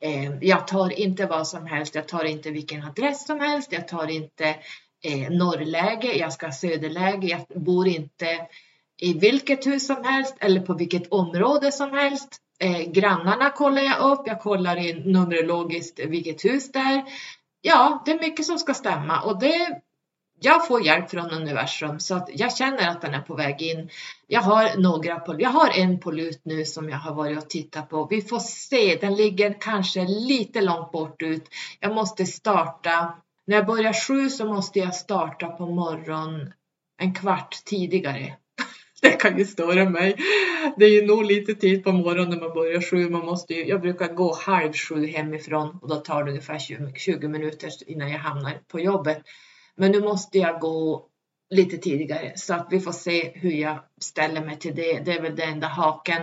Eh, 0.00 0.32
jag 0.40 0.66
tar 0.66 1.00
inte 1.00 1.26
vad 1.26 1.48
som 1.48 1.66
helst. 1.66 1.94
Jag 1.94 2.08
tar 2.08 2.24
inte 2.24 2.50
vilken 2.50 2.84
adress 2.84 3.26
som 3.26 3.40
helst. 3.40 3.72
Jag 3.72 3.88
tar 3.88 4.10
inte 4.10 4.48
eh, 5.04 5.30
norrläge. 5.30 6.18
Jag 6.18 6.32
ska 6.32 6.46
ha 6.46 6.52
söderläge. 6.52 7.26
Jag 7.26 7.62
bor 7.62 7.88
inte 7.88 8.46
i 9.00 9.18
vilket 9.18 9.66
hus 9.66 9.86
som 9.86 10.04
helst 10.04 10.36
eller 10.40 10.60
på 10.60 10.74
vilket 10.74 11.12
område 11.12 11.72
som 11.72 11.92
helst. 11.92 12.42
Eh, 12.60 12.90
grannarna 12.90 13.50
kollar 13.50 13.82
jag 13.82 14.12
upp, 14.12 14.26
jag 14.26 14.40
kollar 14.40 14.76
in 14.76 14.96
numerologiskt 14.96 15.98
vilket 15.98 16.44
hus 16.44 16.72
det 16.72 16.78
är. 16.78 17.04
Ja, 17.60 18.02
det 18.04 18.10
är 18.10 18.20
mycket 18.20 18.46
som 18.46 18.58
ska 18.58 18.74
stämma 18.74 19.20
och 19.20 19.38
det, 19.38 19.80
jag 20.40 20.66
får 20.66 20.82
hjälp 20.82 21.10
från 21.10 21.30
universum 21.30 22.00
så 22.00 22.14
att 22.14 22.30
jag 22.32 22.56
känner 22.56 22.88
att 22.88 23.00
den 23.00 23.14
är 23.14 23.20
på 23.20 23.34
väg 23.34 23.62
in. 23.62 23.88
Jag 24.26 24.40
har 24.40 24.76
några 24.76 25.20
på, 25.20 25.40
jag 25.40 25.50
har 25.50 25.78
en 25.78 26.00
på 26.00 26.10
lut 26.10 26.40
nu 26.44 26.64
som 26.64 26.88
jag 26.88 26.98
har 26.98 27.14
varit 27.14 27.38
och 27.38 27.48
tittat 27.48 27.88
på. 27.88 28.06
Vi 28.10 28.22
får 28.22 28.38
se, 28.38 28.98
den 29.00 29.14
ligger 29.14 29.60
kanske 29.60 30.04
lite 30.04 30.60
långt 30.60 30.92
bort 30.92 31.22
ut. 31.22 31.48
Jag 31.80 31.94
måste 31.94 32.26
starta, 32.26 33.14
när 33.46 33.56
jag 33.56 33.66
börjar 33.66 34.06
sju 34.06 34.30
så 34.30 34.44
måste 34.44 34.78
jag 34.78 34.94
starta 34.94 35.48
på 35.48 35.66
morgonen 35.66 36.52
en 37.00 37.14
kvart 37.14 37.64
tidigare 37.64 38.36
det 39.02 39.10
kan 39.10 39.38
ju 39.38 39.44
störa 39.44 39.90
mig. 39.90 40.16
Det 40.76 40.84
är 40.84 40.90
ju 40.90 41.06
nog 41.06 41.24
lite 41.24 41.54
tid 41.54 41.84
på 41.84 41.92
morgonen 41.92 42.30
när 42.30 42.40
man 42.40 42.54
börjar 42.54 42.80
sju. 42.80 43.10
Man 43.10 43.26
måste 43.26 43.54
ju, 43.54 43.66
jag 43.66 43.80
brukar 43.80 44.14
gå 44.14 44.34
halv 44.34 44.72
sju 44.72 45.06
hemifrån 45.06 45.78
och 45.82 45.88
då 45.88 45.96
tar 45.96 46.24
det 46.24 46.30
ungefär 46.30 46.58
20, 46.58 46.92
20 46.96 47.28
minuter 47.28 47.70
innan 47.86 48.10
jag 48.10 48.18
hamnar 48.18 48.60
på 48.68 48.80
jobbet. 48.80 49.18
Men 49.76 49.92
nu 49.92 50.00
måste 50.00 50.38
jag 50.38 50.60
gå 50.60 51.06
lite 51.50 51.78
tidigare 51.78 52.32
så 52.36 52.54
att 52.54 52.66
vi 52.70 52.80
får 52.80 52.92
se 52.92 53.32
hur 53.34 53.52
jag 53.52 53.78
ställer 54.00 54.44
mig 54.44 54.58
till 54.58 54.74
det. 54.74 55.00
Det 55.04 55.12
är 55.12 55.22
väl 55.22 55.36
den 55.36 55.48
enda 55.48 55.66
haken 55.66 56.22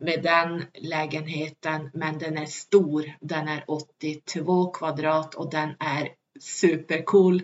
med 0.00 0.22
den 0.22 0.64
lägenheten, 0.74 1.90
men 1.94 2.18
den 2.18 2.38
är 2.38 2.46
stor. 2.46 3.04
Den 3.20 3.48
är 3.48 3.64
82 3.68 4.70
kvadrat 4.70 5.34
och 5.34 5.50
den 5.50 5.68
är 5.78 6.08
supercool 6.40 7.42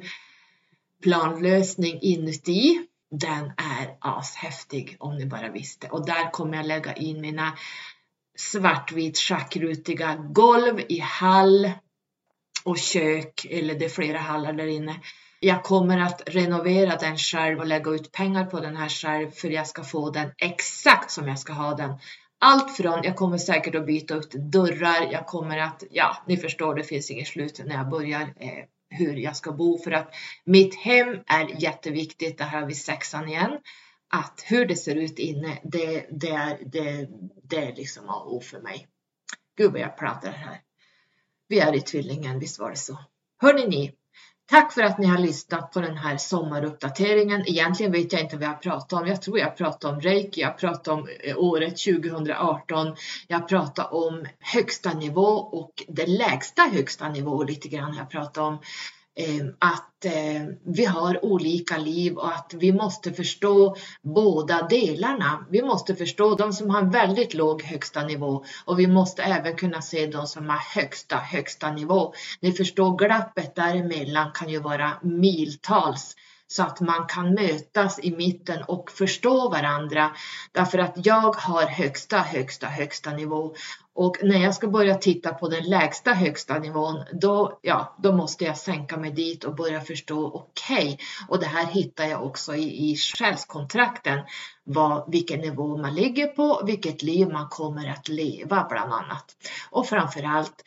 planlösning 1.03 1.99
inuti 2.03 2.87
den 3.13 3.45
är 3.57 3.97
ashäftig 4.01 4.97
om 4.99 5.17
ni 5.17 5.27
bara 5.27 5.49
visste. 5.49 5.89
Och 5.89 6.07
där 6.07 6.31
kommer 6.31 6.57
jag 6.57 6.67
lägga 6.67 6.93
in 6.93 7.21
mina 7.21 7.53
svartvit 8.37 9.19
schackrutiga 9.19 10.15
golv 10.15 10.81
i 10.89 10.99
hall 10.99 11.71
och 12.65 12.79
kök, 12.79 13.47
eller 13.51 13.75
det 13.75 13.85
är 13.85 13.89
flera 13.89 14.19
hallar 14.19 14.53
där 14.53 14.67
inne. 14.67 15.01
Jag 15.41 15.63
kommer 15.63 15.99
att 15.99 16.23
renovera 16.27 16.97
den 16.97 17.19
själv 17.19 17.59
och 17.59 17.67
lägga 17.67 17.91
ut 17.91 18.13
pengar 18.13 18.45
på 18.45 18.61
den 18.61 18.77
här 18.77 18.89
själv 18.89 19.31
för 19.31 19.51
jag 19.51 19.67
ska 19.67 19.85
få 19.85 20.11
den 20.11 20.31
exakt 20.39 21.11
som 21.11 21.29
jag 21.29 21.39
ska 21.39 21.53
ha 21.53 21.75
den. 21.75 21.95
Allt 22.39 22.77
från, 22.77 23.01
jag 23.03 23.17
kommer 23.17 23.39
säkert 23.39 23.75
att 23.75 23.87
byta 23.87 24.15
ut 24.15 24.31
dörrar, 24.31 25.13
jag 25.13 25.27
kommer 25.27 25.59
att, 25.59 25.85
ja, 25.91 26.17
ni 26.27 26.37
förstår, 26.37 26.75
det 26.75 26.85
finns 26.85 27.11
inget 27.11 27.29
slut 27.29 27.61
när 27.67 27.75
jag 27.75 27.89
börjar 27.89 28.23
eh, 28.23 28.65
hur 28.99 29.17
jag 29.17 29.37
ska 29.37 29.53
bo 29.53 29.79
för 29.79 29.91
att 29.91 30.15
mitt 30.45 30.75
hem 30.75 31.21
är 31.27 31.63
jätteviktigt. 31.63 32.39
Det 32.39 32.45
här 32.45 32.61
har 32.61 32.69
vi 32.69 32.75
sexan 32.75 33.29
igen. 33.29 33.59
Att 34.15 34.43
hur 34.47 34.67
det 34.67 34.77
ser 34.77 34.97
ut 34.97 35.19
inne, 35.19 35.59
det, 35.65 36.07
det, 36.11 36.31
är, 36.31 36.59
det, 36.67 37.09
det 37.43 37.57
är 37.57 37.77
liksom 37.77 38.09
A 38.09 38.15
och 38.15 38.37
O 38.37 38.41
för 38.41 38.61
mig. 38.61 38.89
Gud 39.57 39.73
vad 39.73 39.81
jag 39.81 39.99
pratar 39.99 40.33
här. 40.33 40.61
Vi 41.49 41.61
är 41.61 41.77
i 41.77 41.81
tvillingen, 41.81 42.39
visst 42.39 42.59
var 42.59 42.71
det 42.71 42.77
så. 42.77 42.99
Hörrni 43.41 43.67
ni, 43.67 43.95
Tack 44.53 44.73
för 44.73 44.83
att 44.83 44.99
ni 44.99 45.07
har 45.07 45.19
lyssnat 45.19 45.73
på 45.73 45.81
den 45.81 45.97
här 45.97 46.17
sommaruppdateringen. 46.17 47.49
Egentligen 47.49 47.93
vet 47.93 48.13
jag 48.13 48.23
inte 48.23 48.37
vad 48.37 48.49
jag 48.49 48.63
pratar 48.63 49.01
om. 49.01 49.07
Jag 49.07 49.23
tror 49.23 49.39
jag 49.39 49.57
pratar 49.57 49.89
om 49.89 50.01
reiki, 50.01 50.41
jag 50.41 50.59
pratar 50.59 50.93
om 50.93 51.09
eh, 51.21 51.39
året 51.39 51.77
2018. 51.85 52.95
Jag 53.29 53.49
pratar 53.49 53.95
om 53.95 54.27
högsta 54.41 54.93
nivå 54.93 55.29
och 55.29 55.85
det 55.89 56.07
lägsta 56.07 56.63
högsta 56.63 57.09
nivå 57.09 57.43
lite 57.43 57.69
grann. 57.69 57.95
Jag 57.97 58.11
pratar 58.11 58.43
om 58.43 58.59
Eh, 59.15 59.47
att 59.59 60.05
eh, 60.05 60.43
vi 60.65 60.85
har 60.85 61.25
olika 61.25 61.77
liv 61.77 62.17
och 62.17 62.35
att 62.35 62.55
vi 62.59 62.73
måste 62.73 63.13
förstå 63.13 63.77
båda 64.03 64.69
delarna. 64.69 65.47
Vi 65.51 65.63
måste 65.63 65.95
förstå 65.95 66.35
de 66.35 66.53
som 66.53 66.71
har 66.71 66.81
en 66.83 66.91
väldigt 66.91 67.35
låg 67.35 67.63
högsta 67.63 68.07
nivå 68.07 68.45
och 68.65 68.79
vi 68.79 68.87
måste 68.87 69.23
även 69.23 69.57
kunna 69.57 69.83
se 69.83 70.07
de 70.07 70.27
som 70.27 70.49
har 70.49 70.81
högsta 70.81 71.17
högsta 71.17 71.73
nivå. 71.73 72.15
Ni 72.41 72.53
förstår 72.53 72.97
glappet 72.97 73.55
däremellan 73.55 74.31
kan 74.35 74.49
ju 74.49 74.59
vara 74.59 74.93
miltals 75.03 76.17
så 76.53 76.63
att 76.63 76.81
man 76.81 77.07
kan 77.07 77.35
mötas 77.35 77.99
i 78.03 78.17
mitten 78.17 78.63
och 78.63 78.91
förstå 78.91 79.49
varandra. 79.49 80.11
Därför 80.53 80.79
att 80.79 81.07
jag 81.07 81.37
har 81.37 81.67
högsta, 81.67 82.19
högsta, 82.19 82.67
högsta 82.67 83.11
nivå 83.11 83.55
och 83.95 84.17
när 84.23 84.43
jag 84.43 84.55
ska 84.55 84.69
börja 84.69 84.95
titta 84.95 85.35
på 85.35 85.49
den 85.49 85.65
lägsta 85.65 86.13
högsta 86.13 86.59
nivån, 86.59 87.05
då, 87.13 87.59
ja, 87.63 87.97
då 87.99 88.13
måste 88.13 88.45
jag 88.45 88.57
sänka 88.57 88.97
mig 88.97 89.11
dit 89.11 89.45
och 89.45 89.55
börja 89.55 89.81
förstå, 89.81 90.27
okej, 90.27 90.85
okay, 90.85 90.97
och 91.29 91.39
det 91.39 91.47
här 91.47 91.67
hittar 91.67 92.05
jag 92.05 92.27
också 92.27 92.55
i, 92.55 92.91
i 92.91 92.97
själskontrakten, 92.97 94.21
vad, 94.65 95.11
vilken 95.11 95.41
nivå 95.41 95.77
man 95.77 95.95
ligger 95.95 96.27
på, 96.27 96.63
vilket 96.67 97.03
liv 97.03 97.29
man 97.29 97.49
kommer 97.49 97.91
att 97.91 98.09
leva 98.09 98.67
bland 98.71 98.93
annat. 98.93 99.37
Och 99.71 99.87
framför 99.87 100.23
allt 100.23 100.65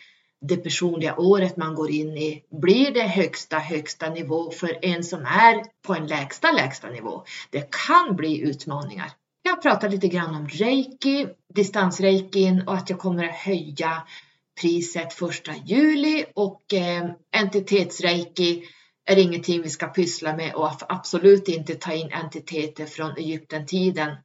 det 0.48 0.58
personliga 0.58 1.16
året 1.16 1.58
man 1.58 1.76
går 1.76 1.92
in 1.92 2.18
i, 2.18 2.44
blir 2.62 2.92
det 2.92 3.08
högsta, 3.08 3.58
högsta 3.58 4.10
nivå 4.10 4.52
för 4.52 4.80
en 4.82 5.04
som 5.04 5.26
är 5.26 5.64
på 5.88 5.94
en 5.96 6.08
lägsta, 6.08 6.52
lägsta 6.52 6.90
nivå. 6.90 7.24
Det 7.50 7.70
kan 7.88 8.16
bli 8.16 8.42
utmaningar. 8.42 9.12
Jag 9.42 9.62
pratar 9.62 9.90
lite 9.90 10.08
grann 10.08 10.36
om 10.36 10.48
reiki, 10.48 11.28
distansreikin 11.54 12.64
och 12.68 12.74
att 12.74 12.90
jag 12.90 13.00
kommer 13.00 13.24
att 13.24 13.36
höja 13.36 14.04
priset 14.62 15.14
första 15.14 15.52
juli 15.66 16.26
och 16.36 16.74
eh, 16.74 17.06
entitetsreiki 17.38 18.64
är 19.06 19.18
ingenting 19.18 19.62
vi 19.62 19.70
ska 19.70 19.88
pyssla 19.88 20.36
med 20.36 20.54
och 20.54 20.72
absolut 20.90 21.48
inte 21.48 21.76
ta 21.76 21.94
in 21.94 22.12
entiteter 22.12 22.86
från 22.86 23.18
Egypten-tiden 23.18 24.16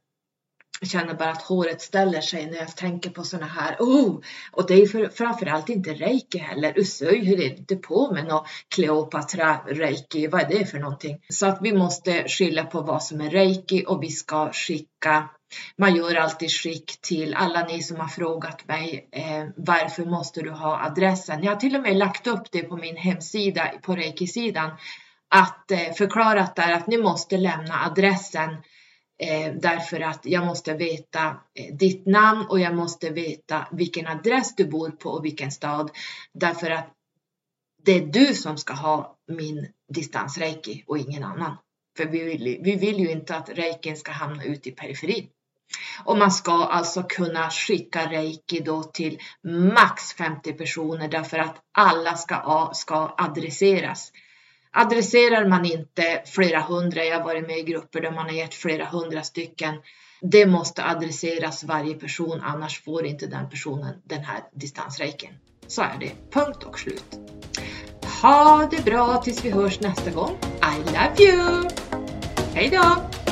jag 0.83 0.89
känner 0.89 1.13
bara 1.13 1.29
att 1.29 1.41
håret 1.41 1.81
ställer 1.81 2.21
sig 2.21 2.45
när 2.45 2.57
jag 2.57 2.75
tänker 2.75 3.09
på 3.09 3.23
såna 3.23 3.45
här. 3.45 3.75
Oh! 3.79 4.19
Och 4.51 4.67
det 4.67 4.73
är 4.73 4.87
för, 4.87 5.09
framförallt 5.09 5.69
inte 5.69 5.93
reiki 5.93 6.37
heller. 6.37 6.79
Usöj, 6.79 7.25
hur 7.25 7.39
är 7.39 7.55
det 7.67 7.75
på 7.75 8.13
med 8.13 8.25
något 8.25 8.47
Kleopatra 8.75 9.57
reiki? 9.67 10.27
Vad 10.27 10.41
är 10.41 10.59
det 10.59 10.65
för 10.65 10.79
någonting? 10.79 11.17
Så 11.29 11.45
att 11.45 11.57
vi 11.61 11.73
måste 11.73 12.27
skilja 12.27 12.63
på 12.63 12.81
vad 12.81 13.03
som 13.03 13.21
är 13.21 13.29
reiki 13.29 13.85
och 13.87 14.03
vi 14.03 14.09
ska 14.09 14.51
skicka 14.53 15.29
man 15.77 15.95
gör 15.95 16.15
alltid 16.15 16.51
skick 16.51 17.01
till 17.01 17.33
alla 17.33 17.65
ni 17.65 17.83
som 17.83 17.97
har 17.97 18.07
frågat 18.07 18.67
mig 18.67 19.09
eh, 19.11 19.47
varför 19.55 20.05
måste 20.05 20.41
du 20.41 20.49
ha 20.49 20.85
adressen? 20.85 21.43
Jag 21.43 21.51
har 21.51 21.59
till 21.59 21.75
och 21.75 21.81
med 21.81 21.97
lagt 21.97 22.27
upp 22.27 22.51
det 22.51 22.63
på 22.63 22.77
min 22.77 22.97
hemsida 22.97 23.71
på 23.81 23.95
Reiki-sidan 23.95 24.71
att 25.29 25.71
eh, 25.71 25.93
förklarat 25.97 26.55
där 26.55 26.71
att 26.73 26.87
ni 26.87 26.97
måste 26.97 27.37
lämna 27.37 27.85
adressen 27.85 28.57
eh, 29.21 29.53
därför 29.53 29.99
att 29.99 30.19
jag 30.23 30.45
måste 30.45 30.73
veta 30.73 31.25
eh, 31.59 31.75
ditt 31.75 32.05
namn 32.05 32.45
och 32.49 32.59
jag 32.59 32.75
måste 32.75 33.09
veta 33.09 33.67
vilken 33.71 34.07
adress 34.07 34.55
du 34.55 34.65
bor 34.65 34.89
på 34.89 35.09
och 35.09 35.25
vilken 35.25 35.51
stad. 35.51 35.91
Därför 36.33 36.71
att 36.71 36.89
det 37.83 37.91
är 37.91 38.05
du 38.05 38.25
som 38.33 38.57
ska 38.57 38.73
ha 38.73 39.17
min 39.27 39.67
distansreiki 39.93 40.83
och 40.87 40.97
ingen 40.97 41.23
annan. 41.23 41.57
För 41.97 42.05
vi 42.05 42.23
vill, 42.23 42.59
vi 42.63 42.75
vill 42.75 42.99
ju 42.99 43.11
inte 43.11 43.35
att 43.35 43.49
reikin 43.49 43.97
ska 43.97 44.11
hamna 44.11 44.43
ute 44.43 44.69
i 44.69 44.71
periferin. 44.71 45.27
Och 46.03 46.17
man 46.17 46.31
ska 46.31 46.51
alltså 46.51 47.03
kunna 47.03 47.49
skicka 47.49 48.09
reiki 48.09 48.59
då 48.59 48.83
till 48.83 49.19
max 49.73 50.13
50 50.13 50.53
personer 50.53 51.07
därför 51.07 51.37
att 51.37 51.55
alla 51.77 52.15
ska, 52.15 52.69
ska 52.73 53.15
adresseras. 53.17 54.11
Adresserar 54.73 55.49
man 55.49 55.65
inte 55.65 56.21
flera 56.25 56.61
hundra, 56.61 57.05
jag 57.05 57.17
har 57.17 57.23
varit 57.23 57.47
med 57.47 57.57
i 57.57 57.63
grupper 57.63 58.01
där 58.01 58.11
man 58.11 58.25
har 58.25 58.31
gett 58.31 58.53
flera 58.53 58.85
hundra 58.85 59.23
stycken, 59.23 59.75
det 60.21 60.45
måste 60.45 60.85
adresseras 60.85 61.63
varje 61.63 61.93
person, 61.93 62.41
annars 62.41 62.83
får 62.83 63.05
inte 63.05 63.27
den 63.27 63.49
personen 63.49 64.01
den 64.03 64.23
här 64.23 64.39
distansreiken. 64.53 65.33
Så 65.67 65.81
är 65.81 65.97
det, 65.99 66.11
punkt 66.31 66.63
och 66.63 66.79
slut. 66.79 67.19
Ha 68.21 68.67
det 68.71 68.85
bra 68.85 69.17
tills 69.17 69.45
vi 69.45 69.49
hörs 69.49 69.79
nästa 69.79 70.11
gång. 70.11 70.37
I 70.61 70.77
love 70.77 71.15
you! 71.19 71.69
Hej 72.53 72.69
då! 72.69 73.30